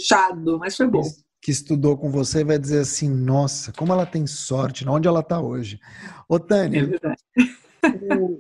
Chato, 0.08 0.58
mas 0.58 0.76
foi 0.76 0.88
bom 0.88 1.04
que 1.41 1.51
estudou 1.51 1.97
com 1.97 2.10
você 2.10 2.43
vai 2.43 2.60
dizer 2.60 2.80
assim: 2.80 3.10
nossa, 3.10 3.71
como 3.73 3.91
ela 3.91 4.06
tem 4.06 4.27
sorte, 4.27 4.88
onde 4.88 5.08
ela 5.08 5.21
está 5.21 5.41
hoje. 5.41 5.80
Ô, 6.30 6.39
Tânia, 6.39 6.89
é 7.04 7.15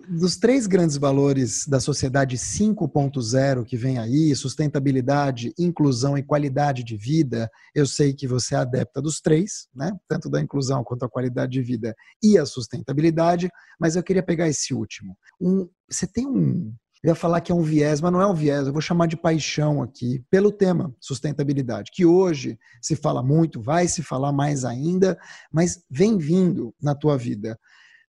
dos 0.07 0.37
três 0.37 0.67
grandes 0.67 0.97
valores 0.97 1.65
da 1.67 1.79
sociedade 1.79 2.37
5.0 2.37 3.65
que 3.65 3.75
vem 3.75 3.97
aí, 3.97 4.35
sustentabilidade, 4.35 5.51
inclusão 5.57 6.15
e 6.15 6.23
qualidade 6.23 6.83
de 6.83 6.95
vida, 6.95 7.49
eu 7.73 7.87
sei 7.87 8.13
que 8.13 8.27
você 8.27 8.53
é 8.53 8.59
adepta 8.59 9.01
dos 9.01 9.19
três, 9.19 9.67
né? 9.73 9.91
Tanto 10.07 10.29
da 10.29 10.39
inclusão 10.39 10.83
quanto 10.83 11.05
a 11.05 11.09
qualidade 11.09 11.53
de 11.53 11.61
vida 11.61 11.95
e 12.21 12.37
a 12.37 12.45
sustentabilidade, 12.45 13.49
mas 13.79 13.95
eu 13.95 14.03
queria 14.03 14.23
pegar 14.23 14.47
esse 14.47 14.73
último. 14.73 15.17
Um, 15.39 15.67
você 15.89 16.05
tem 16.05 16.27
um, 16.27 16.71
eu 17.03 17.09
ia 17.09 17.15
falar 17.15 17.41
que 17.41 17.51
é 17.51 17.55
um 17.55 17.63
viés, 17.63 17.99
mas 17.99 18.11
não 18.11 18.21
é 18.21 18.27
um 18.27 18.33
viés, 18.33 18.67
eu 18.67 18.73
vou 18.73 18.81
chamar 18.81 19.07
de 19.07 19.17
paixão 19.17 19.81
aqui, 19.81 20.23
pelo 20.29 20.51
tema 20.51 20.93
sustentabilidade, 20.99 21.91
que 21.91 22.05
hoje 22.05 22.59
se 22.81 22.95
fala 22.95 23.23
muito, 23.23 23.61
vai 23.61 23.87
se 23.87 24.03
falar 24.03 24.31
mais 24.31 24.63
ainda, 24.63 25.17
mas 25.51 25.83
vem 25.89 26.17
vindo 26.17 26.73
na 26.81 26.93
tua 26.93 27.17
vida. 27.17 27.59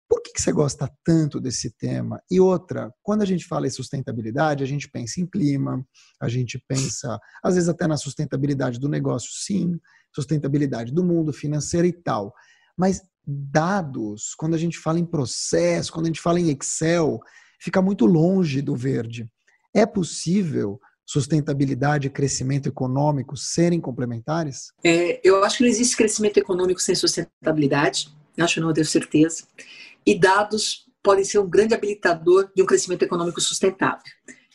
Por 0.07 0.21
que, 0.21 0.31
que 0.35 0.43
você 0.43 0.53
gosta 0.53 0.91
tanto 1.03 1.41
desse 1.41 1.71
tema? 1.71 2.23
E 2.31 2.39
outra, 2.39 2.93
quando 3.03 3.23
a 3.23 3.25
gente 3.25 3.47
fala 3.47 3.67
em 3.67 3.71
sustentabilidade, 3.71 4.63
a 4.63 4.67
gente 4.67 4.87
pensa 4.91 5.23
em 5.23 5.27
clima, 5.27 5.83
a 6.21 6.29
gente 6.29 6.63
pensa, 6.69 7.19
às 7.43 7.55
vezes, 7.55 7.71
até 7.71 7.87
na 7.87 7.97
sustentabilidade 7.97 8.79
do 8.79 8.91
negócio, 8.91 9.31
sim, 9.33 9.81
sustentabilidade 10.15 10.93
do 10.93 11.03
mundo 11.03 11.33
financeiro 11.33 11.87
e 11.87 11.93
tal. 11.95 12.35
Mas 12.77 13.01
dados, 13.27 14.35
quando 14.37 14.53
a 14.53 14.59
gente 14.59 14.79
fala 14.79 14.99
em 14.99 15.07
processo, 15.07 15.91
quando 15.91 16.05
a 16.05 16.09
gente 16.09 16.21
fala 16.21 16.39
em 16.39 16.51
Excel, 16.51 17.19
fica 17.63 17.81
muito 17.81 18.07
longe 18.07 18.61
do 18.61 18.75
verde. 18.75 19.29
É 19.73 19.87
possível 19.87 20.81
sustentabilidade 21.07 22.09
e 22.09 22.11
crescimento 22.11 22.69
econômico 22.69 23.37
serem 23.37 23.81
complementares? 23.81 24.73
É, 24.85 25.21
eu 25.23 25.45
acho 25.45 25.59
que 25.59 25.63
não 25.63 25.71
existe 25.71 25.97
crescimento 25.97 26.39
econômico 26.39 26.81
sem 26.81 26.95
sustentabilidade, 26.95 28.09
acho 28.41 28.61
não, 28.61 28.69
eu 28.69 28.75
tenho 28.75 28.87
certeza. 28.87 29.45
E 30.05 30.19
dados 30.19 30.87
podem 31.03 31.25
ser 31.25 31.39
um 31.39 31.49
grande 31.49 31.75
habilitador 31.75 32.51
de 32.55 32.63
um 32.63 32.67
crescimento 32.67 33.03
econômico 33.03 33.41
sustentável. 33.41 34.03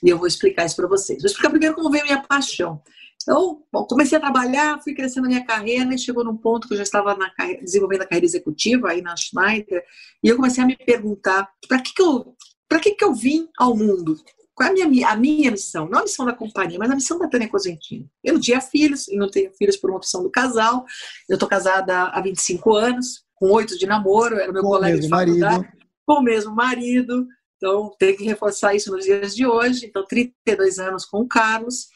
E 0.04 0.10
eu 0.10 0.17
vou 0.17 0.28
explicar 0.28 0.65
isso 0.65 0.76
para 0.76 0.88
vocês. 0.88 1.22
Vou 1.22 1.28
explicar 1.28 1.50
primeiro 1.50 1.76
como 1.76 1.89
veio 1.89 2.04
a 2.04 2.08
minha 2.08 2.24
paixão. 2.24 2.82
Então, 3.22 3.62
bom, 3.72 3.84
comecei 3.86 4.17
a 4.17 4.22
trabalhar, 4.22 4.82
fui 4.82 4.93
crescendo 4.93 5.24
na 5.24 5.30
minha 5.30 5.46
carreira 5.46 5.93
e 5.93 6.00
chegou 6.00 6.24
num 6.24 6.38
ponto 6.38 6.65
que 6.65 6.74
eu 6.74 6.78
já 6.78 6.84
estava 6.84 7.13
na 7.15 7.30
carreira, 7.30 7.62
desenvolvendo 7.62 8.04
a 8.04 8.06
carreira 8.06 8.26
executiva 8.26 8.89
aí 8.89 9.02
na 9.02 9.15
Schneider 9.17 9.84
e 10.24 10.30
eu 10.30 10.38
comecei 10.38 10.63
a 10.63 10.67
me 10.67 10.78
perguntar 10.78 11.50
para 11.67 11.82
que, 11.82 11.93
que 11.93 12.02
eu 12.02 12.36
para 12.67 12.80
que, 12.80 12.95
que 12.95 13.03
eu 13.03 13.13
vim 13.13 13.47
ao 13.58 13.75
mundo? 13.75 14.15
Qual 14.53 14.67
é 14.67 14.82
a 14.82 14.88
minha, 14.88 15.10
a 15.10 15.15
minha 15.15 15.51
missão? 15.51 15.88
Não 15.88 15.99
a 15.99 16.03
missão 16.03 16.25
da 16.25 16.34
companhia, 16.34 16.80
mas 16.80 16.89
a 16.89 16.95
missão 16.95 17.19
da 17.19 17.27
Tânia 17.27 17.47
Cosentino. 17.47 18.10
Eu 18.23 18.34
não 18.34 18.41
tinha 18.41 18.60
filhos, 18.60 19.08
e 19.08 19.15
não 19.15 19.30
tenho 19.30 19.51
filhos 19.53 19.77
por 19.77 19.91
uma 19.91 19.97
opção 19.97 20.23
do 20.23 20.32
casal. 20.32 20.84
Eu 21.30 21.36
estou 21.36 21.47
casada 21.47 22.06
há 22.06 22.19
25 22.19 22.75
anos, 22.75 23.23
com 23.36 23.51
oito 23.51 23.77
de 23.77 23.86
namoro, 23.86 24.36
era 24.36 24.51
meu 24.51 24.63
com 24.63 24.69
colega 24.69 24.99
de 24.99 25.08
faculdade, 25.08 25.39
marido. 25.39 25.77
com 26.06 26.13
o 26.15 26.23
mesmo 26.23 26.56
marido. 26.56 27.27
Então, 27.58 27.95
tenho 27.99 28.17
que 28.17 28.23
reforçar 28.23 28.73
isso 28.73 28.91
nos 28.91 29.06
dias 29.06 29.36
de 29.36 29.45
hoje. 29.45 29.86
Então, 29.86 30.03
32 30.06 30.80
anos 30.80 31.06
com 31.06 31.19
o 31.19 31.27
Carlos, 31.27 31.88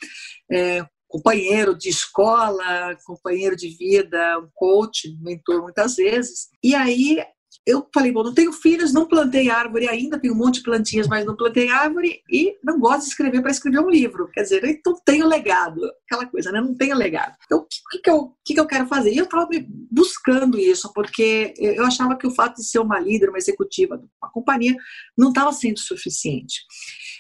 é, 0.52 0.86
companheiro 1.08 1.76
de 1.76 1.90
escola, 1.90 2.96
companheiro 3.06 3.56
de 3.56 3.70
vida, 3.70 4.40
um 4.40 4.50
coach, 4.54 5.18
mentor 5.20 5.64
muitas 5.64 5.96
vezes. 5.96 6.50
E 6.64 6.76
aí, 6.76 7.18
eu 7.66 7.88
falei, 7.94 8.12
bom, 8.12 8.24
não 8.24 8.34
tenho 8.34 8.52
filhos, 8.52 8.92
não 8.92 9.08
plantei 9.08 9.50
árvore 9.50 9.88
ainda, 9.88 10.20
tenho 10.20 10.34
um 10.34 10.38
monte 10.38 10.56
de 10.56 10.64
plantinhas, 10.64 11.08
mas 11.08 11.26
não 11.26 11.36
plantei 11.36 11.70
árvore 11.70 12.22
e 12.30 12.58
não 12.64 12.80
gosto 12.80 13.04
de 13.04 13.10
escrever 13.10 13.42
para 13.42 13.52
escrever 13.52 13.80
um 13.80 13.90
livro. 13.90 14.30
Quer 14.32 14.42
dizer, 14.42 14.66
então 14.66 15.00
tenho 15.06 15.28
legado, 15.28 15.80
aquela 16.06 16.26
coisa, 16.26 16.52
né? 16.52 16.60
Não 16.60 16.76
tenho 16.76 16.96
legado. 16.96 17.36
Então, 17.46 17.60
o 17.60 17.68
que, 17.92 18.00
que, 18.00 18.10
eu, 18.10 18.36
que, 18.44 18.54
que 18.56 18.60
eu 18.60 18.66
quero 18.66 18.88
fazer? 18.88 19.14
E 19.14 19.18
eu 19.18 19.26
estava 19.26 19.48
buscando 19.92 20.58
isso, 20.58 20.92
porque 20.94 21.54
eu 21.58 21.86
achava 21.86 22.18
que 22.18 22.26
o 22.26 22.34
fato 22.34 22.56
de 22.56 22.66
ser 22.66 22.80
uma 22.80 23.00
líder, 23.00 23.30
uma 23.30 23.38
executiva 23.38 23.98
de 23.98 24.06
uma 24.22 24.32
companhia, 24.32 24.76
não 25.16 25.30
estava 25.30 25.54
sendo 25.54 25.80
suficiente. 25.80 26.62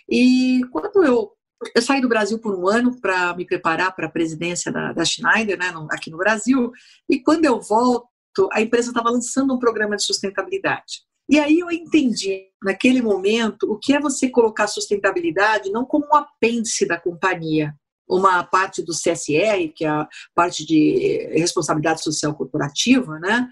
E 0.10 0.62
quando 0.71 1.04
eu 1.04 1.32
eu 1.75 1.82
saí 1.82 2.01
do 2.01 2.10
Brasil 2.10 2.39
por 2.39 2.58
um 2.58 2.67
ano 2.67 2.99
para 2.99 3.36
me 3.36 3.45
preparar 3.45 3.95
para 3.95 4.08
a 4.08 4.12
presidência 4.12 4.71
da, 4.71 4.91
da 4.93 5.06
Schneider, 5.06 5.58
né, 5.58 5.71
aqui 5.91 6.10
no 6.10 6.17
Brasil, 6.17 6.71
e 7.08 7.19
quando 7.19 7.45
eu 7.45 7.62
volto, 7.62 8.08
a 8.52 8.62
empresa 8.62 8.89
estava 8.89 9.10
lançando 9.10 9.54
um 9.54 9.60
programa 9.60 9.96
de 9.96 10.04
sustentabilidade. 10.04 11.04
E 11.30 11.39
aí 11.39 11.60
eu 11.60 11.72
entendi, 11.72 12.48
naquele 12.62 13.02
momento, 13.02 13.72
o 13.72 13.78
que 13.78 13.94
é 13.94 14.00
você 14.00 14.30
colocar 14.30 14.67
sustentabilidade 14.67 15.72
não 15.72 15.86
como 15.86 16.06
um 16.06 16.15
apêndice 16.15 16.86
da 16.86 17.00
companhia, 17.00 17.74
uma 18.10 18.44
parte 18.44 18.84
do 18.84 18.91
CSR, 18.91 19.72
que 19.74 19.86
é 19.86 19.88
a 19.88 20.08
parte 20.36 20.65
de 20.65 21.30
responsabilidade 21.32 22.04
social 22.04 22.36
corporativa, 22.36 23.17
né? 23.20 23.48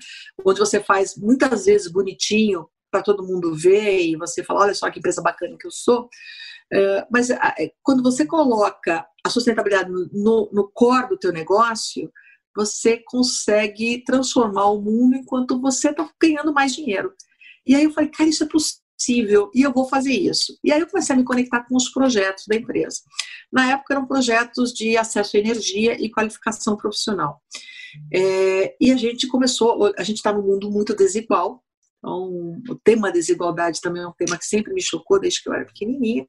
onde 0.46 0.60
você 0.60 0.82
faz 0.82 1.16
muitas 1.16 1.66
vezes 1.66 1.90
bonitinho 1.90 2.68
para 2.92 3.02
todo 3.02 3.26
mundo 3.26 3.56
ver 3.56 4.02
e 4.02 4.18
você 4.18 4.44
fala, 4.44 4.62
olha 4.62 4.76
só 4.76 4.90
que 4.92 5.00
empresa 5.00 5.22
bacana 5.22 5.56
que 5.58 5.66
eu 5.66 5.72
sou. 5.72 6.10
É, 6.72 7.08
mas 7.10 7.30
é, 7.30 7.72
quando 7.82 8.04
você 8.04 8.26
coloca 8.26 9.06
a 9.26 9.30
sustentabilidade 9.30 9.90
no, 9.90 10.50
no 10.52 10.70
core 10.74 11.10
do 11.10 11.18
teu 11.18 11.32
negócio, 11.32 12.12
você 12.60 13.02
consegue 13.06 14.04
transformar 14.04 14.66
o 14.66 14.82
mundo 14.82 15.16
enquanto 15.16 15.62
você 15.62 15.92
está 15.92 16.10
ganhando 16.22 16.54
mais 16.54 16.76
dinheiro. 16.76 17.14
E 17.66 17.74
aí 17.74 17.86
eu 17.86 17.92
falei, 17.92 18.10
cara, 18.10 18.30
isso 18.30 18.44
é 18.44 18.48
possível 18.48 19.50
e 19.56 19.62
eu 19.62 19.72
vou 19.72 19.88
fazer 19.88 20.12
isso. 20.12 20.58
E 20.62 20.74
aí 20.74 20.82
eu 20.82 20.88
comecei 20.88 21.16
a 21.16 21.18
me 21.18 21.24
conectar 21.24 21.64
com 21.64 21.78
os 21.78 21.90
projetos 21.90 22.44
da 22.48 22.58
empresa. 22.58 23.00
Na 23.50 23.72
época 23.72 23.94
eram 23.94 24.06
projetos 24.06 24.74
de 24.74 24.98
acesso 24.98 25.38
à 25.38 25.40
energia 25.40 25.96
e 25.98 26.12
qualificação 26.12 26.76
profissional. 26.76 27.42
É, 28.14 28.76
e 28.80 28.92
a 28.92 28.98
gente 28.98 29.26
começou, 29.28 29.94
a 29.98 30.04
gente 30.04 30.18
está 30.18 30.34
num 30.34 30.46
mundo 30.46 30.70
muito 30.70 30.94
desigual, 30.94 31.64
então 31.98 32.60
o 32.70 32.76
tema 32.84 33.12
desigualdade 33.12 33.80
também 33.80 34.04
é 34.04 34.08
um 34.08 34.14
tema 34.14 34.38
que 34.38 34.46
sempre 34.46 34.74
me 34.74 34.82
chocou 34.82 35.18
desde 35.18 35.42
que 35.42 35.50
eu 35.50 35.54
era 35.54 35.66
pequenininha. 35.66 36.28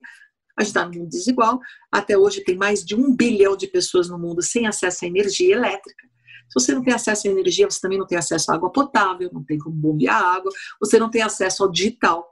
A 0.57 0.63
gente 0.63 0.69
está 0.69 0.85
num 0.87 0.99
mundo 0.99 1.09
desigual. 1.09 1.59
Até 1.91 2.17
hoje 2.17 2.45
tem 2.45 2.57
mais 2.57 2.85
de 2.85 2.95
um 2.95 3.17
bilhão 3.17 3.57
de 3.57 3.67
pessoas 3.67 4.09
no 4.09 4.19
mundo 4.19 4.43
sem 4.43 4.67
acesso 4.67 5.05
à 5.05 5.09
energia 5.09 5.55
elétrica. 5.57 6.10
Se 6.51 6.55
você 6.55 6.75
não 6.75 6.83
tem 6.83 6.93
acesso 6.93 7.29
à 7.29 7.31
energia, 7.31 7.71
você 7.71 7.81
também 7.81 7.99
não 7.99 8.07
tem 8.07 8.19
acesso 8.19 8.51
à 8.51 8.55
água 8.57 8.71
potável, 8.71 9.31
não 9.33 9.45
tem 9.45 9.59
como 9.59 9.75
bombear 9.75 10.23
água, 10.23 10.51
você 10.81 10.99
não 10.99 11.11
tem 11.11 11.23
acesso 11.23 11.63
ao 11.63 11.71
digital. 11.71 12.29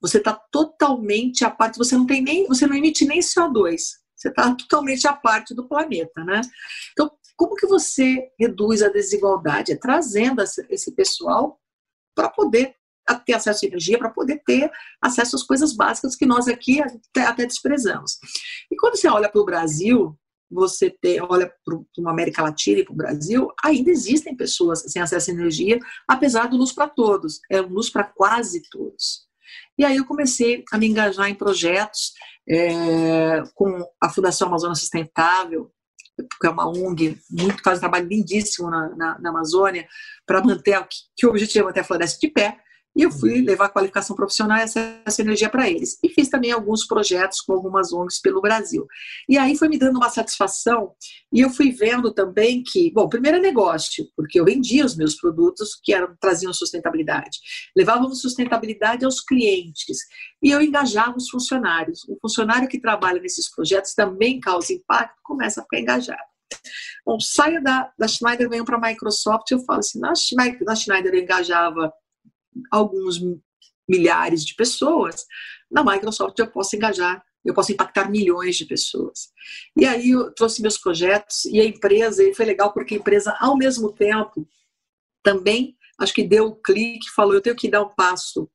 Você 0.00 0.18
está 0.18 0.32
totalmente 0.32 1.44
à 1.44 1.50
parte, 1.50 1.76
você 1.76 1.96
não 1.96 2.06
tem 2.06 2.22
nem, 2.22 2.46
você 2.46 2.66
não 2.66 2.76
emite 2.76 3.04
nem 3.04 3.18
CO2. 3.18 3.80
Você 4.14 4.28
está 4.28 4.54
totalmente 4.54 5.06
à 5.06 5.12
parte 5.12 5.54
do 5.54 5.66
planeta, 5.66 6.24
né? 6.24 6.40
Então, 6.92 7.10
como 7.36 7.54
que 7.54 7.66
você 7.66 8.30
reduz 8.38 8.82
a 8.82 8.88
desigualdade? 8.88 9.72
É 9.72 9.76
trazendo 9.76 10.42
esse 10.42 10.92
pessoal 10.92 11.60
para 12.14 12.28
poder 12.28 12.74
ter 13.24 13.32
acesso 13.34 13.64
à 13.64 13.68
energia, 13.68 13.98
para 13.98 14.10
poder 14.10 14.42
ter 14.44 14.70
acesso 15.00 15.36
às 15.36 15.42
coisas 15.42 15.72
básicas 15.72 16.16
que 16.16 16.26
nós 16.26 16.48
aqui 16.48 16.80
até, 17.16 17.46
desprezamos. 17.46 18.18
E 18.70 18.76
quando 18.76 18.96
você 18.96 19.08
olha 19.08 19.28
para 19.28 19.40
o 19.40 19.44
Brasil, 19.44 20.18
você 20.50 20.90
ter, 20.90 21.20
olha 21.22 21.52
para 21.64 21.78
uma 21.98 22.10
América 22.10 22.42
Latina 22.42 22.80
e 22.80 22.84
para 22.84 22.92
o 22.92 22.96
Brasil, 22.96 23.52
ainda 23.62 23.90
existem 23.90 24.36
pessoas 24.36 24.80
sem 24.86 25.02
acesso 25.02 25.30
à 25.30 25.34
energia, 25.34 25.78
apesar 26.06 26.48
do 26.48 26.56
luz 26.56 26.72
para 26.72 26.88
todos, 26.88 27.40
é 27.50 27.60
luz 27.60 27.90
para 27.90 28.04
quase 28.04 28.62
todos. 28.70 29.26
E 29.76 29.84
aí 29.84 29.96
eu 29.96 30.04
comecei 30.04 30.64
a 30.72 30.78
me 30.78 30.86
engajar 30.86 31.28
em 31.28 31.34
projetos 31.34 32.12
é, 32.48 33.42
com 33.54 33.78
a 34.00 34.08
Fundação 34.08 34.48
Amazônia 34.48 34.74
Sustentável, 34.74 35.70
que 36.40 36.46
é 36.46 36.50
uma 36.50 36.68
ONG, 36.68 37.16
muito 37.30 37.62
faz 37.62 37.78
um 37.78 37.82
trabalho 37.82 38.08
lindíssimo 38.08 38.68
na, 38.70 38.88
na, 38.96 39.18
na 39.18 39.30
Amazônia, 39.30 39.86
para 40.26 40.42
manter, 40.42 40.80
que, 40.88 40.96
que 41.16 41.26
o 41.26 41.30
objetivo 41.30 41.64
é 41.64 41.66
manter 41.68 41.80
a 41.80 41.84
floresta 41.84 42.18
de 42.20 42.32
pé, 42.32 42.58
e 42.96 43.02
eu 43.02 43.10
fui 43.10 43.40
levar 43.42 43.68
qualificação 43.68 44.16
profissional 44.16 44.58
e 44.58 44.62
essa 44.62 45.22
energia 45.22 45.48
para 45.48 45.70
eles. 45.70 45.98
E 46.02 46.08
fiz 46.08 46.28
também 46.28 46.50
alguns 46.50 46.86
projetos 46.86 47.40
com 47.40 47.52
algumas 47.52 47.92
ONGs 47.92 48.20
pelo 48.20 48.40
Brasil. 48.40 48.86
E 49.28 49.38
aí 49.38 49.56
foi 49.56 49.68
me 49.68 49.78
dando 49.78 49.96
uma 49.96 50.10
satisfação 50.10 50.92
e 51.32 51.40
eu 51.40 51.50
fui 51.50 51.70
vendo 51.70 52.12
também 52.12 52.62
que, 52.66 52.92
bom, 52.92 53.08
primeiro 53.08 53.38
é 53.38 53.40
negócio, 53.40 54.06
porque 54.16 54.40
eu 54.40 54.44
vendia 54.44 54.84
os 54.84 54.96
meus 54.96 55.14
produtos 55.14 55.78
que 55.82 55.92
eram, 55.92 56.16
traziam 56.20 56.52
sustentabilidade. 56.52 57.38
Levávamos 57.76 58.20
sustentabilidade 58.20 59.04
aos 59.04 59.20
clientes 59.20 59.98
e 60.42 60.50
eu 60.50 60.60
engajava 60.60 61.16
os 61.16 61.28
funcionários. 61.28 62.04
O 62.08 62.18
funcionário 62.20 62.68
que 62.68 62.80
trabalha 62.80 63.20
nesses 63.20 63.48
projetos 63.54 63.94
também 63.94 64.40
causa 64.40 64.72
impacto, 64.72 65.16
começa 65.22 65.60
a 65.60 65.62
ficar 65.62 65.78
engajado. 65.78 66.28
Bom, 67.04 67.20
saio 67.20 67.62
da, 67.62 67.92
da 67.98 68.08
Schneider, 68.08 68.48
venho 68.48 68.64
para 68.64 68.76
a 68.76 68.80
Microsoft, 68.80 69.50
eu 69.50 69.60
falo 69.60 69.80
assim, 69.80 69.98
na 70.00 70.14
Schneider, 70.14 70.64
na 70.64 70.74
Schneider 70.74 71.14
eu 71.14 71.20
engajava 71.20 71.92
alguns 72.70 73.18
milhares 73.88 74.44
de 74.44 74.54
pessoas, 74.54 75.24
na 75.70 75.82
Microsoft 75.84 76.38
eu 76.38 76.50
posso 76.50 76.76
engajar, 76.76 77.22
eu 77.44 77.54
posso 77.54 77.72
impactar 77.72 78.10
milhões 78.10 78.56
de 78.56 78.64
pessoas. 78.64 79.30
E 79.76 79.86
aí 79.86 80.10
eu 80.10 80.32
trouxe 80.32 80.60
meus 80.60 80.76
projetos 80.76 81.44
e 81.46 81.60
a 81.60 81.64
empresa, 81.64 82.22
e 82.22 82.34
foi 82.34 82.44
legal 82.44 82.72
porque 82.72 82.94
a 82.94 82.98
empresa, 82.98 83.36
ao 83.40 83.56
mesmo 83.56 83.92
tempo, 83.92 84.46
também 85.22 85.76
acho 85.98 86.14
que 86.14 86.22
deu 86.22 86.46
o 86.46 86.48
um 86.50 86.62
clique, 86.62 87.10
falou: 87.10 87.34
eu 87.34 87.40
tenho 87.40 87.56
que 87.56 87.70
dar 87.70 87.82
um 87.82 87.94
passo 87.94 88.50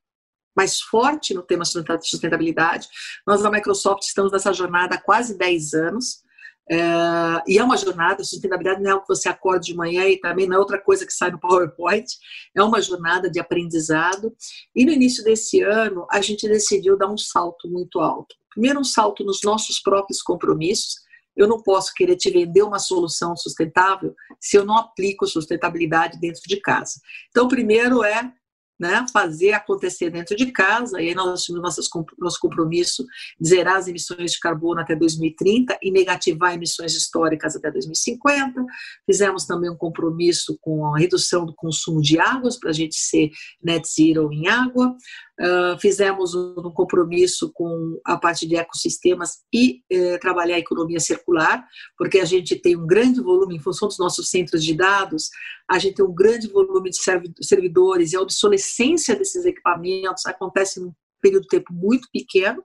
mais 0.56 0.80
forte 0.80 1.34
no 1.34 1.42
tema 1.42 1.64
sustentabilidade. 1.64 2.88
Nós, 3.26 3.42
na 3.42 3.50
Microsoft, 3.50 4.04
estamos 4.04 4.30
nessa 4.30 4.52
jornada 4.52 4.94
há 4.94 5.00
quase 5.00 5.36
10 5.36 5.74
anos. 5.74 6.22
É, 6.70 7.42
e 7.46 7.58
é 7.58 7.64
uma 7.64 7.76
jornada, 7.76 8.24
sustentabilidade 8.24 8.82
não 8.82 8.90
é 8.90 8.92
algo 8.92 9.06
que 9.06 9.14
você 9.14 9.28
acorda 9.28 9.60
de 9.60 9.74
manhã 9.74 10.06
e 10.06 10.18
também 10.18 10.46
não 10.46 10.56
é 10.56 10.58
outra 10.58 10.80
coisa 10.80 11.06
que 11.06 11.12
sai 11.12 11.30
no 11.30 11.38
PowerPoint, 11.40 12.06
é 12.54 12.62
uma 12.62 12.80
jornada 12.80 13.30
de 13.30 13.38
aprendizado. 13.38 14.34
E 14.74 14.84
no 14.84 14.92
início 14.92 15.22
desse 15.22 15.60
ano, 15.62 16.06
a 16.10 16.20
gente 16.20 16.48
decidiu 16.48 16.96
dar 16.96 17.10
um 17.10 17.18
salto 17.18 17.68
muito 17.68 18.00
alto. 18.00 18.34
Primeiro, 18.50 18.80
um 18.80 18.84
salto 18.84 19.24
nos 19.24 19.40
nossos 19.42 19.80
próprios 19.80 20.22
compromissos. 20.22 21.02
Eu 21.36 21.48
não 21.48 21.60
posso 21.60 21.92
querer 21.92 22.16
te 22.16 22.30
vender 22.30 22.62
uma 22.62 22.78
solução 22.78 23.36
sustentável 23.36 24.14
se 24.40 24.56
eu 24.56 24.64
não 24.64 24.78
aplico 24.78 25.26
sustentabilidade 25.26 26.20
dentro 26.20 26.42
de 26.46 26.60
casa. 26.60 27.00
Então, 27.30 27.48
primeiro 27.48 28.04
é 28.04 28.32
né, 28.78 29.04
fazer 29.12 29.52
acontecer 29.52 30.10
dentro 30.10 30.36
de 30.36 30.50
casa, 30.50 31.00
e 31.00 31.08
aí 31.08 31.14
nós 31.14 31.28
assumimos 31.28 31.76
nosso 32.18 32.40
compromisso 32.40 33.04
de 33.40 33.48
zerar 33.48 33.76
as 33.76 33.88
emissões 33.88 34.32
de 34.32 34.40
carbono 34.40 34.80
até 34.80 34.96
2030 34.96 35.78
e 35.82 35.90
negativar 35.90 36.54
emissões 36.54 36.94
históricas 36.94 37.56
até 37.56 37.70
2050. 37.70 38.64
Fizemos 39.06 39.46
também 39.46 39.70
um 39.70 39.76
compromisso 39.76 40.58
com 40.60 40.86
a 40.94 40.98
redução 40.98 41.46
do 41.46 41.54
consumo 41.54 42.00
de 42.00 42.18
águas, 42.18 42.58
para 42.58 42.70
a 42.70 42.74
gente 42.74 42.96
ser 42.96 43.30
net 43.62 43.88
zero 43.88 44.32
em 44.32 44.48
água. 44.48 44.96
Uh, 45.40 45.76
fizemos 45.80 46.32
um 46.32 46.70
compromisso 46.70 47.50
com 47.52 48.00
a 48.04 48.16
parte 48.16 48.46
de 48.46 48.54
ecossistemas 48.54 49.42
e 49.52 49.82
eh, 49.90 50.16
trabalhar 50.18 50.54
a 50.54 50.60
economia 50.60 51.00
circular, 51.00 51.66
porque 51.98 52.20
a 52.20 52.24
gente 52.24 52.54
tem 52.54 52.76
um 52.76 52.86
grande 52.86 53.20
volume, 53.20 53.56
em 53.56 53.60
função 53.60 53.88
dos 53.88 53.98
nossos 53.98 54.30
centros 54.30 54.62
de 54.62 54.74
dados, 54.74 55.30
a 55.68 55.76
gente 55.76 55.96
tem 55.96 56.04
um 56.04 56.14
grande 56.14 56.46
volume 56.46 56.88
de 56.88 56.98
servidores 57.40 58.12
e 58.12 58.16
a 58.16 58.20
obsolescência 58.20 59.16
desses 59.16 59.44
equipamentos 59.44 60.24
acontece 60.24 60.78
num 60.78 60.92
período 61.20 61.42
de 61.42 61.48
tempo 61.48 61.72
muito 61.72 62.08
pequeno. 62.12 62.62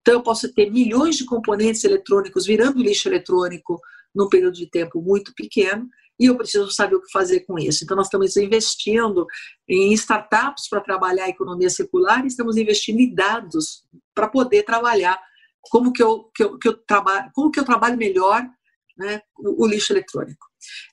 Então, 0.00 0.14
eu 0.14 0.22
posso 0.22 0.52
ter 0.52 0.70
milhões 0.70 1.16
de 1.16 1.24
componentes 1.24 1.82
eletrônicos 1.82 2.46
virando 2.46 2.80
lixo 2.80 3.08
eletrônico 3.08 3.80
num 4.14 4.28
período 4.28 4.54
de 4.54 4.70
tempo 4.70 5.02
muito 5.02 5.34
pequeno 5.34 5.88
e 6.18 6.26
eu 6.26 6.36
preciso 6.36 6.70
saber 6.70 6.96
o 6.96 7.02
que 7.02 7.10
fazer 7.10 7.40
com 7.40 7.58
isso. 7.58 7.84
Então, 7.84 7.96
nós 7.96 8.06
estamos 8.06 8.36
investindo 8.36 9.26
em 9.68 9.92
startups 9.94 10.68
para 10.68 10.80
trabalhar 10.80 11.24
a 11.24 11.28
economia 11.28 11.70
circular 11.70 12.24
e 12.24 12.28
estamos 12.28 12.56
investindo 12.56 13.00
em 13.00 13.12
dados 13.12 13.84
para 14.14 14.28
poder 14.28 14.62
trabalhar 14.62 15.20
como 15.60 15.92
que 15.92 16.02
eu, 16.02 16.24
que 16.34 16.44
eu, 16.44 16.58
que 16.58 16.68
eu 16.68 16.76
trabalho, 16.76 17.30
como 17.34 17.50
que 17.50 17.58
eu 17.58 17.64
trabalho 17.64 17.96
melhor 17.96 18.46
né, 18.96 19.20
o, 19.36 19.64
o 19.64 19.66
lixo 19.66 19.92
eletrônico. 19.92 20.46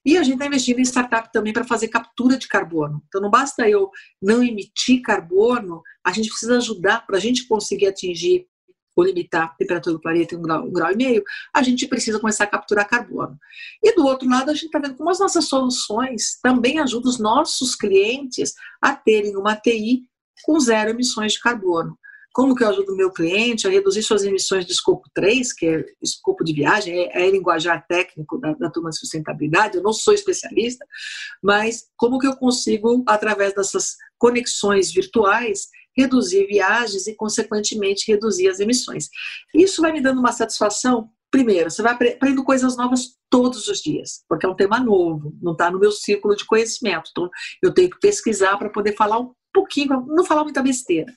E 0.05 0.17
a 0.17 0.23
gente 0.23 0.33
está 0.33 0.47
investindo 0.47 0.79
em 0.79 0.85
startup 0.85 1.31
também 1.31 1.53
para 1.53 1.63
fazer 1.63 1.87
captura 1.87 2.37
de 2.37 2.47
carbono. 2.47 3.01
Então, 3.07 3.21
não 3.21 3.29
basta 3.29 3.69
eu 3.69 3.89
não 4.21 4.43
emitir 4.43 5.01
carbono, 5.01 5.81
a 6.03 6.11
gente 6.11 6.29
precisa 6.29 6.57
ajudar 6.57 7.05
para 7.05 7.17
a 7.17 7.19
gente 7.19 7.47
conseguir 7.47 7.87
atingir 7.87 8.47
ou 8.95 9.03
limitar 9.03 9.43
a 9.43 9.55
temperatura 9.55 9.95
do 9.95 10.01
planeta 10.01 10.35
em 10.35 10.37
um 10.37 10.41
grau, 10.41 10.65
um 10.65 10.71
grau 10.71 10.91
e 10.91 10.95
meio, 10.95 11.23
a 11.53 11.63
gente 11.63 11.87
precisa 11.87 12.19
começar 12.19 12.45
a 12.45 12.47
capturar 12.47 12.87
carbono. 12.87 13.37
E 13.81 13.95
do 13.95 14.05
outro 14.05 14.29
lado, 14.29 14.51
a 14.51 14.53
gente 14.53 14.65
está 14.65 14.79
vendo 14.79 14.95
como 14.95 15.09
as 15.09 15.19
nossas 15.19 15.45
soluções 15.45 16.39
também 16.41 16.79
ajudam 16.79 17.09
os 17.09 17.19
nossos 17.19 17.75
clientes 17.75 18.53
a 18.81 18.95
terem 18.95 19.35
uma 19.35 19.55
TI 19.55 20.03
com 20.43 20.59
zero 20.59 20.89
emissões 20.89 21.33
de 21.33 21.39
carbono. 21.39 21.97
Como 22.33 22.55
que 22.55 22.63
eu 22.63 22.69
ajudo 22.69 22.93
o 22.93 22.95
meu 22.95 23.11
cliente 23.11 23.67
a 23.67 23.69
reduzir 23.69 24.01
suas 24.03 24.23
emissões 24.23 24.65
de 24.65 24.71
escopo 24.71 25.09
3, 25.13 25.51
que 25.51 25.65
é 25.65 25.85
escopo 26.01 26.45
de 26.45 26.53
viagem, 26.53 26.97
é, 26.97 27.23
é 27.23 27.29
linguajar 27.29 27.85
técnico 27.85 28.39
da, 28.39 28.53
da 28.53 28.69
turma 28.69 28.89
de 28.89 28.97
sustentabilidade, 28.97 29.75
eu 29.75 29.83
não 29.83 29.91
sou 29.91 30.13
especialista, 30.13 30.85
mas 31.43 31.87
como 31.97 32.17
que 32.19 32.27
eu 32.27 32.35
consigo, 32.37 33.03
através 33.05 33.53
dessas 33.53 33.97
conexões 34.17 34.93
virtuais, 34.93 35.67
reduzir 35.97 36.45
viagens 36.47 37.07
e, 37.07 37.15
consequentemente, 37.15 38.11
reduzir 38.11 38.47
as 38.47 38.59
emissões. 38.59 39.09
Isso 39.53 39.81
vai 39.81 39.91
me 39.91 40.01
dando 40.01 40.19
uma 40.19 40.31
satisfação. 40.31 41.09
Primeiro, 41.29 41.69
você 41.69 41.81
vai 41.81 41.93
aprendendo 41.93 42.43
coisas 42.43 42.75
novas 42.75 43.15
todos 43.29 43.67
os 43.67 43.79
dias, 43.79 44.23
porque 44.27 44.45
é 44.45 44.49
um 44.49 44.55
tema 44.55 44.79
novo, 44.79 45.33
não 45.41 45.53
está 45.53 45.71
no 45.71 45.79
meu 45.79 45.91
círculo 45.91 46.35
de 46.35 46.45
conhecimento. 46.45 47.09
Então, 47.11 47.29
eu 47.63 47.73
tenho 47.73 47.89
que 47.89 47.99
pesquisar 47.99 48.57
para 48.57 48.69
poder 48.69 48.95
falar 48.95 49.19
um 49.19 49.33
pouquinho, 49.53 50.05
não 50.07 50.25
falar 50.25 50.43
muita 50.43 50.61
besteira. 50.61 51.13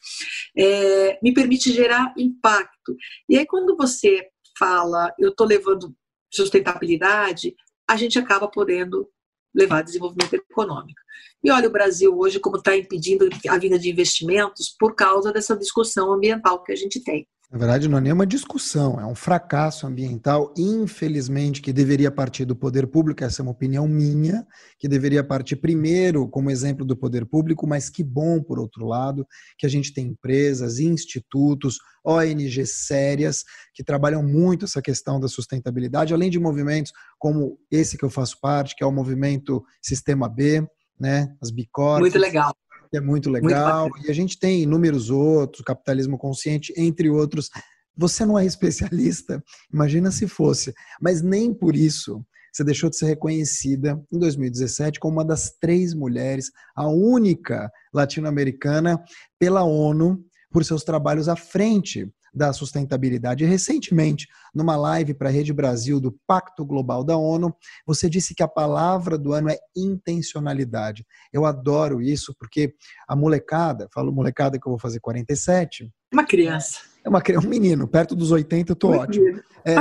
É, 0.57 1.19
me 1.23 1.35
permite 1.35 1.73
gerar 1.73 2.15
impacto. 2.17 2.97
E 3.29 3.37
aí, 3.37 3.47
quando 3.47 3.77
você 3.77 4.29
fala, 4.57 5.13
eu 5.19 5.31
estou 5.31 5.47
levando 5.47 5.95
sustentabilidade, 6.33 7.55
a 7.89 7.97
gente 7.97 8.19
acaba 8.19 8.49
podendo 8.49 9.09
levar 9.55 9.83
desenvolvimento 9.83 10.35
econômico. 10.35 11.01
E 11.43 11.51
olha 11.51 11.69
o 11.69 11.73
Brasil 11.73 12.17
hoje 12.17 12.41
como 12.41 12.57
está 12.57 12.77
impedindo 12.77 13.29
a 13.49 13.59
vinda 13.59 13.79
de 13.79 13.91
investimentos 13.91 14.75
por 14.79 14.95
causa 14.95 15.33
dessa 15.33 15.57
discussão 15.57 16.13
ambiental 16.13 16.63
que 16.63 16.73
a 16.73 16.77
gente 16.77 17.03
tem. 17.03 17.27
Na 17.51 17.59
verdade, 17.59 17.89
não 17.89 17.99
é 17.99 18.01
nenhuma 18.01 18.27
discussão, 18.27 18.99
é 18.99 19.07
um 19.07 19.15
fracasso 19.15 19.87
ambiental, 19.87 20.53
infelizmente, 20.57 21.63
que 21.63 21.73
deveria 21.73 22.11
partir 22.11 22.45
do 22.45 22.57
poder 22.57 22.87
público, 22.87 23.23
essa 23.23 23.43
é 23.43 23.45
uma 23.45 23.53
opinião 23.53 23.87
minha, 23.87 24.47
que 24.79 24.89
deveria 24.89 25.23
partir 25.23 25.57
primeiro 25.57 26.27
como 26.29 26.51
exemplo 26.51 26.85
do 26.85 26.97
poder 26.97 27.25
público, 27.27 27.67
mas 27.67 27.89
que 27.89 28.03
bom, 28.03 28.43
por 28.43 28.59
outro 28.59 28.87
lado, 28.87 29.27
que 29.57 29.67
a 29.67 29.69
gente 29.69 29.93
tem 29.93 30.09
empresas, 30.09 30.81
institutos, 30.81 31.79
ONGs 32.05 32.87
sérias, 32.87 33.45
que 33.73 33.85
trabalham 33.85 34.23
muito 34.23 34.65
essa 34.65 34.83
questão 34.83 35.21
da 35.21 35.29
sustentabilidade, 35.29 36.13
além 36.13 36.31
de 36.31 36.41
movimentos 36.41 36.93
como 37.19 37.59
esse 37.71 37.97
que 37.97 38.05
eu 38.05 38.11
faço 38.11 38.41
parte, 38.41 38.75
que 38.75 38.83
é 38.83 38.87
o 38.87 38.93
movimento 38.93 39.63
Sistema 39.81 40.29
B, 40.29 40.67
né, 40.99 41.33
as 41.41 41.51
Bicorps. 41.51 42.01
Muito 42.01 42.19
legal 42.19 42.55
é 42.97 43.01
muito 43.01 43.31
legal. 43.31 43.89
Muito 43.89 44.07
e 44.07 44.11
a 44.11 44.15
gente 44.15 44.39
tem 44.39 44.63
inúmeros 44.63 45.11
outros, 45.11 45.65
capitalismo 45.65 46.19
consciente, 46.19 46.73
entre 46.77 47.11
outros. 47.11 47.51
Você 47.97 48.27
não 48.27 48.39
é 48.39 48.45
especialista, 48.45 49.43
imagina 49.73 50.11
se 50.11 50.27
fosse, 50.27 50.75
mas 51.01 51.23
nem 51.23 51.55
por 51.55 51.77
isso 51.77 52.25
você 52.53 52.63
deixou 52.63 52.89
de 52.89 52.97
ser 52.97 53.07
reconhecida 53.07 54.01
em 54.13 54.19
2017 54.19 55.01
como 55.01 55.15
uma 55.15 55.25
das 55.25 55.51
três 55.61 55.93
mulheres, 55.93 56.53
a 56.77 56.89
única 56.89 57.71
latino-americana, 57.93 59.03
pela 59.41 59.65
ONU, 59.65 60.25
por 60.51 60.65
seus 60.65 60.85
trabalhos 60.85 61.29
à 61.29 61.35
frente 61.35 62.09
da 62.35 62.53
sustentabilidade. 62.53 63.45
Recentemente, 63.45 64.27
numa 64.55 64.77
live 64.77 65.15
para 65.15 65.29
a 65.29 65.33
Rede 65.33 65.53
Brasil 65.53 66.01
do 66.01 66.13
Pacto 66.27 66.65
Global 66.65 67.05
da 67.05 67.17
ONU, 67.17 67.55
você 67.87 68.11
disse 68.11 68.35
que 68.35 68.43
a 68.43 68.49
palavra 68.49 69.17
do 69.17 69.33
ano 69.33 69.49
é 69.49 69.59
intencionalidade. 69.77 71.07
Eu 71.33 71.45
adoro 71.45 72.03
isso 72.03 72.35
porque 72.39 72.75
a 73.07 73.15
molecada, 73.15 73.89
falo 73.95 74.13
molecada 74.13 74.59
que 74.59 74.67
eu 74.67 74.71
vou 74.71 74.79
fazer 74.79 75.01
47. 75.01 75.91
Uma 76.13 76.25
criança. 76.25 76.81
É 77.05 77.09
uma, 77.09 77.23
um 77.45 77.49
menino, 77.49 77.87
perto 77.87 78.17
dos 78.17 78.33
80 78.33 78.73
eu 78.73 78.77
tô 78.77 78.91
ótimo. 78.91 79.41
É, 79.65 79.77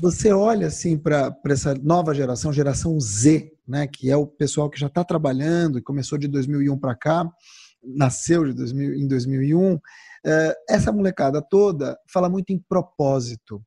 você 0.00 0.32
olha 0.32 0.66
assim 0.66 0.98
para 0.98 1.34
essa 1.46 1.74
nova 1.74 2.14
geração, 2.14 2.52
geração 2.52 2.98
Z, 3.00 3.52
né, 3.66 3.86
que 3.86 4.10
é 4.10 4.16
o 4.16 4.26
pessoal 4.26 4.68
que 4.68 4.78
já 4.78 4.88
está 4.88 5.02
trabalhando 5.02 5.78
e 5.78 5.82
começou 5.82 6.18
de 6.18 6.28
2001 6.28 6.78
para 6.78 6.94
cá, 6.94 7.28
nasceu 7.82 8.44
de 8.44 8.52
2000, 8.52 8.94
em 8.94 9.06
2001. 9.06 9.78
É, 10.24 10.56
essa 10.70 10.90
molecada 10.90 11.42
toda 11.42 11.98
fala 12.12 12.28
muito 12.28 12.50
em 12.50 12.58
propósito, 12.58 13.62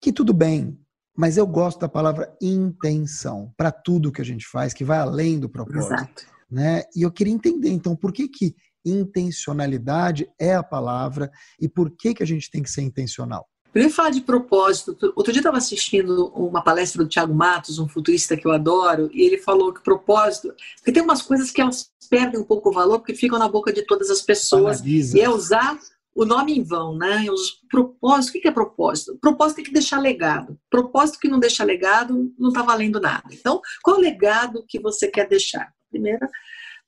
que 0.00 0.12
tudo 0.12 0.34
bem, 0.34 0.78
mas 1.16 1.36
eu 1.36 1.46
gosto 1.46 1.80
da 1.80 1.88
palavra 1.88 2.36
intenção 2.42 3.52
para 3.56 3.70
tudo 3.70 4.10
que 4.12 4.20
a 4.20 4.24
gente 4.24 4.46
faz, 4.46 4.74
que 4.74 4.84
vai 4.84 4.98
além 4.98 5.38
do 5.38 5.48
propósito. 5.48 5.94
Exato. 5.94 6.26
Né? 6.50 6.82
E 6.94 7.02
eu 7.02 7.12
queria 7.12 7.32
entender, 7.32 7.70
então, 7.70 7.96
por 7.96 8.12
que 8.12 8.28
que 8.28 8.54
intencionalidade 8.84 10.28
é 10.38 10.54
a 10.54 10.62
palavra 10.62 11.30
e 11.60 11.68
por 11.68 11.90
que 11.96 12.14
que 12.14 12.22
a 12.22 12.26
gente 12.26 12.50
tem 12.50 12.62
que 12.62 12.70
ser 12.70 12.82
intencional? 12.82 13.48
Primeiro 13.74 13.92
falar 13.92 14.10
de 14.10 14.20
propósito. 14.20 14.96
Outro 15.16 15.32
dia 15.32 15.40
estava 15.40 15.58
assistindo 15.58 16.28
uma 16.28 16.62
palestra 16.62 17.02
do 17.02 17.08
Tiago 17.08 17.34
Matos, 17.34 17.80
um 17.80 17.88
futurista 17.88 18.36
que 18.36 18.46
eu 18.46 18.52
adoro, 18.52 19.10
e 19.12 19.22
ele 19.22 19.36
falou 19.36 19.74
que 19.74 19.82
propósito, 19.82 20.54
porque 20.76 20.92
tem 20.92 21.02
umas 21.02 21.20
coisas 21.20 21.50
que 21.50 21.60
elas 21.60 21.90
perdem 22.08 22.38
um 22.38 22.44
pouco 22.44 22.68
o 22.68 22.72
valor 22.72 23.00
porque 23.00 23.16
ficam 23.16 23.36
na 23.36 23.48
boca 23.48 23.72
de 23.72 23.82
todas 23.82 24.10
as 24.10 24.22
pessoas 24.22 24.78
Analisa. 24.78 25.18
e 25.18 25.22
é 25.22 25.28
usar 25.28 25.76
o 26.14 26.24
nome 26.24 26.56
em 26.56 26.62
vão, 26.62 26.96
né? 26.96 27.26
Os 27.28 27.58
propósitos, 27.68 28.28
o 28.28 28.40
que 28.40 28.46
é 28.46 28.52
propósito? 28.52 29.18
Propósito 29.20 29.56
tem 29.56 29.64
que 29.64 29.72
deixar 29.72 29.98
legado. 29.98 30.56
Propósito 30.70 31.18
que 31.18 31.26
não 31.26 31.40
deixa 31.40 31.64
legado 31.64 32.32
não 32.38 32.50
está 32.50 32.62
valendo 32.62 33.00
nada. 33.00 33.24
Então, 33.32 33.60
qual 33.82 33.96
é 33.96 33.98
o 33.98 34.02
legado 34.02 34.64
que 34.68 34.78
você 34.78 35.08
quer 35.08 35.28
deixar? 35.28 35.72
Primeiro, 35.90 36.28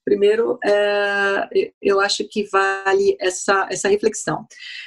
Primeiro, 0.07 0.57
é, 0.65 1.73
eu 1.83 1.99
acho 1.99 2.23
que 2.31 2.45
vale 2.45 3.17
essa, 3.19 3.67
essa 3.69 3.89
reflexão. 3.89 4.47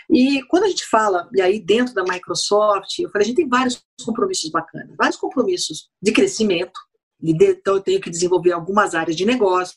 E 0.10 0.41
quando 0.43 0.63
a 0.63 0.69
gente 0.69 0.86
fala, 0.86 1.29
e 1.36 1.41
aí 1.41 1.60
dentro 1.60 1.93
da 1.93 2.05
Microsoft, 2.05 2.97
eu 2.99 3.10
falei, 3.10 3.25
a 3.25 3.27
gente 3.27 3.36
tem 3.36 3.49
vários 3.49 3.84
compromissos 4.05 4.49
bacanas, 4.49 4.95
vários 4.97 5.17
compromissos 5.17 5.89
de 6.01 6.13
crescimento, 6.13 6.79
de, 7.19 7.34
então 7.34 7.75
eu 7.75 7.82
tenho 7.82 7.99
que 7.99 8.10
desenvolver 8.10 8.53
algumas 8.53 8.95
áreas 8.95 9.17
de 9.17 9.25
negócio, 9.25 9.75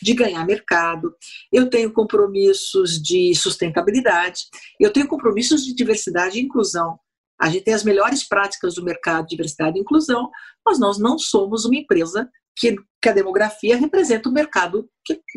de 0.00 0.14
ganhar 0.14 0.46
mercado, 0.46 1.12
eu 1.52 1.68
tenho 1.68 1.92
compromissos 1.92 3.02
de 3.02 3.34
sustentabilidade, 3.34 4.44
eu 4.78 4.92
tenho 4.92 5.08
compromissos 5.08 5.64
de 5.64 5.74
diversidade 5.74 6.38
e 6.38 6.42
inclusão. 6.42 6.96
A 7.40 7.50
gente 7.50 7.64
tem 7.64 7.74
as 7.74 7.82
melhores 7.82 8.22
práticas 8.22 8.76
do 8.76 8.84
mercado 8.84 9.24
de 9.24 9.30
diversidade 9.30 9.76
e 9.76 9.80
inclusão, 9.80 10.30
mas 10.64 10.78
nós 10.78 10.96
não 10.96 11.18
somos 11.18 11.64
uma 11.64 11.74
empresa 11.74 12.30
que, 12.56 12.76
que 13.00 13.08
a 13.08 13.12
demografia 13.12 13.76
representa 13.76 14.28
o 14.28 14.32
mercado 14.32 14.88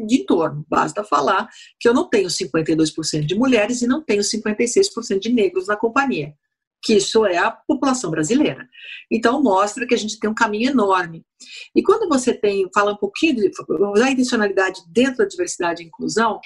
de 0.06 0.22
entorno. 0.22 0.66
Basta 0.68 1.04
falar 1.04 1.48
que 1.80 1.88
eu 1.88 1.94
não 1.94 2.10
tenho 2.10 2.28
52% 2.28 3.26
de 3.26 3.36
mulheres 3.36 3.82
e 3.82 3.88
não 3.88 4.02
tenho 4.02 4.22
56% 4.22 5.20
de 5.20 5.32
negros 5.32 5.68
na 5.68 5.76
companhia, 5.76 6.34
que 6.84 6.96
isso 6.96 7.26
é 7.26 7.38
a 7.38 7.52
população 7.52 8.12
brasileira. 8.12 8.68
Então, 9.10 9.42
mostra 9.42 9.88
que 9.88 9.94
a 9.94 9.98
gente 9.98 10.20
tem 10.20 10.30
um 10.30 10.36
caminho 10.36 10.72
enorme. 10.72 11.24
E 11.76 11.82
quando 11.82 12.08
você 12.10 12.34
tem, 12.34 12.70
fala 12.74 12.94
um 12.94 12.98
pouquinho 12.98 13.36
de 13.36 13.52
usar 13.94 14.06
a 14.06 14.12
intencionalidade 14.12 14.82
dentro 14.90 15.18
da 15.18 15.26
diversidade 15.26 15.84
e 15.84 15.88
inclusão, 15.88 16.40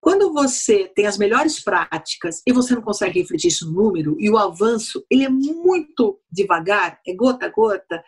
quando 0.00 0.32
você 0.32 0.90
tem 0.94 1.06
as 1.06 1.16
melhores 1.16 1.62
práticas 1.62 2.42
e 2.46 2.52
você 2.52 2.74
não 2.74 2.82
consegue 2.82 3.20
refletir 3.20 3.48
isso 3.48 3.66
no 3.66 3.82
número, 3.84 4.16
e 4.18 4.30
o 4.30 4.36
avanço 4.36 5.04
ele 5.10 5.24
é 5.24 5.30
muito 5.30 6.20
devagar, 6.30 7.00
é 7.06 7.14
gota 7.14 7.46
a 7.46 7.48
gota, 7.48 8.02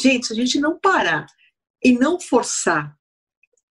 Gente, 0.00 0.26
se 0.26 0.32
a 0.32 0.36
gente 0.36 0.58
não 0.58 0.78
parar 0.78 1.26
e 1.84 1.92
não 1.92 2.18
forçar 2.18 2.96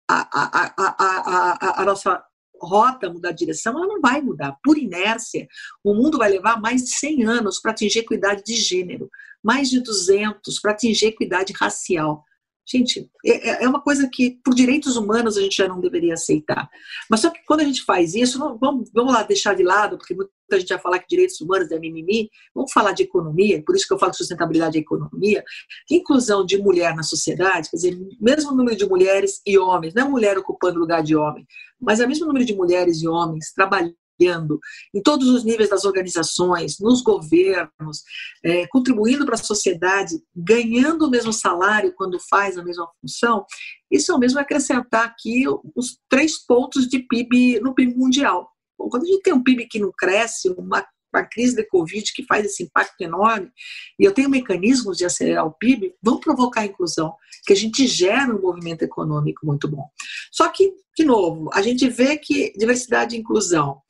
a, 0.09 0.29
a, 0.33 0.75
a, 0.77 1.83
a, 1.83 1.85
nossa 1.85 2.23
rota 2.61 3.09
mudar 3.09 3.31
de 3.31 3.39
direção, 3.39 3.77
ela 3.77 3.87
não 3.87 4.01
vai 4.01 4.21
mudar. 4.21 4.59
Por 4.63 4.77
inércia, 4.77 5.47
o 5.85 5.95
mundo 5.95 6.19
vai 6.19 6.29
levar 6.29 6.61
mais 6.61 6.83
de 6.83 6.91
100 6.91 7.25
anos 7.25 7.61
para 7.61 7.71
atingir 7.71 8.01
equidade 8.01 8.43
de 8.45 8.57
gênero, 8.57 9.09
mais 9.43 9.71
de 9.71 9.81
200 9.81 10.59
para 10.59 10.73
atingir 10.73 11.07
equidade 11.07 11.53
racial. 11.53 12.25
Gente, 12.71 13.11
é, 13.25 13.51
é, 13.51 13.65
é 13.65 13.69
uma 13.69 13.81
coisa 13.81 14.09
que, 14.09 14.39
por 14.45 14.55
direitos 14.55 14.97
humanos, 14.97 15.37
a 15.37 15.41
gente 15.41 15.57
já 15.57 15.67
não 15.67 15.81
deveria 15.81 16.15
aceitar. 16.15 16.71
Mas 17.11 17.21
só 17.21 17.31
que 17.31 17.41
quando 17.45 17.61
a 17.61 17.65
gente 17.65 17.83
faz 17.83 18.15
isso, 18.15 18.39
vamos, 18.61 18.89
vamos 18.95 19.13
lá 19.13 19.25
deixar 19.25 19.55
de 19.55 19.65
lado, 19.65 19.99
porque 19.99 20.15
muita 20.15 20.31
gente 20.53 20.69
vai 20.69 20.79
falar 20.79 20.99
que 21.01 21.09
direitos 21.09 21.41
humanos 21.41 21.71
é 21.73 21.79
mimimi, 21.81 22.31
vamos 22.55 22.73
falar 22.73 22.93
de 22.93 23.03
economia, 23.03 23.61
por 23.65 23.75
isso 23.75 23.89
que 23.89 23.93
eu 23.93 23.99
falo 23.99 24.13
que 24.13 24.19
sustentabilidade 24.19 24.79
é 24.79 24.81
economia, 24.81 25.43
inclusão 25.91 26.47
de 26.47 26.59
mulher 26.59 26.95
na 26.95 27.03
sociedade, 27.03 27.71
quer 27.71 27.77
dizer, 27.77 27.99
mesmo 28.21 28.53
número 28.53 28.77
de 28.77 28.89
mulheres 28.89 29.41
e 29.45 29.59
homens, 29.59 29.93
não 29.93 30.07
é 30.07 30.09
mulher 30.09 30.39
ocupando 30.39 30.79
lugar 30.79 31.03
de 31.03 31.17
homem, 31.17 31.45
mas 31.81 31.99
é 31.99 32.05
o 32.05 32.09
mesmo 32.09 32.27
número 32.27 32.45
de 32.45 32.55
mulheres 32.55 33.03
e 33.03 33.09
homens 33.09 33.53
trabalhando 33.53 34.00
trabalhando 34.21 34.61
em 34.95 35.03
todos 35.03 35.29
os 35.29 35.45
níveis 35.45 35.71
das 35.71 35.85
organizações, 35.85 36.79
nos 36.79 37.03
governos, 37.03 38.03
é, 38.45 38.67
contribuindo 38.67 39.25
para 39.25 39.35
a 39.35 39.39
sociedade, 39.39 40.15
ganhando 40.37 41.07
o 41.07 41.11
mesmo 41.11 41.33
salário 41.33 41.95
quando 41.97 42.21
faz 42.29 42.59
a 42.59 42.65
mesma 42.65 42.87
função, 43.01 43.47
isso 43.91 44.13
é 44.13 44.15
o 44.15 44.19
mesmo 44.19 44.39
acrescentar 44.39 45.07
aqui 45.07 45.45
os 45.75 45.99
três 46.09 46.39
pontos 46.39 46.87
de 46.87 47.01
PIB 47.01 47.61
no 47.61 47.75
PIB 47.75 47.97
mundial. 47.97 48.49
Bom, 48.79 48.89
quando 48.89 49.05
a 49.05 49.07
gente 49.07 49.23
tem 49.23 49.33
um 49.33 49.43
PIB 49.43 49.67
que 49.67 49.81
não 49.81 49.93
cresce, 49.97 50.49
uma 50.57 50.85
a 51.19 51.25
crise 51.25 51.57
da 51.57 51.67
Covid 51.67 52.13
que 52.13 52.25
faz 52.25 52.45
esse 52.47 52.63
impacto 52.63 53.01
enorme, 53.01 53.51
e 53.99 54.05
eu 54.05 54.13
tenho 54.13 54.31
mecanismos 54.31 54.97
de 54.97 55.05
acelerar 55.05 55.47
o 55.47 55.53
PIB, 55.53 55.95
vão 56.03 56.21
provocar 56.21 56.61
a 56.61 56.67
inclusão, 56.67 57.15
que 57.45 57.53
a 57.53 57.57
gente 57.57 57.87
gera 57.87 58.35
um 58.35 58.41
movimento 58.41 58.83
econômico 58.83 59.45
muito 59.45 59.69
bom. 59.69 59.89
Só 60.31 60.49
que, 60.49 60.73
de 60.97 61.05
novo, 61.05 61.51
a 61.53 61.63
gente 61.63 61.89
vê 61.89 62.17
que 62.17 62.53
diversidade 62.57 63.17
e 63.17 63.19
inclusão 63.19 63.81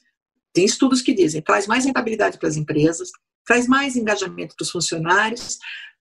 tem 0.52 0.64
estudos 0.64 1.02
que 1.02 1.12
dizem 1.12 1.42
traz 1.42 1.66
mais 1.66 1.84
rentabilidade 1.84 2.38
para 2.38 2.48
as 2.48 2.56
empresas, 2.56 3.10
traz 3.46 3.66
mais 3.66 3.96
engajamento 3.96 4.54
para 4.56 4.64
os 4.64 4.70
funcionários, 4.70 5.58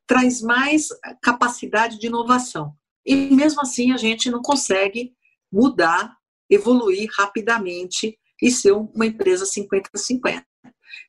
traz 0.07 0.41
mais 0.41 0.88
capacidade 1.21 1.99
de 1.99 2.07
inovação. 2.07 2.73
E 3.05 3.15
mesmo 3.15 3.62
assim 3.62 3.91
a 3.91 3.97
gente 3.97 4.29
não 4.29 4.41
consegue 4.41 5.13
mudar, 5.51 6.15
evoluir 6.49 7.09
rapidamente 7.15 8.17
e 8.41 8.51
ser 8.51 8.71
uma 8.71 9.05
empresa 9.05 9.45
50-50. 9.45 10.43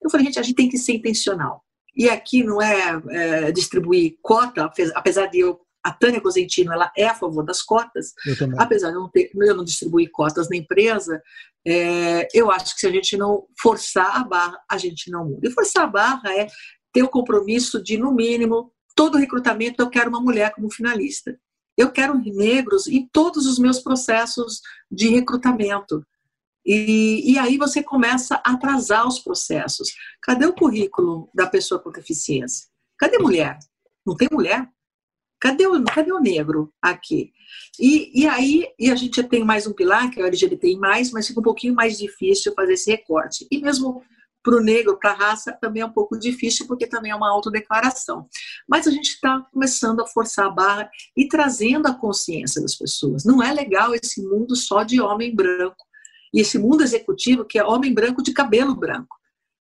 Eu 0.02 0.10
falei, 0.10 0.26
gente, 0.26 0.38
a 0.38 0.42
gente 0.42 0.56
tem 0.56 0.68
que 0.68 0.78
ser 0.78 0.92
intencional. 0.92 1.64
E 1.96 2.08
aqui 2.08 2.42
não 2.42 2.60
é, 2.60 3.00
é 3.10 3.52
distribuir 3.52 4.16
cota, 4.22 4.70
apesar 4.94 5.26
de 5.26 5.40
eu 5.40 5.60
a 5.82 5.92
Tânia 5.92 6.20
Cosentino 6.20 6.72
ela 6.72 6.92
é 6.96 7.06
a 7.06 7.14
favor 7.14 7.44
das 7.44 7.62
cotas, 7.62 8.12
apesar 8.58 8.90
de 8.90 8.96
eu 8.96 9.00
não, 9.00 9.08
ter, 9.08 9.30
eu 9.34 9.56
não 9.56 9.64
distribuir 9.64 10.10
cotas 10.10 10.48
na 10.48 10.56
empresa, 10.56 11.22
é, 11.66 12.28
eu 12.34 12.50
acho 12.50 12.74
que 12.74 12.80
se 12.80 12.86
a 12.86 12.90
gente 12.90 13.16
não 13.16 13.46
forçar 13.58 14.16
a 14.16 14.24
barra, 14.24 14.58
a 14.70 14.78
gente 14.78 15.10
não 15.10 15.26
muda. 15.26 15.48
E 15.48 15.52
forçar 15.52 15.84
a 15.84 15.86
barra 15.86 16.34
é 16.34 16.46
ter 16.92 17.02
o 17.02 17.08
compromisso 17.08 17.82
de, 17.82 17.96
no 17.96 18.12
mínimo, 18.12 18.72
todo 18.94 19.18
recrutamento 19.18 19.82
eu 19.82 19.90
quero 19.90 20.10
uma 20.10 20.20
mulher 20.20 20.52
como 20.52 20.70
finalista. 20.70 21.38
Eu 21.76 21.90
quero 21.90 22.14
negros 22.14 22.86
em 22.86 23.08
todos 23.10 23.46
os 23.46 23.58
meus 23.58 23.80
processos 23.80 24.60
de 24.90 25.08
recrutamento. 25.08 26.04
E, 26.64 27.32
e, 27.32 27.38
aí 27.38 27.56
você 27.56 27.82
começa 27.82 28.34
a 28.44 28.52
atrasar 28.52 29.06
os 29.06 29.18
processos. 29.18 29.88
Cadê 30.22 30.44
o 30.44 30.52
currículo 30.52 31.30
da 31.34 31.46
pessoa 31.46 31.80
com 31.80 31.90
deficiência? 31.90 32.68
Cadê 32.98 33.18
mulher? 33.18 33.58
Não 34.04 34.14
tem 34.14 34.28
mulher? 34.30 34.68
Cadê 35.40 35.66
o, 35.66 35.82
cadê 35.84 36.12
o 36.12 36.20
negro 36.20 36.72
aqui? 36.82 37.32
E, 37.78 38.22
e 38.22 38.28
aí 38.28 38.66
e 38.78 38.90
a 38.90 38.94
gente 38.94 39.22
tem 39.24 39.42
mais 39.42 39.66
um 39.66 39.72
pilar, 39.72 40.10
que 40.10 40.20
é 40.20 40.24
o 40.24 40.26
LGBTI, 40.26 40.76
mas 40.76 41.10
fica 41.26 41.40
um 41.40 41.42
pouquinho 41.42 41.74
mais 41.74 41.98
difícil 41.98 42.52
fazer 42.54 42.74
esse 42.74 42.90
recorte. 42.90 43.46
E 43.50 43.58
mesmo 43.60 44.02
para 44.42 44.56
o 44.56 44.60
negro, 44.60 44.98
para 44.98 45.12
a 45.12 45.14
raça, 45.14 45.52
também 45.52 45.82
é 45.82 45.86
um 45.86 45.92
pouco 45.92 46.18
difícil, 46.18 46.66
porque 46.66 46.86
também 46.86 47.12
é 47.12 47.14
uma 47.14 47.30
autodeclaração. 47.30 48.26
Mas 48.68 48.86
a 48.86 48.90
gente 48.90 49.10
está 49.10 49.40
começando 49.52 50.00
a 50.00 50.06
forçar 50.06 50.46
a 50.46 50.50
barra 50.50 50.90
e 51.16 51.28
trazendo 51.28 51.86
a 51.86 51.94
consciência 51.94 52.60
das 52.60 52.74
pessoas. 52.74 53.24
Não 53.24 53.42
é 53.42 53.52
legal 53.52 53.94
esse 53.94 54.22
mundo 54.22 54.56
só 54.56 54.82
de 54.82 55.00
homem 55.00 55.34
branco. 55.34 55.84
E 56.32 56.40
esse 56.40 56.58
mundo 56.58 56.82
executivo 56.82 57.44
que 57.44 57.58
é 57.58 57.64
homem 57.64 57.92
branco 57.92 58.22
de 58.22 58.32
cabelo 58.32 58.74
branco. 58.74 59.16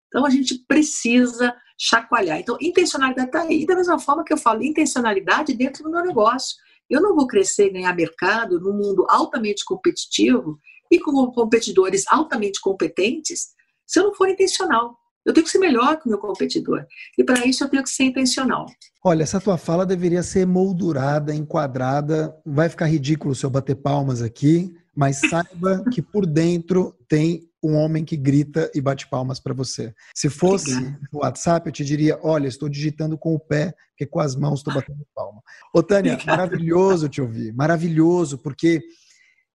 Então 0.08 0.26
a 0.26 0.30
gente 0.30 0.58
precisa 0.66 1.54
chacoalhar. 1.78 2.38
Então, 2.38 2.56
intencionalidade 2.60 3.28
está 3.28 3.42
aí. 3.42 3.62
E 3.62 3.66
da 3.66 3.76
mesma 3.76 3.98
forma 3.98 4.24
que 4.24 4.32
eu 4.32 4.38
falo, 4.38 4.62
intencionalidade 4.62 5.54
dentro 5.54 5.82
do 5.84 5.90
meu 5.90 6.02
negócio. 6.02 6.56
Eu 6.88 7.00
não 7.00 7.14
vou 7.14 7.26
crescer 7.26 7.66
e 7.66 7.72
ganhar 7.72 7.94
mercado 7.94 8.60
num 8.60 8.72
mundo 8.72 9.04
altamente 9.08 9.64
competitivo 9.64 10.58
e 10.90 11.00
com 11.00 11.12
competidores 11.32 12.04
altamente 12.08 12.60
competentes 12.60 13.48
se 13.84 13.98
eu 13.98 14.04
não 14.04 14.14
for 14.14 14.28
intencional. 14.28 14.96
Eu 15.24 15.34
tenho 15.34 15.44
que 15.44 15.50
ser 15.50 15.58
melhor 15.58 15.98
que 15.98 16.06
o 16.06 16.08
meu 16.08 16.18
competidor. 16.18 16.86
E 17.18 17.24
para 17.24 17.44
isso 17.44 17.64
eu 17.64 17.68
tenho 17.68 17.82
que 17.82 17.90
ser 17.90 18.04
intencional. 18.04 18.66
Olha, 19.04 19.24
essa 19.24 19.40
tua 19.40 19.58
fala 19.58 19.84
deveria 19.84 20.22
ser 20.22 20.46
moldurada, 20.46 21.34
enquadrada. 21.34 22.36
Vai 22.46 22.68
ficar 22.68 22.86
ridículo 22.86 23.34
se 23.34 23.44
eu 23.44 23.50
bater 23.50 23.74
palmas 23.74 24.22
aqui, 24.22 24.72
mas 24.94 25.18
saiba 25.18 25.84
que 25.92 26.00
por 26.00 26.24
dentro 26.24 26.94
tem 27.08 27.50
um 27.66 27.76
homem 27.76 28.04
que 28.04 28.16
grita 28.16 28.70
e 28.74 28.80
bate 28.80 29.08
palmas 29.08 29.40
para 29.40 29.54
você. 29.54 29.94
Se 30.14 30.28
fosse 30.28 30.72
o 31.12 31.18
WhatsApp, 31.18 31.68
eu 31.68 31.72
te 31.72 31.84
diria: 31.84 32.18
olha, 32.22 32.46
estou 32.46 32.68
digitando 32.68 33.18
com 33.18 33.34
o 33.34 33.40
pé, 33.40 33.74
porque 33.90 34.06
com 34.06 34.20
as 34.20 34.36
mãos 34.36 34.60
estou 34.60 34.72
batendo 34.72 35.06
palma. 35.14 35.42
Ô, 35.74 35.82
Tânia, 35.82 36.18
maravilhoso 36.26 37.08
te 37.08 37.20
ouvir, 37.20 37.52
maravilhoso, 37.52 38.38
porque 38.38 38.80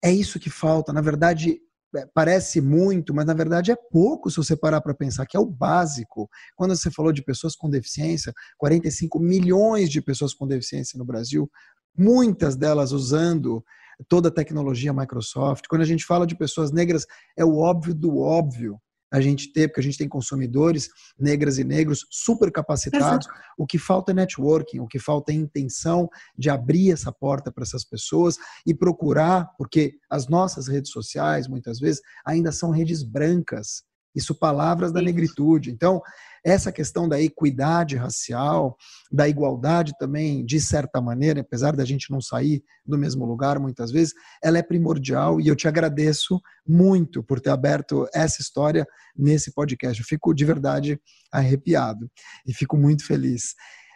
é 0.03 0.11
isso 0.11 0.39
que 0.39 0.49
falta. 0.49 0.91
Na 0.91 1.01
verdade, 1.01 1.59
é, 1.95 2.07
parece 2.13 2.61
muito, 2.61 3.13
mas 3.13 3.25
na 3.25 3.33
verdade 3.33 3.71
é 3.71 3.75
pouco 3.75 4.29
se 4.29 4.37
você 4.37 4.55
parar 4.55 4.81
para 4.81 4.93
pensar, 4.93 5.25
que 5.25 5.35
é 5.35 5.39
o 5.39 5.45
básico. 5.45 6.29
Quando 6.55 6.75
você 6.75 6.89
falou 6.89 7.11
de 7.11 7.23
pessoas 7.23 7.55
com 7.55 7.69
deficiência, 7.69 8.33
45 8.57 9.19
milhões 9.19 9.89
de 9.89 10.01
pessoas 10.01 10.33
com 10.33 10.47
deficiência 10.47 10.97
no 10.97 11.05
Brasil, 11.05 11.49
muitas 11.97 12.55
delas 12.55 12.91
usando 12.91 13.63
toda 14.07 14.29
a 14.29 14.33
tecnologia 14.33 14.93
Microsoft. 14.93 15.65
Quando 15.67 15.81
a 15.81 15.85
gente 15.85 16.05
fala 16.05 16.25
de 16.27 16.35
pessoas 16.35 16.71
negras, 16.71 17.05
é 17.37 17.45
o 17.45 17.57
óbvio 17.57 17.93
do 17.93 18.19
óbvio 18.19 18.79
a 19.11 19.19
gente 19.19 19.51
ter, 19.51 19.67
porque 19.67 19.81
a 19.81 19.83
gente 19.83 19.97
tem 19.97 20.07
consumidores 20.07 20.89
negras 21.19 21.57
e 21.57 21.63
negros 21.65 22.05
super 22.09 22.49
capacitados. 22.49 23.27
Exato. 23.27 23.41
O 23.57 23.67
que 23.67 23.77
falta 23.77 24.11
é 24.11 24.15
networking, 24.15 24.79
o 24.79 24.87
que 24.87 24.97
falta 24.97 25.33
é 25.33 25.35
intenção 25.35 26.09
de 26.37 26.49
abrir 26.49 26.91
essa 26.91 27.11
porta 27.11 27.51
para 27.51 27.63
essas 27.63 27.83
pessoas 27.83 28.37
e 28.65 28.73
procurar, 28.73 29.49
porque 29.57 29.95
as 30.09 30.29
nossas 30.29 30.67
redes 30.67 30.91
sociais, 30.91 31.47
muitas 31.47 31.77
vezes, 31.77 32.01
ainda 32.25 32.51
são 32.53 32.71
redes 32.71 33.03
brancas. 33.03 33.83
Isso 34.15 34.35
palavras 34.35 34.91
da 34.91 35.01
negritude. 35.01 35.71
Então, 35.71 36.01
essa 36.43 36.71
questão 36.71 37.07
da 37.07 37.21
equidade 37.21 37.95
racial, 37.95 38.75
da 39.11 39.27
igualdade 39.27 39.93
também, 39.99 40.43
de 40.43 40.59
certa 40.59 40.99
maneira, 40.99 41.41
apesar 41.41 41.75
da 41.75 41.85
gente 41.85 42.09
não 42.09 42.19
sair 42.19 42.63
do 42.85 42.97
mesmo 42.97 43.25
lugar 43.25 43.59
muitas 43.59 43.91
vezes, 43.91 44.13
ela 44.43 44.57
é 44.57 44.63
primordial 44.63 45.39
e 45.39 45.47
eu 45.47 45.55
te 45.55 45.67
agradeço 45.67 46.41
muito 46.67 47.23
por 47.23 47.39
ter 47.39 47.51
aberto 47.51 48.07
essa 48.13 48.41
história 48.41 48.85
nesse 49.15 49.53
podcast. 49.53 49.99
Eu 49.99 50.05
fico 50.05 50.33
de 50.33 50.43
verdade 50.43 50.99
arrepiado 51.31 52.09
e 52.45 52.53
fico 52.53 52.75
muito 52.75 53.05
feliz. 53.05 53.53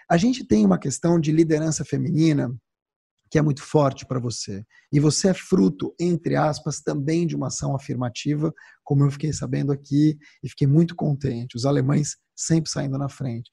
A 0.09 0.17
gente 0.17 0.45
tem 0.45 0.63
uma 0.65 0.77
questão 0.77 1.19
de 1.19 1.31
liderança 1.31 1.83
feminina 1.83 2.55
que 3.29 3.37
é 3.37 3.41
muito 3.41 3.61
forte 3.61 4.05
para 4.05 4.19
você. 4.19 4.63
E 4.91 4.99
você 4.99 5.29
é 5.29 5.33
fruto, 5.33 5.93
entre 5.99 6.35
aspas, 6.35 6.81
também 6.81 7.25
de 7.25 7.35
uma 7.35 7.47
ação 7.47 7.75
afirmativa, 7.75 8.53
como 8.83 9.03
eu 9.03 9.11
fiquei 9.11 9.33
sabendo 9.33 9.71
aqui 9.71 10.17
e 10.43 10.49
fiquei 10.49 10.67
muito 10.67 10.95
contente. 10.95 11.55
Os 11.55 11.65
alemães 11.65 12.17
sempre 12.35 12.69
saindo 12.69 12.97
na 12.97 13.09
frente. 13.09 13.49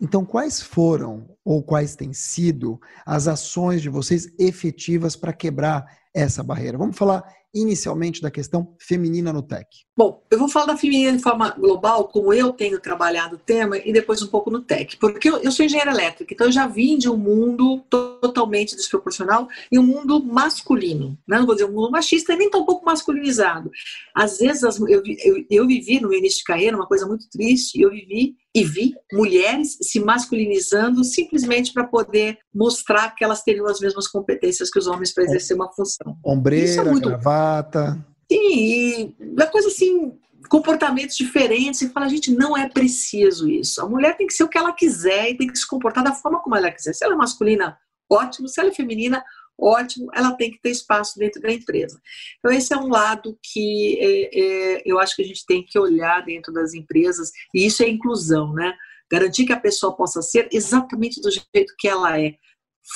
Então, 0.00 0.24
quais 0.24 0.62
foram 0.62 1.28
ou 1.44 1.62
quais 1.62 1.96
têm 1.96 2.12
sido 2.12 2.80
as 3.04 3.26
ações 3.26 3.82
de 3.82 3.88
vocês 3.88 4.32
efetivas 4.38 5.16
para 5.16 5.32
quebrar 5.32 5.84
essa 6.14 6.42
barreira? 6.42 6.78
Vamos 6.78 6.96
falar 6.96 7.24
inicialmente 7.54 8.20
da 8.20 8.30
questão 8.30 8.74
feminina 8.78 9.32
no 9.32 9.42
tech? 9.42 9.66
Bom, 9.96 10.22
eu 10.30 10.38
vou 10.38 10.48
falar 10.48 10.66
da 10.66 10.76
feminina 10.76 11.16
de 11.16 11.22
forma 11.22 11.50
global, 11.50 12.06
como 12.08 12.32
eu 12.32 12.52
tenho 12.52 12.78
trabalhado 12.78 13.36
o 13.36 13.38
tema, 13.38 13.78
e 13.78 13.92
depois 13.92 14.22
um 14.22 14.28
pouco 14.28 14.50
no 14.50 14.60
tech. 14.60 14.96
Porque 14.98 15.28
eu, 15.28 15.38
eu 15.38 15.50
sou 15.50 15.64
engenheira 15.64 15.90
elétrica, 15.90 16.32
então 16.32 16.46
eu 16.46 16.52
já 16.52 16.66
vim 16.66 16.98
de 16.98 17.08
um 17.08 17.16
mundo 17.16 17.80
totalmente 17.90 18.76
desproporcional 18.76 19.48
e 19.72 19.78
um 19.78 19.82
mundo 19.82 20.22
masculino. 20.22 21.18
Né? 21.26 21.38
Não 21.38 21.46
vou 21.46 21.54
dizer 21.54 21.66
um 21.66 21.72
mundo 21.72 21.90
machista, 21.90 22.36
nem 22.36 22.50
tão 22.50 22.64
pouco 22.64 22.84
masculinizado. 22.84 23.70
Às 24.14 24.38
vezes 24.38 24.62
eu, 24.62 24.88
eu, 24.88 25.44
eu 25.50 25.66
vivi 25.66 26.00
no 26.00 26.12
início 26.12 26.38
de 26.38 26.44
carreira 26.44 26.76
uma 26.76 26.86
coisa 26.86 27.06
muito 27.06 27.28
triste, 27.30 27.80
eu 27.80 27.90
vivi 27.90 28.36
e 28.60 28.64
vi 28.64 28.94
mulheres 29.12 29.78
se 29.80 30.00
masculinizando 30.00 31.04
simplesmente 31.04 31.72
para 31.72 31.84
poder 31.84 32.38
mostrar 32.54 33.14
que 33.14 33.24
elas 33.24 33.42
teriam 33.42 33.66
as 33.66 33.80
mesmas 33.80 34.06
competências 34.08 34.70
que 34.70 34.78
os 34.78 34.86
homens 34.86 35.12
para 35.12 35.24
exercer 35.24 35.56
uma 35.56 35.72
função. 35.72 36.16
Ombreira, 36.24 36.82
é 36.82 36.84
muito... 36.84 37.08
gravata. 37.08 38.04
Sim, 38.30 39.14
e 39.18 39.46
coisa 39.50 39.68
assim, 39.68 40.12
comportamentos 40.48 41.16
diferentes 41.16 41.80
e 41.82 41.88
fala, 41.88 42.08
gente, 42.08 42.30
não 42.30 42.56
é 42.56 42.68
preciso 42.68 43.48
isso. 43.48 43.80
A 43.80 43.88
mulher 43.88 44.16
tem 44.16 44.26
que 44.26 44.34
ser 44.34 44.44
o 44.44 44.48
que 44.48 44.58
ela 44.58 44.72
quiser 44.72 45.30
e 45.30 45.36
tem 45.36 45.46
que 45.46 45.58
se 45.58 45.66
comportar 45.66 46.04
da 46.04 46.12
forma 46.12 46.40
como 46.40 46.56
ela 46.56 46.70
quiser. 46.70 46.94
Se 46.94 47.04
ela 47.04 47.14
é 47.14 47.16
masculina, 47.16 47.78
ótimo. 48.10 48.48
Se 48.48 48.60
ela 48.60 48.70
é 48.70 48.74
feminina, 48.74 49.22
ótimo. 49.58 50.08
Ela 50.14 50.32
tem 50.32 50.50
que 50.50 50.60
ter 50.60 50.70
espaço 50.70 51.18
dentro 51.18 51.40
da 51.42 51.52
empresa. 51.52 52.00
Então, 52.38 52.52
esse 52.52 52.72
é 52.72 52.76
um 52.76 52.88
lado 52.88 53.38
que 53.42 53.98
é, 54.00 54.40
é, 54.40 54.82
eu 54.86 54.98
acho 54.98 55.16
que 55.16 55.22
a 55.22 55.26
gente 55.26 55.44
tem 55.44 55.64
que 55.64 55.78
olhar 55.78 56.24
dentro 56.24 56.52
das 56.52 56.74
empresas, 56.74 57.30
e 57.54 57.66
isso 57.66 57.82
é 57.82 57.88
inclusão, 57.88 58.52
né? 58.52 58.74
Garantir 59.10 59.46
que 59.46 59.52
a 59.52 59.60
pessoa 59.60 59.96
possa 59.96 60.22
ser 60.22 60.48
exatamente 60.52 61.20
do 61.20 61.30
jeito 61.30 61.74
que 61.78 61.88
ela 61.88 62.20
é 62.20 62.34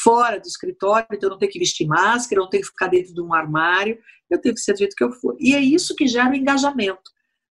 fora 0.03 0.39
do 0.39 0.47
escritório, 0.47 1.07
então 1.11 1.29
eu 1.29 1.33
não 1.33 1.39
tenho 1.39 1.53
que 1.53 1.59
vestir 1.59 1.87
máscara, 1.87 2.41
eu 2.41 2.45
não 2.45 2.51
tenho 2.51 2.63
que 2.63 2.69
ficar 2.69 2.87
dentro 2.87 3.13
de 3.13 3.21
um 3.21 3.35
armário, 3.35 3.99
eu 4.31 4.41
tenho 4.41 4.55
que 4.55 4.61
ser 4.61 4.73
do 4.73 4.79
jeito 4.79 4.97
que 4.97 5.05
eu 5.05 5.13
for. 5.13 5.37
E 5.39 5.55
é 5.55 5.61
isso 5.61 5.95
que 5.95 6.07
gera 6.07 6.31
o 6.31 6.35
engajamento. 6.35 7.11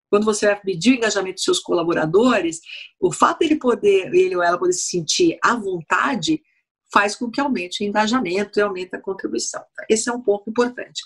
Quando 0.09 0.25
você 0.25 0.47
vai 0.47 0.59
medir 0.65 0.93
o 0.93 0.95
engajamento 0.95 1.35
dos 1.35 1.43
seus 1.43 1.59
colaboradores, 1.59 2.59
o 2.99 3.11
fato 3.11 3.39
dele 3.39 3.55
poder, 3.55 4.13
ele 4.13 4.35
ou 4.35 4.43
ela 4.43 4.57
poder 4.57 4.73
se 4.73 4.89
sentir 4.89 5.37
à 5.41 5.55
vontade, 5.55 6.41
faz 6.91 7.15
com 7.15 7.29
que 7.29 7.39
aumente 7.39 7.83
o 7.83 7.87
engajamento 7.87 8.59
e 8.59 8.61
aumente 8.61 8.95
a 8.95 9.01
contribuição. 9.01 9.63
Esse 9.89 10.09
é 10.09 10.13
um 10.13 10.21
ponto 10.21 10.49
importante. 10.49 11.01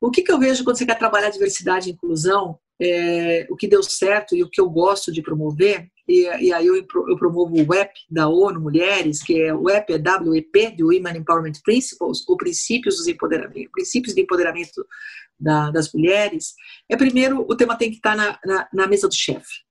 O 0.00 0.10
que, 0.10 0.22
que 0.22 0.30
eu 0.30 0.38
vejo 0.38 0.64
quando 0.64 0.76
você 0.76 0.86
quer 0.86 0.98
trabalhar 0.98 1.30
diversidade 1.30 1.88
e 1.88 1.92
inclusão, 1.92 2.58
é, 2.80 3.46
o 3.50 3.56
que 3.56 3.68
deu 3.68 3.82
certo 3.82 4.34
e 4.34 4.42
o 4.42 4.50
que 4.50 4.60
eu 4.60 4.68
gosto 4.68 5.12
de 5.12 5.22
promover, 5.22 5.88
e, 6.08 6.22
e 6.22 6.52
aí 6.52 6.66
eu, 6.66 6.74
eu, 6.76 7.16
promovo 7.16 7.54
o 7.54 7.70
WEP 7.70 7.92
da 8.10 8.28
ONU 8.28 8.60
Mulheres, 8.60 9.22
que 9.22 9.40
é 9.40 9.54
o 9.54 9.62
WEP 9.62 9.92
é 9.92 9.96
WEP, 9.96 10.76
de 10.76 10.82
Women 10.82 11.18
Empowerment 11.18 11.60
Principles, 11.64 12.26
ou 12.28 12.36
princípios, 12.36 12.96
dos 12.96 13.06
empoderamento, 13.06 13.70
princípios 13.70 14.14
de 14.14 14.22
empoderamento 14.22 14.84
da, 15.38 15.70
das 15.70 15.92
mulheres, 15.92 16.54
é 16.88 16.96
primeiro 16.96 17.44
o 17.48 17.56
tema 17.56 17.76
tem 17.76 17.90
que 17.90 17.96
estar 17.96 18.16
na, 18.16 18.38
na, 18.44 18.68
na 18.72 18.86
mesa 18.86 19.08
do 19.08 19.14
chefe 19.14 19.62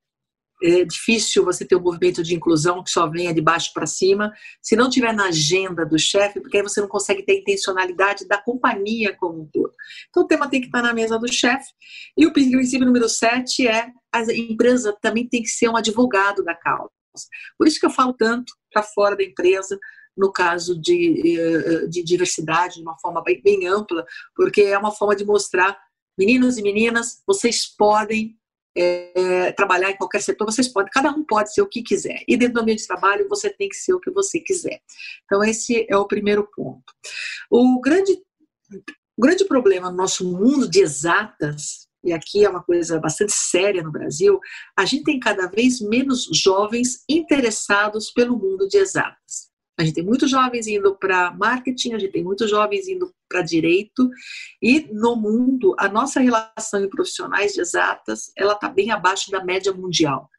é 0.62 0.86
difícil 0.86 1.44
você 1.44 1.66
ter 1.66 1.76
um 1.76 1.82
movimento 1.82 2.22
de 2.22 2.36
inclusão 2.36 2.84
que 2.84 2.92
só 2.92 3.10
venha 3.10 3.34
de 3.34 3.42
baixo 3.42 3.72
para 3.74 3.86
cima, 3.86 4.32
se 4.62 4.76
não 4.76 4.90
tiver 4.90 5.14
na 5.14 5.26
agenda 5.26 5.86
do 5.86 5.98
chefe, 5.98 6.40
porque 6.40 6.58
aí 6.58 6.64
você 6.64 6.80
não 6.80 6.88
consegue 6.88 7.24
ter 7.24 7.40
intencionalidade 7.40 8.28
da 8.28 8.42
companhia 8.42 9.16
como 9.18 9.42
um 9.42 9.50
todo. 9.52 9.74
Então 10.10 10.24
o 10.24 10.28
tema 10.28 10.50
tem 10.50 10.62
que 10.62 10.68
estar 10.68 10.82
na 10.82 10.94
mesa 10.94 11.18
do 11.18 11.32
chefe. 11.32 11.72
E 12.16 12.26
o 12.26 12.34
princípio 12.34 12.86
número 12.86 13.10
7 13.10 13.68
é 13.68 13.88
a 14.14 14.22
empresa 14.34 14.96
também 15.02 15.28
tem 15.28 15.42
que 15.42 15.50
ser 15.50 15.70
um 15.70 15.76
advogado 15.76 16.44
da 16.44 16.54
causa. 16.54 16.92
Por 17.58 17.68
isso 17.68 17.80
que 17.80 17.86
eu 17.86 17.92
falo 17.92 18.14
tanto 18.14 18.54
para 18.72 18.84
fora 18.84 19.16
da 19.16 19.24
empresa, 19.24 19.80
no 20.16 20.32
caso 20.32 20.80
de, 20.80 21.38
eh, 21.38 21.88
de 21.88 22.04
diversidade, 22.04 22.76
de 22.76 22.82
uma 22.82 22.98
forma 23.00 23.24
bem, 23.24 23.42
bem 23.42 23.68
ampla, 23.68 24.06
porque 24.36 24.62
é 24.62 24.78
uma 24.78 24.92
forma 24.92 25.16
de 25.16 25.26
mostrar, 25.26 25.78
meninos 26.18 26.58
e 26.58 26.62
meninas, 26.62 27.22
vocês 27.26 27.66
podem 27.66 28.38
é, 28.76 29.52
trabalhar 29.52 29.92
em 29.92 29.98
qualquer 29.98 30.22
setor, 30.22 30.46
vocês 30.46 30.68
podem, 30.68 30.92
cada 30.92 31.12
um 31.12 31.24
pode 31.24 31.54
ser 31.54 31.62
o 31.62 31.68
que 31.68 31.82
quiser. 31.82 32.24
E 32.28 32.38
dentro 32.38 32.56
do 32.56 32.62
ambiente 32.62 32.82
de 32.82 32.88
trabalho, 32.88 33.28
você 33.28 33.50
tem 33.50 33.70
que 33.70 33.76
ser 33.76 33.94
o 33.94 34.00
que 34.00 34.12
você 34.12 34.40
quiser. 34.40 34.82
Então, 35.26 35.44
esse 35.44 35.86
é 35.90 35.98
o 35.98 36.08
primeiro 36.08 36.48
ponto. 36.56 36.94
O 37.50 37.80
grande, 37.82 38.14
o 39.18 39.22
grande 39.22 39.46
problema 39.46 39.90
no 39.90 39.98
nosso 39.98 40.26
mundo 40.26 40.70
de 40.70 40.82
exatas, 40.82 41.88
e 42.04 42.14
aqui 42.14 42.44
é 42.44 42.50
uma 42.50 42.64
coisa 42.64 43.00
bastante 43.00 43.34
séria 43.34 43.84
no 43.84 43.92
Brasil, 43.92 44.40
a 44.78 44.86
gente 44.86 45.04
tem 45.04 45.20
cada 45.20 45.48
vez 45.48 45.80
menos 45.80 46.28
jovens 46.34 47.04
interessados 47.08 48.12
pelo 48.12 48.38
mundo 48.38 48.68
de 48.68 48.78
exatas. 48.78 49.51
A 49.82 49.84
gente 49.84 49.96
tem 49.96 50.06
muitos 50.06 50.30
jovens 50.30 50.68
indo 50.68 50.96
para 50.96 51.32
marketing, 51.32 51.94
a 51.94 51.98
gente 51.98 52.12
tem 52.12 52.24
muitos 52.24 52.48
jovens 52.48 52.88
indo 52.88 53.12
para 53.28 53.42
direito, 53.42 54.08
e 54.62 54.88
no 54.94 55.16
mundo, 55.16 55.76
a 55.80 55.90
nossa 55.90 56.20
relação 56.20 56.84
em 56.84 56.90
profissionais 56.90 57.54
de 57.54 57.62
exatas, 57.62 58.32
ela 58.38 58.54
está 58.54 58.70
bem 58.70 58.92
abaixo 58.92 59.32
da 59.32 59.44
média 59.44 59.74
mundial. 59.74 60.30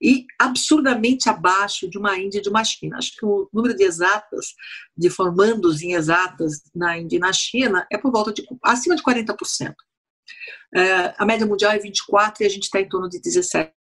E 0.00 0.26
absurdamente 0.38 1.30
abaixo 1.30 1.88
de 1.88 1.96
uma 1.96 2.18
Índia 2.18 2.38
e 2.38 2.42
de 2.42 2.50
uma 2.50 2.62
China. 2.64 2.98
Acho 2.98 3.16
que 3.16 3.24
o 3.24 3.48
número 3.50 3.74
de 3.74 3.84
exatas, 3.84 4.48
de 4.94 5.08
formandos 5.08 5.80
em 5.80 5.94
exatas 5.94 6.60
na 6.74 6.98
Índia 6.98 7.16
e 7.16 7.20
na 7.20 7.32
China, 7.32 7.86
é 7.90 7.96
por 7.96 8.12
volta 8.12 8.30
de 8.32 8.44
acima 8.62 8.94
de 8.94 9.02
40%. 9.02 9.74
É, 10.74 11.14
a 11.16 11.24
média 11.24 11.46
mundial 11.46 11.72
é 11.72 11.78
24% 11.78 12.40
e 12.40 12.44
a 12.44 12.48
gente 12.48 12.64
está 12.64 12.78
em 12.78 12.88
torno 12.88 13.08
de 13.08 13.18
17%. 13.20 13.72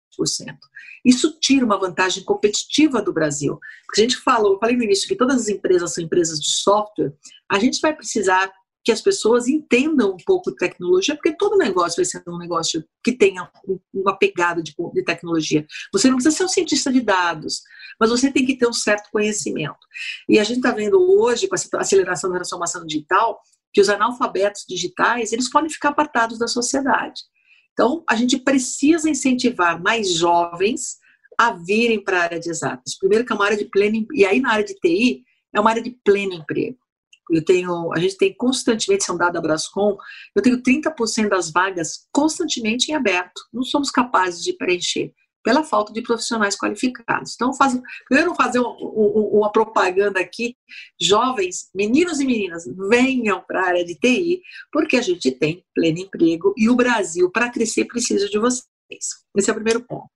Isso 1.05 1.39
tira 1.41 1.65
uma 1.65 1.79
vantagem 1.79 2.25
competitiva 2.25 3.01
do 3.01 3.13
Brasil. 3.13 3.59
Porque 3.87 4.01
a 4.01 4.05
gente 4.05 4.17
falou, 4.17 4.55
eu 4.55 4.59
falei 4.59 4.77
no 4.77 4.85
início 4.85 5.09
que 5.09 5.17
todas 5.17 5.43
as 5.43 5.49
empresas 5.49 5.95
são 5.95 6.05
empresas 6.05 6.39
de 6.39 6.51
software, 6.51 7.13
a 7.51 7.59
gente 7.59 7.81
vai 7.81 7.95
precisar 7.95 8.53
que 8.83 8.93
as 8.93 9.01
pessoas 9.01 9.47
entendam 9.47 10.13
um 10.13 10.17
pouco 10.25 10.51
de 10.51 10.57
tecnologia, 10.57 11.15
porque 11.15 11.37
todo 11.37 11.59
negócio 11.59 11.97
vai 11.97 12.05
ser 12.05 12.23
um 12.27 12.39
negócio 12.39 12.83
que 13.05 13.13
tenha 13.13 13.51
uma 13.93 14.17
pegada 14.17 14.63
de, 14.63 14.75
de, 14.95 15.05
tecnologia. 15.05 15.67
Você 15.93 16.09
não 16.09 16.17
precisa 16.17 16.37
ser 16.37 16.45
um 16.45 16.49
cientista 16.49 16.91
de 16.91 17.01
dados, 17.01 17.61
mas 17.99 18.09
você 18.11 18.33
tem 18.33 18.47
que 18.47 18.57
ter 18.57 18.67
um 18.67 18.73
certo 18.73 19.11
conhecimento. 19.13 19.79
E 20.29 20.39
a 20.39 20.45
gente 20.45 20.59
está 20.59 20.73
vendo 20.73 20.99
hoje, 20.99 21.47
com 21.47 21.55
a 21.55 21.81
aceleração 21.81 22.31
da 22.31 22.37
transformação 22.37 22.87
digital, 22.87 23.41
que 23.73 23.81
os 23.81 23.89
analfabetos 23.89 24.65
digitais 24.67 25.33
eles 25.33 25.51
podem 25.51 25.71
ficar 25.71 25.91
apartados 25.91 26.39
da 26.39 26.49
sociedade. 26.49 27.21
Então, 27.73 28.05
a 28.09 28.15
gente 28.15 28.39
precisa 28.39 29.09
incentivar 29.09 29.81
mais 29.81 30.13
jovens 30.15 30.99
a 31.39 31.53
virem 31.53 32.03
para 32.03 32.19
a 32.19 32.23
área 32.23 32.41
de 32.41 32.51
exatas. 32.51 32.99
Primeiro 32.99 33.25
que 33.25 33.33
é 33.33 33.37
uma 33.37 33.47
área 33.47 33.57
de 33.57 33.65
pleno, 33.65 34.07
e 34.13 34.27
aí 34.27 34.41
na 34.41 34.53
área 34.53 34.65
de 34.65 34.75
TI 34.75 35.25
é 35.55 35.61
uma 35.61 35.71
área 35.71 35.83
de 35.83 35.91
pleno 36.05 36.35
emprego. 36.35 36.79
eu 37.31 37.45
tenho, 37.45 37.93
a 37.93 37.99
gente 37.99 38.17
tem 38.19 38.35
constantemente, 38.35 39.05
são 39.05 39.17
dados 39.17 39.35
da 39.35 39.41
Brascom, 39.41 39.97
eu 40.35 40.43
tenho 40.43 40.63
30% 40.63 41.29
das 41.29 41.51
vagas 41.51 42.07
constantemente 42.13 42.91
em 42.91 42.95
aberto. 42.95 43.41
Não 43.53 43.63
somos 43.63 43.91
capazes 43.91 44.43
de 44.45 44.53
preencher 44.53 45.15
pela 45.43 45.65
falta 45.65 45.93
de 45.93 46.03
profissionais 46.03 46.57
qualificados. 46.57 47.35
Então, 47.35 47.55
faz, 47.55 47.81
primeiro 48.07 48.35
fazer 48.35 48.61
uma 48.61 49.51
propaganda 49.51 50.21
aqui, 50.21 50.57
jovens, 51.01 51.71
meninos 51.75 52.21
e 52.21 52.27
meninas, 52.27 52.65
venham 52.89 53.43
para 53.47 53.61
a 53.61 53.67
área 53.67 53.85
de 53.85 53.95
TI, 53.95 54.43
porque 54.73 54.97
a 54.97 55.03
gente 55.03 55.31
tem 55.33 55.65
pleno 55.75 55.99
emprego 55.99 56.55
e 56.57 56.69
o 56.69 56.77
Brasil, 56.77 57.31
para 57.31 57.51
crescer, 57.51 57.87
precisa 57.87 58.29
de 58.29 58.39
vocês. 58.39 58.69
Esse 59.37 59.49
é 59.49 59.53
o 59.53 59.57
primeiro 59.57 59.85
ponto. 59.87 60.11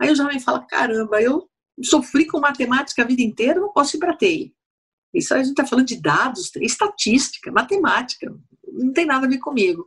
Aí 0.00 0.10
o 0.10 0.16
jovem 0.16 0.40
fala, 0.40 0.64
caramba, 0.66 1.20
eu 1.20 1.48
sofri 1.82 2.26
com 2.26 2.40
matemática 2.40 3.02
a 3.02 3.06
vida 3.06 3.22
inteira, 3.22 3.60
não 3.60 3.72
posso 3.72 3.96
ir 3.96 4.00
para 4.00 4.16
TI. 4.16 4.54
Isso 5.12 5.34
a 5.34 5.38
gente 5.38 5.50
está 5.50 5.66
falando 5.66 5.86
de 5.86 6.00
dados, 6.00 6.50
estatística, 6.56 7.50
matemática, 7.50 8.32
não 8.72 8.92
tem 8.92 9.04
nada 9.04 9.26
a 9.26 9.28
ver 9.28 9.38
comigo. 9.38 9.84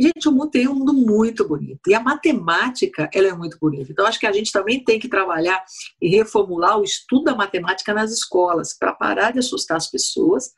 Gente, 0.00 0.26
o 0.28 0.32
mundo 0.32 0.50
tem 0.50 0.66
um 0.66 0.74
mundo 0.74 0.94
muito 0.94 1.46
bonito. 1.46 1.90
E 1.90 1.92
a 1.92 2.00
matemática, 2.00 3.10
ela 3.12 3.28
é 3.28 3.34
muito 3.34 3.58
bonita. 3.60 3.92
Então, 3.92 4.06
acho 4.06 4.18
que 4.18 4.26
a 4.26 4.32
gente 4.32 4.50
também 4.50 4.82
tem 4.82 4.98
que 4.98 5.08
trabalhar 5.08 5.62
e 6.00 6.08
reformular 6.08 6.78
o 6.78 6.82
estudo 6.82 7.24
da 7.24 7.34
matemática 7.34 7.92
nas 7.92 8.10
escolas, 8.10 8.72
para 8.72 8.94
parar 8.94 9.30
de 9.30 9.40
assustar 9.40 9.76
as 9.76 9.90
pessoas 9.90 10.52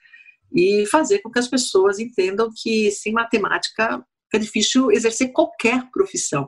e 0.54 0.86
fazer 0.86 1.18
com 1.18 1.30
que 1.30 1.40
as 1.40 1.48
pessoas 1.48 1.98
entendam 1.98 2.50
que 2.54 2.92
sem 2.92 3.12
matemática 3.12 4.06
é 4.32 4.38
difícil 4.38 4.92
exercer 4.92 5.32
qualquer 5.32 5.90
profissão. 5.90 6.44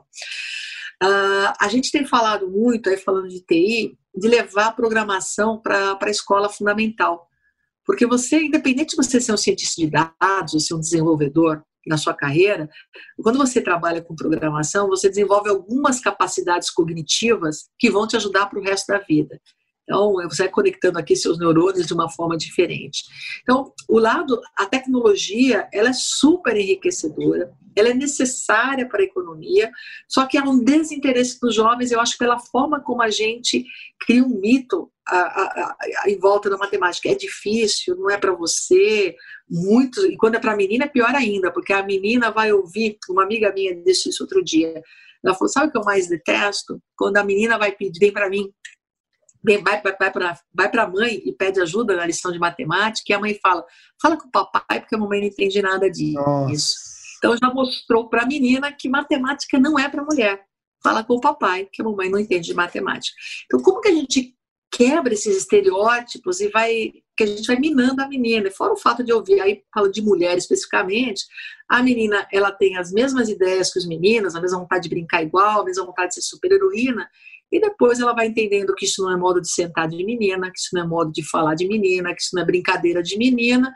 Uh, 1.03 1.51
a 1.59 1.67
gente 1.67 1.91
tem 1.91 2.05
falado 2.05 2.49
muito, 2.49 2.89
aí 2.89 2.95
falando 2.95 3.27
de 3.27 3.41
TI, 3.41 3.97
de 4.15 4.27
levar 4.29 4.67
a 4.67 4.71
programação 4.71 5.59
para 5.59 5.97
a 6.01 6.09
escola 6.09 6.47
fundamental. 6.47 7.27
Porque 7.85 8.05
você, 8.05 8.39
independente 8.39 8.91
de 8.91 8.95
você 8.95 9.19
ser 9.19 9.33
um 9.33 9.37
cientista 9.37 9.81
de 9.81 9.91
dados 9.91 10.53
ou 10.53 10.59
ser 10.61 10.73
um 10.75 10.79
desenvolvedor 10.79 11.61
na 11.85 11.97
sua 11.97 12.13
carreira, 12.13 12.69
quando 13.21 13.37
você 13.37 13.61
trabalha 13.61 14.01
com 14.01 14.15
programação, 14.15 14.87
você 14.87 15.09
desenvolve 15.09 15.49
algumas 15.49 15.99
capacidades 15.99 16.69
cognitivas 16.69 17.69
que 17.77 17.89
vão 17.89 18.07
te 18.07 18.15
ajudar 18.15 18.47
para 18.47 18.59
o 18.59 18.63
resto 18.63 18.87
da 18.87 18.99
vida. 18.99 19.39
Então, 19.85 20.13
você 20.27 20.43
vai 20.43 20.51
conectando 20.51 20.97
aqui 20.97 21.15
seus 21.15 21.37
neurônios 21.37 21.85
de 21.85 21.93
uma 21.93 22.09
forma 22.09 22.35
diferente. 22.35 23.03
Então, 23.43 23.71
o 23.87 23.99
lado, 23.99 24.41
a 24.57 24.65
tecnologia, 24.65 25.69
ela 25.71 25.89
é 25.89 25.93
super 25.93 26.57
enriquecedora, 26.57 27.53
ela 27.75 27.89
é 27.89 27.93
necessária 27.93 28.87
para 28.87 29.01
a 29.01 29.05
economia, 29.05 29.69
só 30.07 30.25
que 30.25 30.37
há 30.37 30.43
um 30.43 30.63
desinteresse 30.63 31.39
dos 31.39 31.53
jovens, 31.53 31.91
eu 31.91 31.99
acho, 31.99 32.17
pela 32.17 32.39
forma 32.39 32.81
como 32.81 33.03
a 33.03 33.09
gente 33.09 33.63
cria 33.99 34.23
um 34.23 34.39
mito 34.39 34.89
a, 35.07 35.17
a, 35.17 35.75
a, 36.03 36.09
em 36.09 36.17
volta 36.17 36.49
da 36.49 36.57
matemática. 36.57 37.09
É 37.09 37.15
difícil, 37.15 37.95
não 37.95 38.09
é 38.09 38.17
para 38.17 38.33
você, 38.33 39.15
muito, 39.47 40.03
e 40.07 40.17
quando 40.17 40.35
é 40.35 40.39
para 40.39 40.55
menina 40.55 40.85
é 40.85 40.89
pior 40.89 41.13
ainda, 41.13 41.51
porque 41.51 41.73
a 41.73 41.83
menina 41.83 42.31
vai 42.31 42.51
ouvir, 42.51 42.97
uma 43.07 43.23
amiga 43.23 43.53
minha 43.53 43.75
disse 43.83 44.09
isso 44.09 44.23
outro 44.23 44.43
dia, 44.43 44.81
ela 45.23 45.35
falou, 45.35 45.49
sabe 45.49 45.67
o 45.67 45.71
que 45.71 45.77
eu 45.77 45.83
mais 45.83 46.07
detesto? 46.07 46.79
Quando 46.95 47.17
a 47.17 47.23
menina 47.23 47.57
vai 47.57 47.71
pedir, 47.71 47.99
vem 47.99 48.13
para 48.13 48.29
mim, 48.29 48.51
vai, 49.45 49.81
vai, 49.81 49.95
vai 49.97 50.11
para 50.11 50.39
vai 50.53 50.71
a 50.73 50.87
mãe 50.87 51.21
e 51.25 51.31
pede 51.31 51.61
ajuda 51.61 51.95
na 51.95 52.05
lição 52.05 52.31
de 52.31 52.39
matemática, 52.39 53.11
e 53.11 53.13
a 53.13 53.19
mãe 53.19 53.37
fala, 53.41 53.63
fala 54.01 54.17
com 54.17 54.27
o 54.27 54.31
papai, 54.31 54.79
porque 54.79 54.95
a 54.95 54.97
mamãe 54.97 55.19
não 55.19 55.27
entende 55.27 55.61
nada 55.61 55.89
disso. 55.89 56.13
Nossa. 56.13 56.75
Então 57.17 57.37
já 57.41 57.53
mostrou 57.53 58.09
para 58.09 58.23
a 58.23 58.25
menina 58.25 58.71
que 58.71 58.89
matemática 58.89 59.57
não 59.57 59.79
é 59.79 59.87
para 59.89 60.03
mulher. 60.03 60.43
Fala 60.83 61.03
com 61.03 61.15
o 61.15 61.21
papai, 61.21 61.67
que 61.71 61.81
a 61.81 61.85
mamãe 61.85 62.09
não 62.09 62.19
entende 62.19 62.47
de 62.47 62.53
matemática. 62.53 63.15
Então, 63.45 63.59
como 63.61 63.81
que 63.81 63.87
a 63.87 63.93
gente 63.93 64.35
quebra 64.75 65.13
esses 65.13 65.37
estereótipos 65.37 66.41
e 66.41 66.49
vai 66.49 66.91
que 67.17 67.23
a 67.23 67.27
gente 67.27 67.47
vai 67.47 67.57
minando 67.57 68.01
a 68.01 68.07
menina. 68.09 68.51
Fora 68.51 68.73
o 68.73 68.77
fato 68.77 69.01
de 69.01 69.13
ouvir, 69.13 69.39
aí 69.39 69.63
falo 69.73 69.89
de 69.89 70.01
mulher 70.01 70.37
especificamente, 70.37 71.23
a 71.69 71.81
menina 71.81 72.27
ela 72.31 72.51
tem 72.51 72.77
as 72.77 72.91
mesmas 72.91 73.29
ideias 73.29 73.71
que 73.71 73.79
os 73.79 73.87
meninos, 73.87 74.35
a 74.35 74.41
mesma 74.41 74.59
vontade 74.59 74.83
de 74.83 74.89
brincar 74.89 75.23
igual, 75.23 75.61
a 75.61 75.65
mesma 75.65 75.85
vontade 75.85 76.09
de 76.09 76.15
ser 76.15 76.21
super 76.21 76.51
heroína, 76.51 77.09
e 77.55 77.59
depois 77.61 78.01
ela 78.01 78.13
vai 78.13 78.27
entendendo 78.27 78.75
que 78.75 78.83
isso 78.83 79.01
não 79.01 79.13
é 79.13 79.15
modo 79.15 79.39
de 79.39 79.49
sentar 79.49 79.87
de 79.87 80.03
menina, 80.03 80.51
que 80.51 80.59
isso 80.59 80.71
não 80.73 80.83
é 80.83 80.85
modo 80.85 81.09
de 81.09 81.23
falar 81.23 81.55
de 81.55 81.65
menina, 81.65 82.13
que 82.13 82.21
isso 82.21 82.31
não 82.33 82.43
é 82.43 82.45
brincadeira 82.45 83.01
de 83.01 83.17
menina, 83.17 83.73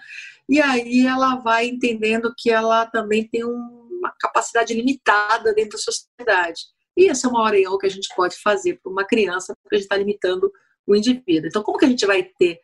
e 0.50 0.60
aí 0.60 1.08
ela 1.08 1.38
vai 1.38 1.68
entendendo 1.68 2.34
que 2.38 2.52
ela 2.52 2.86
também 2.88 3.26
tem 3.26 3.46
uma 3.46 4.14
capacidade 4.20 4.74
limitada 4.74 5.54
dentro 5.54 5.78
da 5.78 5.78
sociedade. 5.78 6.60
E 6.98 7.08
essa 7.08 7.28
é 7.28 7.30
uma 7.30 7.42
hora 7.42 7.56
que 7.80 7.88
a 7.88 7.90
gente 7.90 8.10
pode 8.14 8.36
fazer 8.44 8.78
para 8.84 8.92
uma 8.92 9.06
criança, 9.06 9.56
porque 9.64 9.76
a 9.76 9.78
gente 9.78 9.86
está 9.86 9.96
limitando 9.96 10.52
o 10.86 10.94
indivíduo. 10.94 11.48
Então, 11.48 11.64
como 11.64 11.78
que 11.78 11.86
a 11.86 11.88
gente 11.90 12.06
vai 12.06 12.28
ter? 12.38 12.60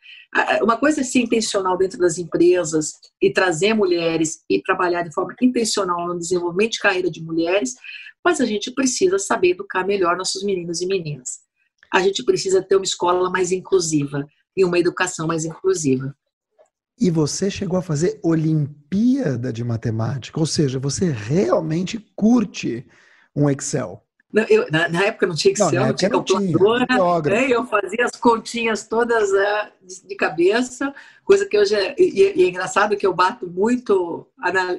Uma 0.60 0.76
coisa 0.76 1.02
ser 1.02 1.20
intencional 1.20 1.78
dentro 1.78 1.98
das 1.98 2.18
empresas 2.18 2.92
e 3.22 3.32
trazer 3.32 3.72
mulheres 3.72 4.40
e 4.50 4.60
trabalhar 4.60 5.02
de 5.02 5.14
forma 5.14 5.34
intencional 5.40 6.08
no 6.08 6.18
desenvolvimento 6.18 6.72
de 6.72 6.80
carreira 6.80 7.10
de 7.10 7.22
mulheres, 7.22 7.74
mas 8.26 8.40
a 8.40 8.44
gente 8.44 8.72
precisa 8.72 9.20
saber 9.20 9.50
educar 9.50 9.86
melhor 9.86 10.16
nossos 10.16 10.42
meninos 10.42 10.80
e 10.80 10.86
meninas. 10.86 11.38
A 11.94 12.00
gente 12.00 12.24
precisa 12.24 12.60
ter 12.60 12.74
uma 12.74 12.84
escola 12.84 13.30
mais 13.30 13.52
inclusiva 13.52 14.26
e 14.56 14.64
uma 14.64 14.80
educação 14.80 15.28
mais 15.28 15.44
inclusiva. 15.44 16.12
E 16.98 17.08
você 17.08 17.48
chegou 17.48 17.78
a 17.78 17.82
fazer 17.82 18.18
Olimpíada 18.24 19.52
de 19.52 19.62
Matemática, 19.62 20.40
ou 20.40 20.46
seja, 20.46 20.80
você 20.80 21.08
realmente 21.08 22.04
curte 22.16 22.84
um 23.32 23.48
Excel. 23.48 24.02
Eu, 24.48 24.66
na, 24.72 24.88
na, 24.88 25.04
época 25.04 25.28
não 25.28 25.36
tinha 25.36 25.52
Excel, 25.52 25.70
não, 25.70 25.86
não 25.86 25.94
tinha 25.94 26.10
calculadora, 26.10 27.30
né? 27.30 27.46
eu 27.48 27.64
fazia 27.64 28.06
as 28.06 28.16
continhas 28.18 28.88
todas 28.88 29.30
uh, 29.30 29.72
de, 29.86 30.16
cabeça, 30.16 30.92
coisa 31.24 31.46
que 31.46 31.58
hoje 31.58 31.74
é, 31.74 31.94
e, 31.98 32.32
e, 32.36 32.44
é 32.44 32.48
engraçado 32.48 32.96
que 32.96 33.06
eu 33.06 33.14
bato 33.14 33.48
muito, 33.48 34.26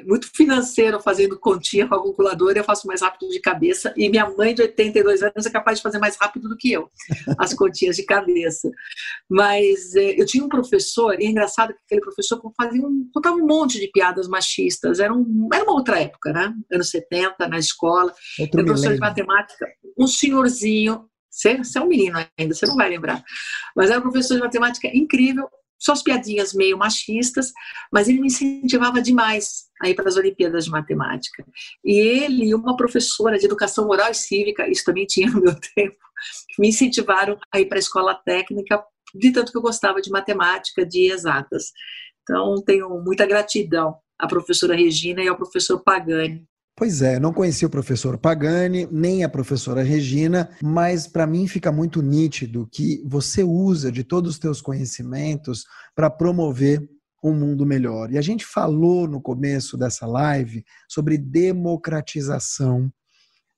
muito 0.05 0.29
financeiro 0.35 0.99
fazendo 0.99 1.39
continha 1.39 1.87
com 1.87 1.95
a 1.95 2.03
calculadora, 2.03 2.59
eu 2.59 2.63
faço 2.63 2.87
mais 2.87 3.01
rápido 3.01 3.29
de 3.29 3.39
cabeça, 3.39 3.93
e 3.95 4.09
minha 4.09 4.29
mãe 4.29 4.53
de 4.53 4.61
82 4.61 5.23
anos 5.23 5.45
é 5.45 5.49
capaz 5.49 5.77
de 5.77 5.83
fazer 5.83 5.99
mais 5.99 6.17
rápido 6.19 6.49
do 6.49 6.57
que 6.57 6.71
eu, 6.71 6.89
as 7.37 7.53
continhas 7.53 7.95
de 7.95 8.03
cabeça. 8.03 8.69
Mas 9.29 9.95
eh, 9.95 10.15
eu 10.19 10.25
tinha 10.25 10.43
um 10.43 10.49
professor, 10.49 11.19
e 11.19 11.25
é 11.25 11.29
engraçado 11.29 11.73
que 11.73 11.79
aquele 11.85 12.01
professor 12.01 12.41
fazia 12.55 12.81
um, 12.81 13.09
contava 13.13 13.35
um 13.35 13.45
monte 13.45 13.79
de 13.79 13.87
piadas 13.87 14.27
machistas, 14.27 14.99
era, 14.99 15.13
um, 15.13 15.49
era 15.53 15.63
uma 15.63 15.73
outra 15.73 15.99
época, 15.99 16.31
né? 16.31 16.53
Anos 16.71 16.89
70, 16.89 17.47
na 17.47 17.57
escola, 17.57 18.13
era 18.39 18.65
professor 18.65 18.93
de 18.93 18.99
matemática, 18.99 19.65
um 19.97 20.07
senhorzinho, 20.07 21.07
você, 21.37 21.57
você 21.57 21.77
é 21.77 21.81
um 21.81 21.87
menino 21.87 22.17
ainda, 22.37 22.55
você 22.55 22.65
não 22.65 22.75
vai 22.75 22.89
lembrar. 22.89 23.23
Mas 23.75 23.91
era 23.91 23.99
um 23.99 24.01
professor 24.01 24.35
de 24.35 24.41
matemática 24.41 24.87
incrível, 24.87 25.47
só 25.79 25.91
as 25.91 26.01
piadinhas 26.01 26.53
meio 26.53 26.75
machistas, 26.75 27.53
mas 27.93 28.09
ele 28.09 28.19
me 28.19 28.27
incentivava 28.27 28.99
demais 28.99 29.67
a 29.79 29.87
ir 29.87 29.93
para 29.93 30.09
as 30.09 30.17
Olimpíadas 30.17 30.65
de 30.65 30.71
Matemática. 30.71 31.45
E 31.85 31.99
ele 31.99 32.45
e 32.45 32.55
uma 32.55 32.75
professora 32.75 33.37
de 33.37 33.45
Educação 33.45 33.85
Moral 33.85 34.09
e 34.09 34.15
Cívica, 34.15 34.67
isso 34.67 34.83
também 34.83 35.05
tinha 35.05 35.29
no 35.29 35.39
meu 35.39 35.53
tempo, 35.75 35.97
me 36.57 36.69
incentivaram 36.69 37.37
a 37.53 37.59
ir 37.59 37.67
para 37.67 37.77
a 37.77 37.79
escola 37.79 38.15
técnica, 38.15 38.83
de 39.13 39.31
tanto 39.31 39.51
que 39.51 39.57
eu 39.57 39.61
gostava 39.61 40.01
de 40.01 40.09
matemática, 40.09 40.83
de 40.83 41.11
exatas. 41.11 41.71
Então, 42.23 42.55
tenho 42.65 42.89
muita 43.05 43.27
gratidão 43.27 43.95
à 44.17 44.27
professora 44.27 44.75
Regina 44.75 45.23
e 45.23 45.27
ao 45.27 45.37
professor 45.37 45.79
Pagani 45.83 46.47
Pois 46.79 47.01
é, 47.01 47.19
não 47.19 47.33
conheci 47.33 47.65
o 47.65 47.71
professor 47.71 48.19
Pagani, 48.19 48.87
nem 48.91 49.23
a 49.23 49.29
professora 49.29 49.81
Regina, 49.81 50.47
mas 50.61 51.07
para 51.07 51.25
mim 51.25 51.47
fica 51.47 51.71
muito 51.71 52.03
nítido 52.03 52.69
que 52.71 53.01
você 53.03 53.43
usa 53.43 53.91
de 53.91 54.03
todos 54.03 54.33
os 54.33 54.39
teus 54.39 54.61
conhecimentos 54.61 55.65
para 55.95 56.07
promover 56.07 56.87
um 57.23 57.33
mundo 57.33 57.65
melhor. 57.65 58.11
E 58.11 58.17
a 58.19 58.21
gente 58.21 58.45
falou 58.45 59.07
no 59.07 59.19
começo 59.19 59.75
dessa 59.75 60.05
live 60.05 60.63
sobre 60.87 61.17
democratização 61.17 62.93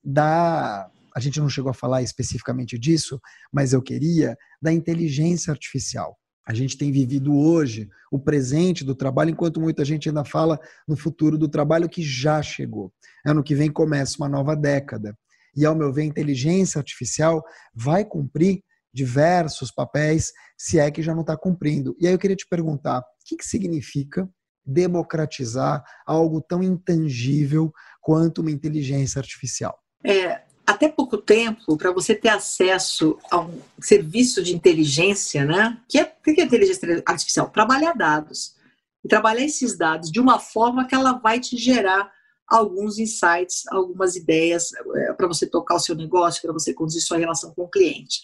da. 0.01 0.89
A 1.13 1.19
gente 1.19 1.41
não 1.41 1.49
chegou 1.49 1.71
a 1.71 1.73
falar 1.73 2.01
especificamente 2.01 2.79
disso, 2.79 3.19
mas 3.51 3.73
eu 3.73 3.81
queria, 3.81 4.37
da 4.61 4.71
inteligência 4.71 5.51
artificial. 5.51 6.18
A 6.49 6.53
gente 6.55 6.75
tem 6.75 6.91
vivido 6.91 7.37
hoje 7.37 7.87
o 8.11 8.17
presente 8.17 8.83
do 8.83 8.95
trabalho, 8.95 9.29
enquanto 9.29 9.61
muita 9.61 9.85
gente 9.85 10.09
ainda 10.09 10.25
fala 10.25 10.59
no 10.87 10.97
futuro 10.97 11.37
do 11.37 11.47
trabalho 11.47 11.87
que 11.87 12.01
já 12.01 12.41
chegou. 12.41 12.91
Ano 13.23 13.43
que 13.43 13.53
vem 13.53 13.71
começa 13.71 14.15
uma 14.17 14.27
nova 14.27 14.55
década. 14.55 15.15
E, 15.55 15.63
ao 15.63 15.75
meu 15.75 15.93
ver, 15.93 16.01
a 16.01 16.05
inteligência 16.05 16.79
artificial 16.79 17.43
vai 17.71 18.03
cumprir 18.03 18.63
diversos 18.91 19.69
papéis, 19.69 20.31
se 20.57 20.79
é 20.79 20.89
que 20.89 21.03
já 21.03 21.13
não 21.13 21.21
está 21.21 21.37
cumprindo. 21.37 21.95
E 21.99 22.07
aí 22.07 22.13
eu 22.13 22.17
queria 22.17 22.35
te 22.35 22.47
perguntar: 22.49 23.01
o 23.01 23.03
que, 23.23 23.37
que 23.37 23.45
significa 23.45 24.27
democratizar 24.65 25.83
algo 26.03 26.41
tão 26.41 26.63
intangível 26.63 27.71
quanto 28.01 28.41
uma 28.41 28.49
inteligência 28.49 29.19
artificial? 29.19 29.77
É, 30.03 30.41
até 30.69 30.87
pouco 30.87 31.17
tempo, 31.17 31.75
para 31.77 31.91
você 31.91 32.13
ter 32.13 32.29
acesso 32.29 33.17
a 33.31 33.39
um 33.39 33.59
serviço 33.81 34.43
de 34.43 34.53
inteligência, 34.55 35.43
né? 35.43 35.77
Que 35.87 35.97
é, 35.97 36.03
o 36.03 36.21
que 36.23 36.39
é 36.39 36.43
inteligência 36.43 37.03
artificial? 37.07 37.49
Trabalhar 37.49 37.93
dados. 37.93 38.55
E 39.03 39.07
trabalhar 39.07 39.43
esses 39.43 39.75
dados 39.75 40.11
de 40.11 40.19
uma 40.19 40.39
forma 40.39 40.85
que 40.85 40.93
ela 40.93 41.13
vai 41.13 41.39
te 41.39 41.57
gerar 41.57 42.11
alguns 42.49 42.97
insights, 42.97 43.63
algumas 43.69 44.15
ideias 44.15 44.69
é, 44.95 45.13
para 45.13 45.27
você 45.27 45.45
tocar 45.47 45.75
o 45.75 45.79
seu 45.79 45.95
negócio, 45.95 46.41
para 46.41 46.53
você 46.53 46.73
conduzir 46.73 47.01
sua 47.01 47.17
relação 47.17 47.53
com 47.53 47.63
o 47.63 47.69
cliente. 47.69 48.21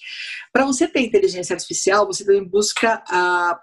Para 0.52 0.66
você 0.66 0.88
ter 0.88 1.02
inteligência 1.02 1.54
artificial, 1.54 2.08
você 2.08 2.26
também 2.26 2.44
busca, 2.44 3.04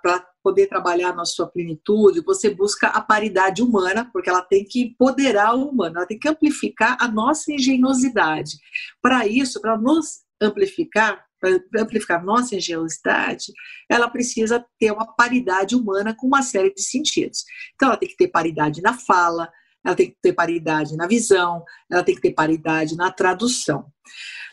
para 0.02 0.26
poder 0.42 0.66
trabalhar 0.66 1.14
na 1.14 1.24
sua 1.24 1.46
plenitude, 1.46 2.20
você 2.20 2.50
busca 2.50 2.88
a 2.88 3.00
paridade 3.00 3.62
humana, 3.62 4.08
porque 4.12 4.28
ela 4.28 4.42
tem 4.42 4.64
que 4.64 4.82
empoderar 4.82 5.54
o 5.54 5.68
humano, 5.68 5.98
ela 5.98 6.06
tem 6.06 6.18
que 6.18 6.28
amplificar 6.28 6.96
a 7.00 7.08
nossa 7.08 7.52
engenhosidade. 7.52 8.56
Para 9.00 9.26
isso, 9.26 9.60
para 9.60 9.78
nos 9.78 10.22
amplificar, 10.40 11.24
para 11.40 11.82
amplificar 11.82 12.24
nossa 12.24 12.56
engenhosidade, 12.56 13.52
ela 13.88 14.08
precisa 14.08 14.64
ter 14.78 14.92
uma 14.92 15.12
paridade 15.14 15.74
humana 15.74 16.14
com 16.14 16.26
uma 16.26 16.42
série 16.42 16.72
de 16.72 16.82
sentidos. 16.82 17.44
Então, 17.74 17.88
ela 17.88 17.96
tem 17.96 18.08
que 18.08 18.16
ter 18.16 18.28
paridade 18.28 18.80
na 18.80 18.94
fala, 18.94 19.50
ela 19.84 19.94
tem 19.94 20.10
que 20.10 20.16
ter 20.22 20.32
paridade 20.32 20.96
na 20.96 21.06
visão, 21.06 21.64
ela 21.90 22.02
tem 22.02 22.14
que 22.14 22.20
ter 22.20 22.32
paridade 22.32 22.96
na 22.96 23.10
tradução. 23.10 23.86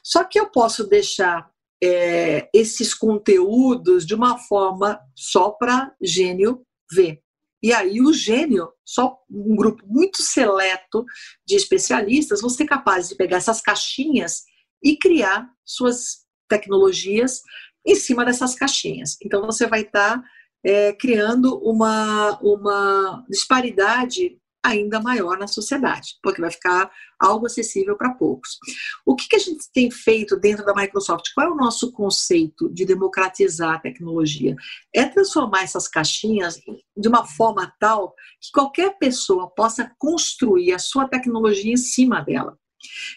Só 0.04 0.24
que 0.24 0.40
eu 0.40 0.50
posso 0.50 0.88
deixar 0.88 1.50
é, 1.82 2.50
esses 2.54 2.94
conteúdos 2.94 4.06
de 4.06 4.16
uma 4.16 4.38
forma 4.38 5.00
só 5.16 5.52
para 5.52 5.94
gênio 6.02 6.66
ver. 6.92 7.22
E 7.62 7.74
aí 7.74 8.02
o 8.02 8.14
gênio, 8.14 8.72
só 8.86 9.18
um 9.30 9.56
grupo 9.56 9.84
muito 9.86 10.22
seleto 10.22 11.06
de 11.46 11.56
especialistas, 11.56 12.42
vão 12.42 12.50
ser 12.50 12.66
capazes 12.66 13.10
de 13.10 13.16
pegar 13.16 13.38
essas 13.38 13.62
caixinhas 13.62 14.44
e 14.84 14.98
criar 14.98 15.50
suas 15.66 16.26
tecnologias 16.48 17.42
em 17.86 17.96
cima 17.96 18.24
dessas 18.24 18.56
caixinhas. 18.56 19.18
Então 19.24 19.46
você 19.46 19.68
vai 19.68 19.82
estar 19.82 20.18
tá, 20.18 20.24
é, 20.64 20.94
criando 20.94 21.60
uma, 21.60 22.40
uma 22.42 23.26
disparidade 23.30 24.39
ainda 24.64 25.01
maior 25.01 25.38
na 25.38 25.47
sociedade, 25.47 26.18
porque 26.22 26.41
vai 26.41 26.51
ficar 26.51 26.91
algo 27.20 27.45
acessível 27.45 27.97
para 27.97 28.14
poucos. 28.14 28.57
O 29.05 29.16
que, 29.16 29.28
que, 29.28 29.36
a 29.36 29.39
gente 29.39 29.72
tem 29.74 29.89
feito 29.89 30.38
dentro 30.38 30.66
da 30.66 30.76
Microsoft? 30.76 31.26
Qual 31.34 31.47
é 31.47 31.49
o 31.49 31.55
nosso 31.55 31.91
conceito 31.91 32.70
de 32.74 32.86
democratizar 32.86 33.76
a 33.76 33.80
tecnologia? 33.80 34.55
É 34.93 35.05
transformar 35.05 35.64
essas 35.64 35.88
caixinhas 35.88 36.60
de 36.95 37.07
uma 37.07 37.26
forma 37.26 37.74
tal 37.80 38.14
que 38.41 38.51
qualquer 38.53 38.97
pessoa 38.97 39.49
possa 39.49 39.91
construir 39.97 40.74
a 40.74 40.80
sua 40.80 41.07
tecnologia 41.07 41.74
em 41.74 41.78
cima 41.78 42.22
dela. 42.22 42.59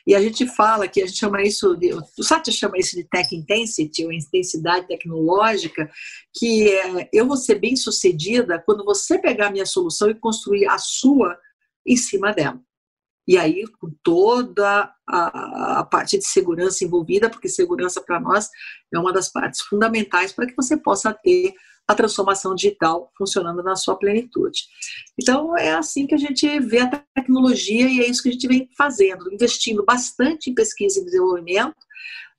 E 0.06 0.14
a 0.14 0.20
gente 0.20 0.46
fala 0.46 0.88
que 0.88 1.02
a 1.02 1.06
gente 1.06 1.18
chama 1.18 1.42
isso 1.42 1.76
de, 1.76 1.92
o 1.94 2.22
Satya 2.22 2.52
chama 2.52 2.78
isso 2.78 2.96
de 2.96 3.04
tech 3.04 3.34
intensity, 3.34 4.04
ou 4.04 4.12
intensidade 4.12 4.86
tecnológica, 4.86 5.90
que 6.34 6.68
é, 6.68 7.08
eu 7.12 7.26
vou 7.26 7.36
ser 7.36 7.56
bem 7.56 7.76
sucedida 7.76 8.62
quando 8.64 8.84
você 8.84 9.18
pegar 9.18 9.48
a 9.48 9.50
minha 9.50 9.66
solução 9.66 10.10
e 10.10 10.14
construir 10.14 10.66
a 10.66 10.78
sua 10.78 11.38
em 11.86 11.96
cima 11.96 12.32
dela. 12.32 12.60
E 13.26 13.38
aí, 13.38 13.64
com 13.78 13.88
toda 14.02 14.92
a, 15.08 15.78
a 15.78 15.84
parte 15.84 16.18
de 16.18 16.26
segurança 16.26 16.84
envolvida, 16.84 17.30
porque 17.30 17.48
segurança 17.48 18.00
para 18.00 18.18
nós 18.18 18.50
é 18.92 18.98
uma 18.98 19.12
das 19.12 19.30
partes 19.30 19.60
fundamentais 19.62 20.32
para 20.32 20.46
que 20.46 20.56
você 20.56 20.76
possa 20.76 21.14
ter 21.14 21.54
a 21.92 21.96
transformação 21.96 22.54
digital 22.54 23.10
funcionando 23.16 23.62
na 23.62 23.76
sua 23.76 23.96
plenitude. 23.96 24.62
Então, 25.20 25.56
é 25.56 25.72
assim 25.72 26.06
que 26.06 26.14
a 26.14 26.18
gente 26.18 26.60
vê 26.60 26.80
a 26.80 27.02
tecnologia 27.14 27.88
e 27.88 28.00
é 28.00 28.08
isso 28.08 28.22
que 28.22 28.28
a 28.28 28.32
gente 28.32 28.48
vem 28.48 28.68
fazendo, 28.76 29.32
investindo 29.32 29.84
bastante 29.84 30.50
em 30.50 30.54
pesquisa 30.54 31.00
e 31.00 31.04
desenvolvimento, 31.04 31.76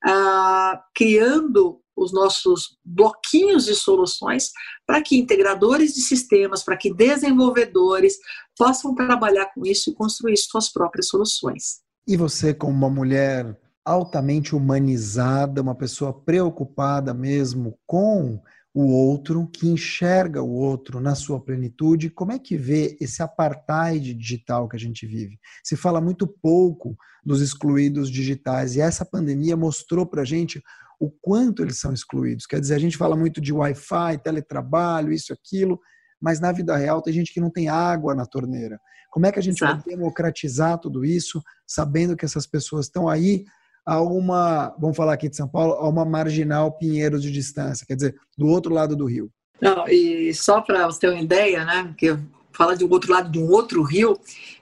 ah, 0.06 0.84
criando 0.93 1.80
os 1.95 2.12
nossos 2.12 2.78
bloquinhos 2.84 3.66
de 3.66 3.76
soluções 3.76 4.51
para 4.86 5.01
que 5.01 5.18
integradores 5.18 5.93
de 5.93 6.01
sistemas, 6.01 6.64
para 6.64 6.76
que 6.76 6.93
desenvolvedores 6.93 8.18
possam 8.58 8.95
trabalhar 8.95 9.51
com 9.54 9.66
isso 9.66 9.89
e 9.89 9.93
construir 9.93 10.38
suas 10.38 10.72
próprias 10.72 11.08
soluções. 11.08 11.82
E 12.08 12.18
você, 12.18 12.54
como 12.54 12.74
uma 12.74 12.89
mulher 12.89 13.58
altamente 13.86 14.56
humanizada, 14.56 15.62
uma 15.62 15.76
pessoa 15.76 16.14
preocupada 16.14 17.14
mesmo 17.14 17.78
com 17.86 18.41
o 18.74 18.88
outro, 18.88 19.48
que 19.48 19.68
enxerga 19.68 20.42
o 20.42 20.52
outro 20.52 21.00
na 21.00 21.14
sua 21.14 21.40
plenitude, 21.40 22.10
como 22.10 22.32
é 22.32 22.40
que 22.40 22.58
vê 22.58 22.98
esse 23.00 23.22
apartheid 23.22 24.14
digital 24.16 24.68
que 24.68 24.76
a 24.76 24.80
gente 24.80 25.06
vive? 25.06 25.38
Se 25.64 25.76
fala 25.76 26.02
muito 26.02 26.26
pouco 26.26 26.98
dos 27.24 27.40
excluídos 27.40 28.10
digitais 28.10 28.76
e 28.76 28.82
essa 28.82 29.06
pandemia 29.06 29.56
mostrou 29.56 30.08
para 30.08 30.24
a 30.24 30.26
gente 30.26 30.62
o 31.00 31.12
quanto 31.12 31.62
eles 31.62 31.80
são 31.80 31.94
excluídos. 31.94 32.48
Quer 32.48 32.60
dizer, 32.60 32.76
a 32.76 32.80
gente 32.80 32.98
fala 32.98 33.16
muito 33.16 33.40
de 33.40 33.54
Wi-Fi, 33.54 34.18
teletrabalho, 34.24 35.12
isso, 35.12 35.32
aquilo, 35.32 35.80
mas 36.20 36.40
na 36.40 36.52
vida 36.52 36.76
real 36.76 37.02
tem 37.02 37.14
gente 37.14 37.34
que 37.34 37.42
não 37.42 37.52
tem 37.52 37.70
água 37.70 38.16
na 38.16 38.26
torneira. 38.26 38.80
Como 39.12 39.28
é 39.28 39.32
que 39.32 39.38
a 39.38 39.44
gente 39.44 39.64
Exato. 39.64 39.84
vai 39.86 39.96
democratizar 39.96 40.80
tudo 40.80 41.06
isso, 41.06 41.44
sabendo 41.68 42.16
que 42.16 42.26
essas 42.26 42.48
pessoas 42.48 42.88
estão 42.88 43.08
aí 43.08 43.46
a 43.86 44.02
uma, 44.02 44.76
vamos 44.80 44.96
falar 44.96 45.14
aqui 45.14 45.30
de 45.30 45.36
São 45.36 45.48
Paulo, 45.48 45.74
a 45.74 45.88
uma 45.88 46.06
marginal 46.06 46.72
Pinheiros 46.72 47.22
de 47.22 47.32
distância, 47.32 47.86
quer 47.86 47.96
dizer, 47.96 48.16
do 48.38 48.48
outro 48.48 48.74
lado 48.74 48.96
do 48.96 49.06
rio. 49.06 49.30
Não, 49.62 49.88
e 49.88 50.34
só 50.34 50.62
para 50.62 50.86
você 50.86 51.02
ter 51.02 51.10
uma 51.10 51.22
ideia, 51.22 51.64
né, 51.66 51.94
que 51.98 52.18
fala 52.52 52.76
de 52.76 52.86
um 52.86 52.90
outro 52.90 53.12
lado 53.12 53.32
de 53.32 53.40
um 53.40 53.50
outro 53.50 53.82
rio, 53.84 54.18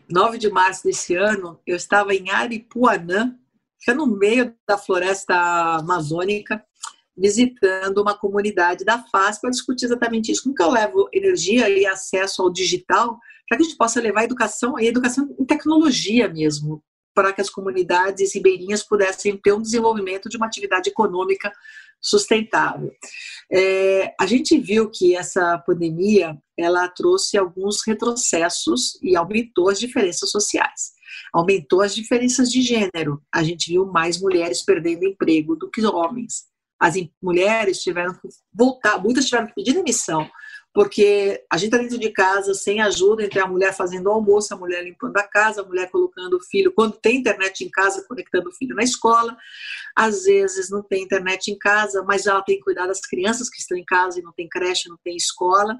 9 0.09 0.38
de 0.38 0.49
março 0.49 0.84
desse 0.84 1.15
ano, 1.15 1.59
eu 1.65 1.76
estava 1.76 2.13
em 2.13 2.30
Aripuanã, 2.30 3.36
que 3.80 3.91
é 3.91 3.93
no 3.93 4.05
meio 4.05 4.53
da 4.67 4.78
floresta 4.78 5.36
amazônica, 5.80 6.63
visitando 7.17 8.01
uma 8.01 8.17
comunidade 8.17 8.86
da 8.86 8.99
FAS 8.99 9.39
para 9.39 9.49
discutir 9.49 9.86
exatamente 9.86 10.32
isso. 10.32 10.43
Como 10.43 10.55
que 10.55 10.63
eu 10.63 10.69
levo 10.69 11.09
energia 11.11 11.69
e 11.69 11.86
acesso 11.86 12.41
ao 12.41 12.51
digital 12.51 13.19
para 13.47 13.57
que 13.57 13.63
a 13.63 13.67
gente 13.67 13.78
possa 13.78 13.99
levar 13.99 14.24
educação 14.24 14.80
e 14.80 14.88
educação 14.88 15.36
em 15.38 15.45
tecnologia 15.45 16.30
mesmo 16.30 16.82
para 17.14 17.34
que 17.34 17.41
as 17.41 17.49
comunidades 17.49 18.34
ribeirinhas 18.34 18.84
pudessem 18.84 19.38
ter 19.38 19.53
um 19.53 19.62
desenvolvimento 19.62 20.30
de 20.30 20.38
uma 20.38 20.45
atividade 20.45 20.89
econômica 20.89 21.51
sustentável. 22.01 22.91
É, 23.51 24.14
a 24.20 24.26
gente 24.26 24.57
viu 24.59 24.89
que 24.89 25.16
essa 25.16 25.57
pandemia 25.59 26.36
ela 26.57 26.88
trouxe 26.88 27.38
alguns 27.38 27.86
retrocessos 27.86 28.99
e 29.03 29.16
aumentou 29.16 29.70
as 29.70 29.80
diferenças 29.80 30.32
sociais, 30.32 30.91
aumentou 31.32 31.82
as 31.82 31.93
diferenças 31.93 32.49
de 32.49 32.62
gênero. 32.62 33.22
A 33.34 33.43
gente 33.43 33.72
viu 33.72 33.86
mais 33.86 34.20
mulheres 34.20 34.64
perdendo 34.64 35.05
emprego 35.05 35.55
do 35.55 35.70
que 35.70 35.86
homens. 35.86 36.45
As 36.80 36.95
mulheres 37.22 37.84
tiveram 37.84 38.14
que 38.14 38.28
voltar, 38.51 38.97
muitas 38.97 39.26
tiveram 39.26 39.47
que 39.47 39.53
pedir 39.53 39.74
demissão 39.74 40.28
porque 40.74 41.43
a 41.51 41.57
gente 41.57 41.67
está 41.67 41.78
dentro 41.78 41.97
de 41.97 42.09
casa 42.11 42.53
sem 42.53 42.82
ajuda, 42.82 43.24
entre 43.24 43.39
a 43.39 43.47
mulher 43.47 43.74
fazendo 43.74 44.07
o 44.07 44.11
almoço, 44.11 44.53
a 44.53 44.57
mulher 44.57 44.84
limpando 44.84 45.17
a 45.17 45.24
casa, 45.24 45.61
a 45.61 45.65
mulher 45.65 45.89
colocando 45.91 46.36
o 46.36 46.43
filho, 46.43 46.72
quando 46.74 46.97
tem 46.97 47.17
internet 47.17 47.65
em 47.65 47.69
casa, 47.69 48.05
conectando 48.07 48.49
o 48.49 48.53
filho 48.53 48.76
na 48.76 48.84
escola. 48.84 49.36
Às 49.95 50.24
vezes 50.24 50.69
não 50.69 50.82
tem 50.82 51.03
internet 51.03 51.51
em 51.51 51.57
casa, 51.57 52.03
mas 52.03 52.26
ela 52.26 52.41
tem 52.41 52.57
que 52.57 52.63
cuidar 52.63 52.88
das 52.88 53.01
crianças 53.01 53.49
que 53.49 53.59
estão 53.59 53.78
em 53.78 53.84
casa 53.84 54.19
e 54.19 54.24
não 54.24 54.32
tem 54.32 54.47
creche, 54.47 54.88
não 54.88 54.97
tem 55.03 55.15
escola. 55.15 55.78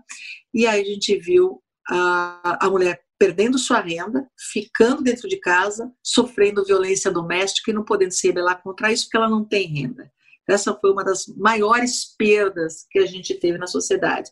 E 0.54 0.68
aí 0.68 0.82
a 0.82 0.86
gente 0.86 1.18
viu 1.18 1.62
a, 1.90 2.66
a 2.66 2.70
mulher 2.70 3.02
perdendo 3.18 3.60
sua 3.60 3.80
renda, 3.80 4.28
ficando 4.52 5.04
dentro 5.04 5.30
de 5.30 5.38
casa, 5.40 5.92
sofrendo 6.04 6.66
violência 6.66 7.12
doméstica 7.12 7.72
e 7.72 7.74
não 7.74 7.86
podendo 7.86 8.12
se 8.12 8.28
rebelar 8.28 8.62
contra 8.62 8.92
isso 8.92 9.06
porque 9.06 9.18
ela 9.18 9.30
não 9.30 9.46
tem 9.46 9.68
renda. 9.68 10.12
Essa 10.48 10.74
foi 10.74 10.92
uma 10.92 11.04
das 11.04 11.28
maiores 11.38 12.16
perdas 12.18 12.86
que 12.90 13.00
a 13.00 13.06
gente 13.06 13.34
teve 13.36 13.58
na 13.58 13.68
sociedade. 13.68 14.30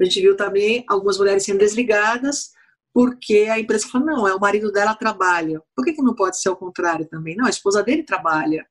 A 0.00 0.04
gente 0.04 0.20
viu 0.20 0.36
também 0.36 0.84
algumas 0.88 1.18
mulheres 1.18 1.44
sendo 1.44 1.58
desligadas 1.58 2.50
porque 2.92 3.48
a 3.50 3.60
empresa 3.60 3.86
falou, 3.86 4.06
não, 4.06 4.28
é 4.28 4.34
o 4.34 4.40
marido 4.40 4.72
dela 4.72 4.94
trabalha. 4.94 5.62
Por 5.76 5.84
que, 5.84 5.92
que 5.92 6.02
não 6.02 6.14
pode 6.14 6.40
ser 6.40 6.48
o 6.48 6.56
contrário 6.56 7.06
também? 7.06 7.36
Não, 7.36 7.46
a 7.46 7.50
esposa 7.50 7.82
dele 7.82 8.02
trabalha. 8.02 8.66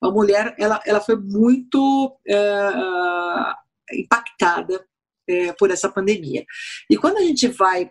A 0.00 0.10
mulher, 0.10 0.54
ela, 0.58 0.80
ela 0.86 1.00
foi 1.00 1.16
muito 1.16 2.16
é, 2.28 2.70
impactada 3.94 4.84
é, 5.28 5.52
por 5.54 5.70
essa 5.70 5.88
pandemia. 5.88 6.44
E 6.88 6.96
quando 6.96 7.16
a 7.16 7.22
gente 7.22 7.48
vai 7.48 7.90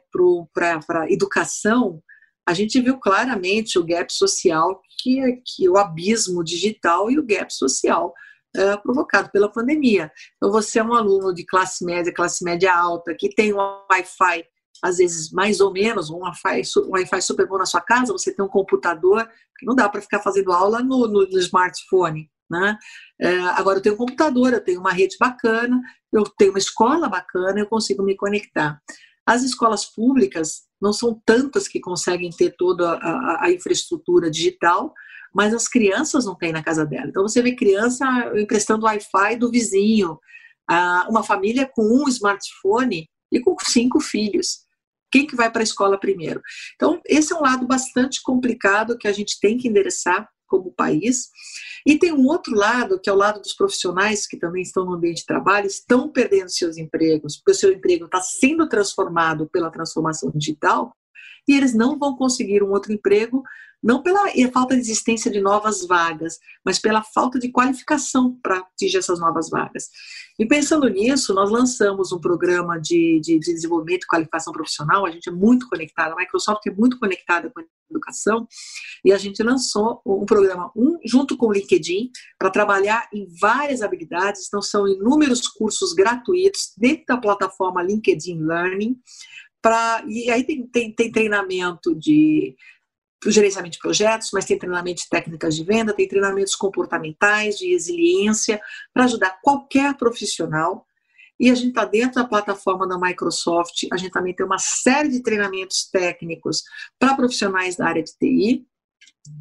para 0.54 1.02
a 1.02 1.12
educação, 1.12 2.02
a 2.47 2.54
gente 2.54 2.80
viu 2.80 2.97
claramente 2.97 3.78
o 3.78 3.86
gap 3.86 4.12
social, 4.14 4.82
que, 5.02 5.41
que 5.45 5.70
o 5.70 5.78
abismo 5.78 6.43
digital 6.43 7.12
e 7.12 7.20
o 7.20 7.26
gap 7.26 7.54
social 7.54 8.14
é, 8.56 8.78
provocado 8.78 9.30
pela 9.32 9.52
pandemia. 9.52 10.12
Então, 10.38 10.52
você 10.52 10.80
é 10.80 10.84
um 10.84 10.93
aluno 10.93 11.34
de 11.34 11.45
classe 11.45 11.86
média, 11.86 12.14
classe 12.14 12.43
média 12.43 12.74
alta, 12.74 13.16
que 13.18 13.30
tem 13.30 13.54
um 13.54 13.58
Wi-Fi, 13.89 14.45
às 14.84 14.97
vezes 14.97 15.32
mais 15.32 15.60
ou 15.60 15.72
menos, 15.72 16.10
um 16.10 16.20
Wi-Fi, 16.20 16.62
um 16.86 16.91
Wi-Fi 16.91 17.22
super 17.22 17.47
bom 17.47 17.58
na 17.58 17.66
sua 17.66 17.82
casa, 17.82 18.12
você 18.12 18.34
tem 18.34 18.43
um 18.43 18.49
computador, 18.49 19.28
que 19.58 19.66
não 19.66 19.76
dá 19.76 19.88
para 19.88 20.02
ficar 20.02 20.20
fazendo 20.20 20.52
aula 20.52 20.82
no, 20.82 21.08
no, 21.08 21.28
no 21.28 21.39
smartphone. 21.39 22.30
Né? 22.49 22.78
É, 23.22 23.39
agora 23.52 23.78
eu 23.78 23.82
tenho 23.82 23.95
um 23.95 23.97
computador, 23.97 24.52
eu 24.52 24.62
tenho 24.64 24.82
uma 24.82 24.91
rede 24.91 25.16
bacana, 25.18 25.80
eu 26.12 26.24
tenho 26.38 26.52
uma 26.52 26.60
escola 26.60 27.08
bacana, 27.08 27.60
eu 27.60 27.68
consigo 27.68 28.04
me 28.04 28.16
conectar. 28.16 28.82
As 29.26 29.43
escolas 29.43 29.86
públicas 29.86 30.64
não 30.82 30.91
são 30.91 31.22
tantas 31.26 31.68
que 31.68 31.80
conseguem 31.80 32.30
ter 32.32 32.56
toda 32.58 32.91
a, 32.91 32.95
a, 32.95 33.45
a 33.45 33.52
infraestrutura 33.52 34.30
digital, 34.30 34.93
mas 35.34 35.53
as 35.53 35.67
crianças 35.67 36.25
não 36.25 36.36
têm 36.36 36.51
na 36.51 36.63
casa 36.63 36.86
dela. 36.86 37.07
Então 37.07 37.23
você 37.23 37.41
vê 37.41 37.55
criança 37.55 38.05
emprestando 38.36 38.86
Wi-Fi 38.86 39.38
do 39.38 39.49
vizinho, 39.49 40.19
uma 41.09 41.23
família 41.23 41.69
com 41.73 41.84
um 41.84 42.07
smartphone 42.07 43.07
e 43.32 43.39
com 43.39 43.55
cinco 43.65 43.99
filhos. 43.99 44.65
quem 45.11 45.27
que 45.27 45.36
vai 45.36 45.51
para 45.51 45.61
a 45.61 45.63
escola 45.63 45.99
primeiro. 45.99 46.41
Então, 46.75 47.01
esse 47.05 47.34
é 47.34 47.36
um 47.36 47.41
lado 47.41 47.67
bastante 47.67 48.21
complicado 48.23 48.97
que 48.97 49.07
a 49.07 49.11
gente 49.11 49.39
tem 49.39 49.57
que 49.57 49.67
endereçar 49.67 50.27
como 50.47 50.73
país. 50.73 51.29
E 51.86 51.97
tem 51.97 52.13
um 52.13 52.25
outro 52.27 52.55
lado, 52.55 52.99
que 52.99 53.09
é 53.09 53.13
o 53.13 53.17
lado 53.17 53.41
dos 53.41 53.53
profissionais 53.53 54.25
que 54.25 54.38
também 54.38 54.61
estão 54.61 54.86
no 54.86 54.93
ambiente 54.93 55.19
de 55.19 55.25
trabalho, 55.25 55.67
estão 55.67 56.09
perdendo 56.09 56.49
seus 56.49 56.77
empregos, 56.77 57.38
porque 57.38 57.51
o 57.51 57.55
seu 57.55 57.71
emprego 57.71 58.05
está 58.05 58.21
sendo 58.21 58.67
transformado 58.67 59.49
pela 59.49 59.71
transformação 59.71 60.32
digital, 60.34 60.95
e 61.47 61.55
eles 61.55 61.73
não 61.73 61.97
vão 61.97 62.15
conseguir 62.15 62.63
um 62.63 62.71
outro 62.71 62.93
emprego 62.93 63.43
não 63.84 64.01
pela 64.03 64.27
falta 64.53 64.75
de 64.75 64.82
existência 64.82 65.32
de 65.32 65.41
novas 65.41 65.86
vagas, 65.86 66.38
mas 66.63 66.79
pela 66.79 67.03
falta 67.03 67.39
de 67.39 67.51
qualificação 67.51 68.38
para 68.41 68.59
atingir 68.59 68.97
essas 68.97 69.19
novas 69.19 69.49
vagas. 69.49 69.89
E 70.39 70.45
pensando 70.45 70.88
nisso, 70.88 71.34
nós 71.34 71.49
lançamos 71.49 72.11
um 72.11 72.19
programa 72.19 72.79
de, 72.79 73.19
de, 73.21 73.39
de 73.39 73.53
desenvolvimento 73.53 74.03
e 74.03 74.07
qualificação 74.07 74.53
profissional, 74.53 75.05
a 75.05 75.11
gente 75.11 75.29
é 75.29 75.32
muito 75.32 75.67
conectada, 75.67 76.13
a 76.13 76.17
Microsoft 76.17 76.65
é 76.67 76.71
muito 76.71 76.99
conectada 76.99 77.49
com 77.49 77.59
a 77.59 77.63
educação, 77.89 78.47
e 79.03 79.11
a 79.11 79.17
gente 79.17 79.43
lançou 79.43 80.01
um 80.05 80.25
programa, 80.25 80.71
um 80.75 80.97
junto 81.05 81.36
com 81.36 81.47
o 81.47 81.53
LinkedIn, 81.53 82.09
para 82.39 82.49
trabalhar 82.49 83.07
em 83.13 83.27
várias 83.39 83.82
habilidades, 83.82 84.47
então 84.47 84.61
são 84.61 84.88
inúmeros 84.88 85.47
cursos 85.47 85.93
gratuitos 85.93 86.73
dentro 86.77 87.05
da 87.07 87.17
plataforma 87.17 87.84
LinkedIn 87.84 88.41
Learning, 88.43 88.97
Pra, 89.61 90.03
e 90.07 90.32
aí 90.32 90.43
tem, 90.43 90.65
tem, 90.65 90.91
tem 90.91 91.11
treinamento 91.11 91.93
de 91.93 92.55
gerenciamento 93.28 93.74
de 93.74 93.80
projetos, 93.80 94.30
mas 94.34 94.45
tem 94.45 94.57
treinamento 94.57 95.01
de 95.01 95.09
técnicas 95.09 95.55
de 95.55 95.63
venda, 95.63 95.93
tem 95.93 96.07
treinamentos 96.07 96.55
comportamentais, 96.55 97.57
de 97.57 97.72
resiliência, 97.72 98.59
para 98.93 99.05
ajudar 99.05 99.39
qualquer 99.41 99.95
profissional. 99.95 100.88
E 101.39 101.49
a 101.49 101.55
gente 101.55 101.69
está 101.69 101.86
dentro 101.86 102.22
da 102.22 102.28
plataforma 102.28 102.88
da 102.88 102.99
Microsoft, 102.99 103.88
a 103.91 103.97
gente 103.97 104.11
também 104.11 104.34
tem 104.34 104.45
uma 104.45 104.59
série 104.59 105.09
de 105.09 105.22
treinamentos 105.22 105.89
técnicos 105.89 106.63
para 106.99 107.15
profissionais 107.15 107.76
da 107.76 107.88
área 107.88 108.03
de 108.03 108.11
TI. 108.15 108.65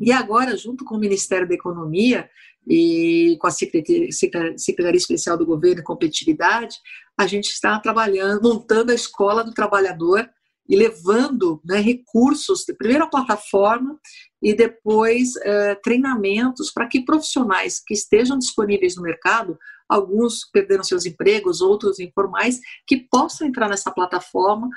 E 0.01 0.13
agora, 0.13 0.57
junto 0.57 0.85
com 0.85 0.97
o 0.97 0.99
Ministério 0.99 1.49
da 1.49 1.55
Economia 1.55 2.29
e 2.67 3.37
com 3.41 3.47
a 3.47 3.51
Secretaria, 3.51 4.09
Secretaria 4.13 4.99
Especial 4.99 5.37
do 5.37 5.47
Governo 5.47 5.81
e 5.81 5.85
Competitividade, 5.85 6.77
a 7.19 7.27
gente 7.27 7.51
está 7.51 7.79
trabalhando, 7.79 8.43
montando 8.43 8.93
a 8.93 8.95
Escola 8.95 9.45
do 9.45 9.53
Trabalhador, 9.53 10.29
e 10.69 10.77
levando 10.77 11.61
né, 11.65 11.79
recursos, 11.79 12.65
primeiro 12.79 13.05
a 13.05 13.11
plataforma 13.11 13.99
e 14.41 14.55
depois 14.55 15.35
eh, 15.43 15.75
treinamentos 15.83 16.73
para 16.73 16.87
que 16.87 17.05
profissionais 17.05 17.83
que 17.85 17.93
estejam 17.93 18.39
disponíveis 18.39 18.97
no 18.97 19.03
mercado, 19.03 19.59
alguns 19.89 20.49
perderam 20.51 20.85
seus 20.85 21.05
empregos, 21.05 21.61
outros 21.61 21.99
informais, 21.99 22.61
que 22.87 22.97
possam 23.11 23.49
entrar 23.49 23.69
nessa 23.69 23.91
plataforma, 23.91 24.69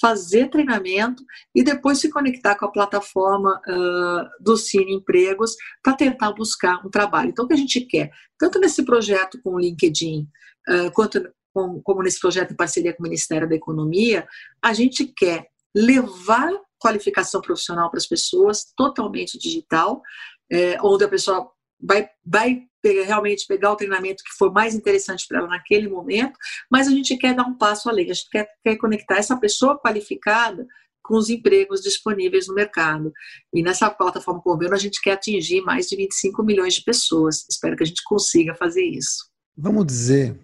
fazer 0.00 0.48
treinamento 0.48 1.22
e 1.54 1.62
depois 1.62 1.98
se 1.98 2.10
conectar 2.10 2.56
com 2.56 2.64
a 2.64 2.72
plataforma 2.72 3.60
uh, 3.68 4.42
do 4.42 4.56
Cine 4.56 4.94
Empregos 4.94 5.54
para 5.82 5.94
tentar 5.94 6.32
buscar 6.32 6.84
um 6.84 6.90
trabalho. 6.90 7.30
Então, 7.30 7.44
o 7.44 7.48
que 7.48 7.54
a 7.54 7.58
gente 7.58 7.82
quer, 7.82 8.10
tanto 8.38 8.58
nesse 8.58 8.84
projeto 8.84 9.40
com 9.42 9.54
o 9.54 9.60
LinkedIn, 9.60 10.26
uh, 10.68 10.90
quanto 10.92 11.22
como, 11.52 11.82
como 11.82 12.02
nesse 12.02 12.20
projeto 12.20 12.52
em 12.52 12.56
parceria 12.56 12.92
com 12.92 13.02
o 13.02 13.04
Ministério 13.04 13.48
da 13.48 13.54
Economia, 13.54 14.26
a 14.62 14.72
gente 14.72 15.06
quer 15.06 15.46
levar 15.74 16.52
qualificação 16.78 17.40
profissional 17.40 17.90
para 17.90 17.98
as 17.98 18.06
pessoas, 18.06 18.72
totalmente 18.76 19.38
digital, 19.38 20.02
é, 20.50 20.76
onde 20.82 21.04
a 21.04 21.08
pessoa 21.08 21.50
vai, 21.80 22.08
vai 22.24 22.62
realmente 22.84 23.46
pegar 23.46 23.72
o 23.72 23.76
treinamento 23.76 24.24
que 24.24 24.36
for 24.36 24.52
mais 24.52 24.74
interessante 24.74 25.26
para 25.28 25.38
ela 25.38 25.48
naquele 25.48 25.88
momento, 25.88 26.36
mas 26.70 26.88
a 26.88 26.90
gente 26.90 27.16
quer 27.16 27.34
dar 27.34 27.44
um 27.44 27.56
passo 27.56 27.88
além, 27.88 28.10
a 28.10 28.14
gente 28.14 28.28
quer, 28.28 28.48
quer 28.62 28.76
conectar 28.76 29.16
essa 29.16 29.36
pessoa 29.36 29.78
qualificada 29.78 30.66
com 31.02 31.16
os 31.16 31.28
empregos 31.28 31.80
disponíveis 31.80 32.46
no 32.46 32.54
mercado. 32.54 33.12
E 33.52 33.62
nessa 33.62 33.90
plataforma 33.90 34.40
governo 34.40 34.74
a 34.74 34.78
gente 34.78 35.00
quer 35.00 35.12
atingir 35.12 35.60
mais 35.62 35.86
de 35.88 35.96
25 35.96 36.42
milhões 36.44 36.74
de 36.74 36.84
pessoas. 36.84 37.44
Espero 37.50 37.76
que 37.76 37.82
a 37.82 37.86
gente 37.86 38.02
consiga 38.04 38.54
fazer 38.54 38.84
isso. 38.84 39.28
Vamos 39.56 39.86
dizer 39.86 40.38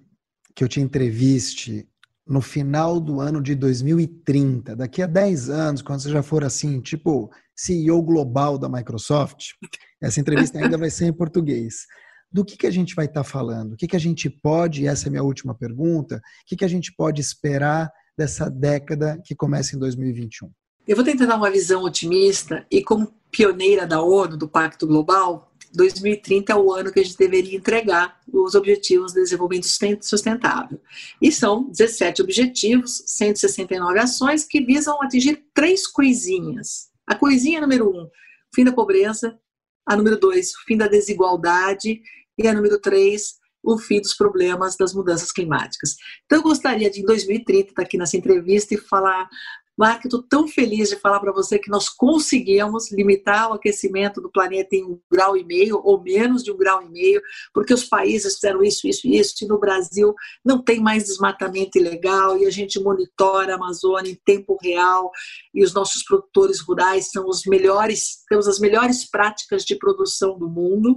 que 0.59 0.65
eu 0.65 0.69
te 0.69 0.81
entreviste 0.81 1.89
no 2.27 2.41
final 2.41 2.99
do 2.99 3.21
ano 3.21 3.41
de 3.41 3.55
2030, 3.55 4.75
daqui 4.75 5.01
a 5.01 5.07
10 5.07 5.51
anos, 5.51 5.83
quando 5.83 6.01
você 6.01 6.11
já 6.11 6.21
for 6.21 6.43
assim, 6.43 6.81
tipo 6.81 7.31
CEO 7.55 8.03
global 8.03 8.59
da 8.59 8.69
Microsoft, 8.69 9.53
essa 10.03 10.19
entrevista 10.19 10.59
ainda 10.59 10.77
vai 10.77 10.91
ser 10.91 11.07
em 11.07 11.13
português. 11.13 11.87
Do 12.31 12.45
que, 12.45 12.57
que 12.57 12.67
a 12.67 12.73
gente 12.73 12.97
vai 12.97 13.05
estar 13.05 13.23
tá 13.23 13.25
falando? 13.25 13.75
O 13.75 13.77
que, 13.77 13.87
que 13.87 13.95
a 13.95 14.01
gente 14.01 14.29
pode, 14.29 14.83
e 14.83 14.89
essa 14.89 15.07
é 15.07 15.09
a 15.09 15.11
minha 15.13 15.23
última 15.23 15.55
pergunta, 15.55 16.17
o 16.17 16.21
que, 16.45 16.57
que 16.57 16.65
a 16.65 16.69
gente 16.69 16.93
pode 16.93 17.21
esperar 17.21 17.89
dessa 18.17 18.51
década 18.51 19.17
que 19.25 19.37
começa 19.37 19.77
em 19.77 19.79
2021? 19.79 20.51
Eu 20.89 20.97
vou 20.97 21.05
tentar 21.05 21.27
dar 21.27 21.37
uma 21.37 21.53
visão 21.53 21.85
otimista 21.85 22.67
e 22.69 22.83
como 22.83 23.15
pioneira 23.31 23.87
da 23.87 24.03
ONU, 24.03 24.37
do 24.37 24.49
Pacto 24.49 24.89
Global, 24.89 25.53
2030 25.79 26.53
é 26.53 26.57
o 26.57 26.73
ano 26.73 26.93
que 26.93 26.99
a 26.99 27.05
gente 27.05 27.17
deveria 27.17 27.57
entregar 27.57 28.21
os 28.31 28.55
Objetivos 28.55 29.13
de 29.13 29.21
Desenvolvimento 29.21 29.67
Sustentável. 30.03 30.81
E 31.23 31.31
são 31.31 31.71
17 31.71 32.21
objetivos, 32.21 33.03
169 33.07 33.99
ações 33.99 34.45
que 34.45 34.61
visam 34.61 35.01
atingir 35.01 35.45
três 35.55 35.87
coisinhas. 35.87 36.89
A 37.07 37.15
coisinha 37.15 37.61
número 37.61 37.89
um, 37.89 38.11
fim 38.55 38.65
da 38.65 38.73
pobreza. 38.73 39.39
A 39.87 39.97
número 39.97 40.19
dois, 40.19 40.53
fim 40.67 40.77
da 40.77 40.89
desigualdade. 40.89 42.03
E 42.37 42.47
a 42.47 42.53
número 42.53 42.79
três, 42.81 43.37
o 43.63 43.79
fim 43.79 44.01
dos 44.01 44.15
problemas 44.15 44.77
das 44.77 44.93
mudanças 44.93 45.33
climáticas. 45.33 45.97
Então, 46.27 46.39
eu 46.39 46.43
gostaria 46.43 46.91
de, 46.91 47.01
em 47.01 47.05
2030, 47.05 47.71
estar 47.71 47.83
aqui 47.83 47.97
nessa 47.97 48.17
entrevista 48.17 48.75
e 48.75 48.79
falar 48.79 49.29
Mark, 49.79 50.05
estou 50.05 50.21
tão 50.21 50.49
feliz 50.49 50.89
de 50.89 50.97
falar 50.97 51.21
para 51.21 51.31
você 51.31 51.57
que 51.57 51.71
nós 51.71 51.89
conseguimos 51.89 52.91
limitar 52.91 53.49
o 53.49 53.53
aquecimento 53.53 54.21
do 54.21 54.29
planeta 54.29 54.75
em 54.75 54.83
um 54.83 54.99
grau 55.09 55.37
e 55.37 55.45
meio, 55.45 55.81
ou 55.85 56.03
menos 56.03 56.43
de 56.43 56.51
um 56.51 56.57
grau 56.57 56.83
e 56.83 56.89
meio, 56.89 57.23
porque 57.55 57.73
os 57.73 57.85
países 57.85 58.35
fizeram 58.35 58.61
isso, 58.65 58.89
isso 58.89 59.07
e 59.07 59.17
isso, 59.17 59.35
e 59.41 59.47
no 59.47 59.57
Brasil 59.57 60.13
não 60.45 60.61
tem 60.61 60.81
mais 60.81 61.05
desmatamento 61.05 61.79
ilegal, 61.79 62.37
e 62.37 62.45
a 62.45 62.51
gente 62.51 62.83
monitora 62.83 63.53
a 63.53 63.57
Amazônia 63.57 64.11
em 64.11 64.19
tempo 64.25 64.59
real, 64.61 65.13
e 65.55 65.63
os 65.63 65.73
nossos 65.73 66.03
produtores 66.03 66.61
rurais 66.61 67.13
são 67.13 67.29
os 67.29 67.45
melhores, 67.47 68.25
temos 68.29 68.49
as 68.49 68.59
melhores 68.59 69.09
práticas 69.09 69.65
de 69.65 69.77
produção 69.77 70.37
do 70.37 70.49
mundo. 70.49 70.97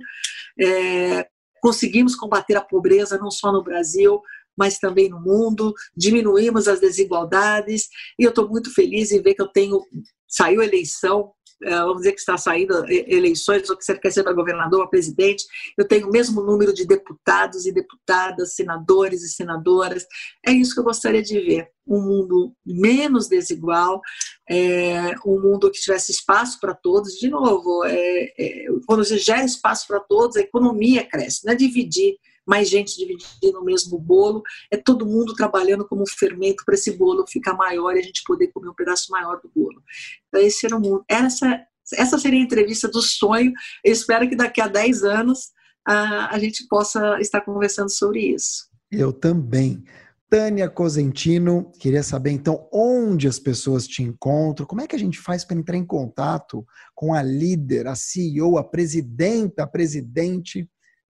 É, 0.60 1.28
conseguimos 1.62 2.16
combater 2.16 2.56
a 2.56 2.62
pobreza 2.62 3.20
não 3.20 3.30
só 3.30 3.52
no 3.52 3.64
Brasil, 3.64 4.20
mas 4.58 4.80
também 4.80 5.10
no 5.10 5.20
mundo, 5.20 5.74
diminuímos 5.96 6.68
as 6.68 6.80
desigualdades, 6.80 7.88
e 8.20 8.24
eu 8.24 8.30
estou 8.30 8.48
muito 8.48 8.74
feliz 8.74 9.12
em 9.12 9.22
ver 9.22 9.34
que 9.34 9.42
eu 9.42 9.48
tenho, 9.48 9.80
saiu 10.28 10.62
eleição, 10.62 11.34
é, 11.64 11.76
vamos 11.80 11.98
dizer 11.98 12.14
que 12.14 12.20
está 12.20 12.38
saindo 12.38 12.74
eleições, 12.90 13.70
ou 13.70 13.78
que 13.78 13.86
você 13.86 13.98
quer 13.98 14.12
ser 14.12 14.24
para 14.24 14.34
governador 14.34 14.82
ou 14.82 14.90
presidente, 14.90 15.46
eu 15.78 15.88
tenho 15.88 16.08
o 16.08 16.12
mesmo 16.12 16.42
número 16.42 16.74
de 16.74 16.86
deputados 16.86 17.66
e 17.66 17.72
deputadas, 17.72 18.56
senadores 18.56 19.22
e 19.22 19.30
senadoras. 19.30 20.06
É 20.46 20.52
isso 20.52 20.74
que 20.74 20.80
eu 20.80 20.84
gostaria 20.84 21.22
de 21.22 21.40
ver: 21.40 21.68
um 21.86 22.02
mundo 22.02 22.54
menos 22.66 23.28
desigual, 23.28 24.02
é, 24.50 25.14
um 25.26 25.40
mundo 25.40 25.70
que 25.70 25.80
tivesse 25.80 26.12
espaço 26.12 26.60
para 26.60 26.74
todos. 26.74 27.14
De 27.14 27.30
novo, 27.30 27.84
é, 27.86 28.34
é, 28.40 28.66
quando 28.88 29.06
você 29.06 29.20
gera 29.20 29.46
espaço 29.46 29.86
para 29.88 30.00
todos, 30.00 30.38
a 30.38 30.42
economia 30.42 31.08
cresce, 31.08 31.46
não 31.46 31.54
é 31.54 31.56
dividir 31.56 32.18
mais 32.46 32.70
gente 32.70 32.98
dividindo 32.98 33.60
o 33.60 33.64
mesmo 33.64 33.98
bolo, 34.00 34.42
é 34.72 34.78
todo 34.78 35.06
mundo 35.06 35.34
trabalhando 35.34 35.88
como 35.88 36.04
fermento 36.08 36.64
para 36.66 36.76
esse 36.76 36.98
bolo 36.98 37.26
ficar 37.28 37.54
maior 37.54 37.96
e 37.96 38.00
a 38.00 38.04
gente 38.04 38.24
poder 38.26 38.48
comer 38.48 38.70
um 38.70 38.76
pedaço 38.76 39.12
maior 39.12 39.40
do 39.42 39.52
bolo. 39.56 39.82
Então, 40.28 40.42
esse 40.42 40.66
era 40.66 40.76
o 40.76 40.80
mundo. 40.80 41.04
Essa, 41.08 41.62
essa 41.94 42.18
seria 42.18 42.40
a 42.40 42.44
entrevista 42.44 42.88
do 42.88 43.02
sonho. 43.02 43.52
Eu 43.84 43.94
espero 43.94 44.28
que 44.28 44.36
daqui 44.36 44.62
a 44.62 44.68
10 44.68 45.04
anos 45.04 45.52
a, 45.86 46.36
a 46.36 46.40
gente 46.40 46.68
possa 46.68 47.20
estar 47.20 47.42
conversando 47.42 47.90
sobre 47.90 48.20
isso. 48.34 48.70
Eu 48.92 49.14
também. 49.14 49.84
Tânia 50.30 50.70
Cosentino, 50.70 51.70
queria 51.78 52.02
saber 52.02 52.32
então 52.32 52.66
onde 52.72 53.28
as 53.28 53.38
pessoas 53.38 53.86
te 53.86 54.02
encontram, 54.02 54.66
como 54.66 54.80
é 54.80 54.88
que 54.88 54.96
a 54.96 55.00
gente 55.00 55.20
faz 55.20 55.44
para 55.44 55.58
entrar 55.58 55.76
em 55.76 55.86
contato 55.86 56.66
com 56.96 57.14
a 57.14 57.22
líder, 57.22 57.86
a 57.86 57.96
CEO, 57.96 58.58
a 58.58 58.64
presidenta, 58.64 59.64
a 59.64 59.68
presidente 59.68 60.70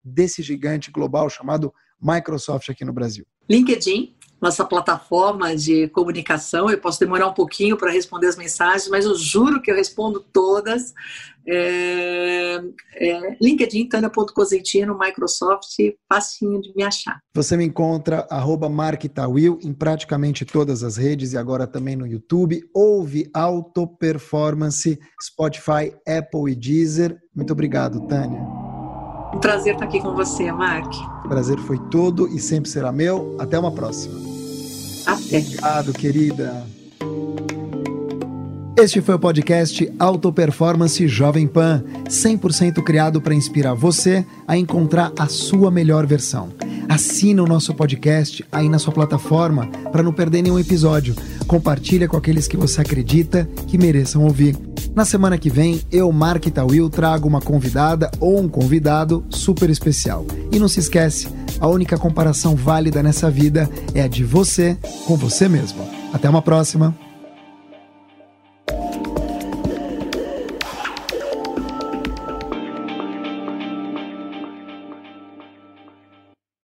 desse 0.10 0.42
gigante 0.42 0.92
global 0.92 1.30
chamado 1.30 1.74
Microsoft 2.02 2.70
aqui 2.70 2.84
no 2.84 2.94
Brasil? 2.94 3.26
LinkedIn, 3.50 4.16
nossa 4.42 4.64
plataforma 4.64 5.56
de 5.56 5.88
comunicação. 5.90 6.70
Eu 6.70 6.80
posso 6.80 7.00
demorar 7.00 7.28
um 7.28 7.34
pouquinho 7.34 7.76
para 7.76 7.92
responder 7.92 8.28
as 8.28 8.38
mensagens, 8.38 8.88
mas 8.88 9.06
eu 9.06 9.16
juro 9.16 9.62
que 9.62 9.70
eu 9.72 9.76
respondo 9.76 10.20
todas. 10.32 10.94
É, 11.48 12.62
é, 12.96 13.38
LinkedIn, 13.42 13.90
Tânia.cosentino, 13.90 14.98
Microsoft, 14.98 15.76
facinho 16.08 16.62
de 16.62 16.72
me 16.76 16.84
achar. 16.84 17.20
Você 17.34 17.58
me 17.58 17.66
encontra, 17.66 18.28
arroba 18.30 18.70
em 19.64 19.74
praticamente 19.74 20.46
todas 20.46 20.84
as 20.84 20.98
redes 20.98 21.34
e 21.34 21.38
agora 21.38 21.66
também 21.66 21.96
no 21.96 22.06
YouTube. 22.06 22.62
Ouve 22.74 23.30
Auto 23.34 23.88
Performance, 23.88 25.00
Spotify, 25.22 25.94
Apple 26.08 26.52
e 26.52 26.56
Deezer. 26.56 27.18
Muito 27.36 27.52
obrigado, 27.52 28.06
Tânia. 28.08 28.69
Um 29.34 29.40
prazer 29.40 29.74
estar 29.74 29.86
aqui 29.86 30.00
com 30.00 30.14
você, 30.14 30.52
Mark. 30.52 30.92
O 31.26 31.30
prazer 31.30 31.58
foi 31.60 31.78
todo 31.92 32.28
e 32.28 32.40
sempre 32.40 32.70
será 32.70 32.92
meu. 32.92 33.36
Até 33.40 33.58
uma 33.58 33.72
próxima. 33.72 34.20
Até. 35.06 35.40
Obrigado, 35.40 35.94
querida. 35.94 36.66
Este 38.78 39.02
foi 39.02 39.16
o 39.16 39.20
podcast 39.20 39.92
Auto 40.00 40.32
Performance 40.32 41.06
Jovem 41.06 41.46
Pan, 41.46 41.84
100% 42.06 42.82
criado 42.82 43.20
para 43.22 43.36
inspirar 43.36 43.74
você 43.74 44.26
a 44.48 44.58
encontrar 44.58 45.12
a 45.20 45.28
sua 45.28 45.70
melhor 45.70 46.06
versão. 46.06 46.50
Assina 46.90 47.44
o 47.44 47.48
nosso 47.48 47.72
podcast 47.76 48.44
aí 48.52 48.68
na 48.68 48.80
sua 48.80 48.92
plataforma 48.92 49.68
para 49.92 50.02
não 50.02 50.12
perder 50.12 50.42
nenhum 50.42 50.58
episódio. 50.58 51.16
Compartilha 51.46 52.08
com 52.08 52.18
aqueles 52.18 52.48
que 52.48 52.58
você 52.58 52.82
acredita 52.82 53.48
que 53.68 53.78
mereçam 53.78 54.24
ouvir. 54.24 54.58
Na 54.96 55.06
semana 55.06 55.38
que 55.38 55.52
vem, 55.52 55.82
eu, 55.92 56.12
Mark 56.12 56.44
Tawil, 56.46 56.90
trago 56.90 57.28
uma 57.28 57.42
convidada 57.42 58.10
ou 58.20 58.40
um 58.40 58.50
convidado 58.50 59.24
super 59.30 59.70
especial. 59.70 60.26
E 60.52 60.58
não 60.58 60.68
se 60.68 60.80
esquece, 60.80 61.28
a 61.60 61.68
única 61.68 61.96
comparação 61.96 62.56
válida 62.56 63.04
nessa 63.04 63.30
vida 63.30 63.70
é 63.94 64.02
a 64.02 64.08
de 64.08 64.24
você 64.24 64.76
com 65.06 65.16
você 65.16 65.48
mesmo. 65.48 65.88
Até 66.12 66.28
uma 66.28 66.42
próxima! 66.42 67.09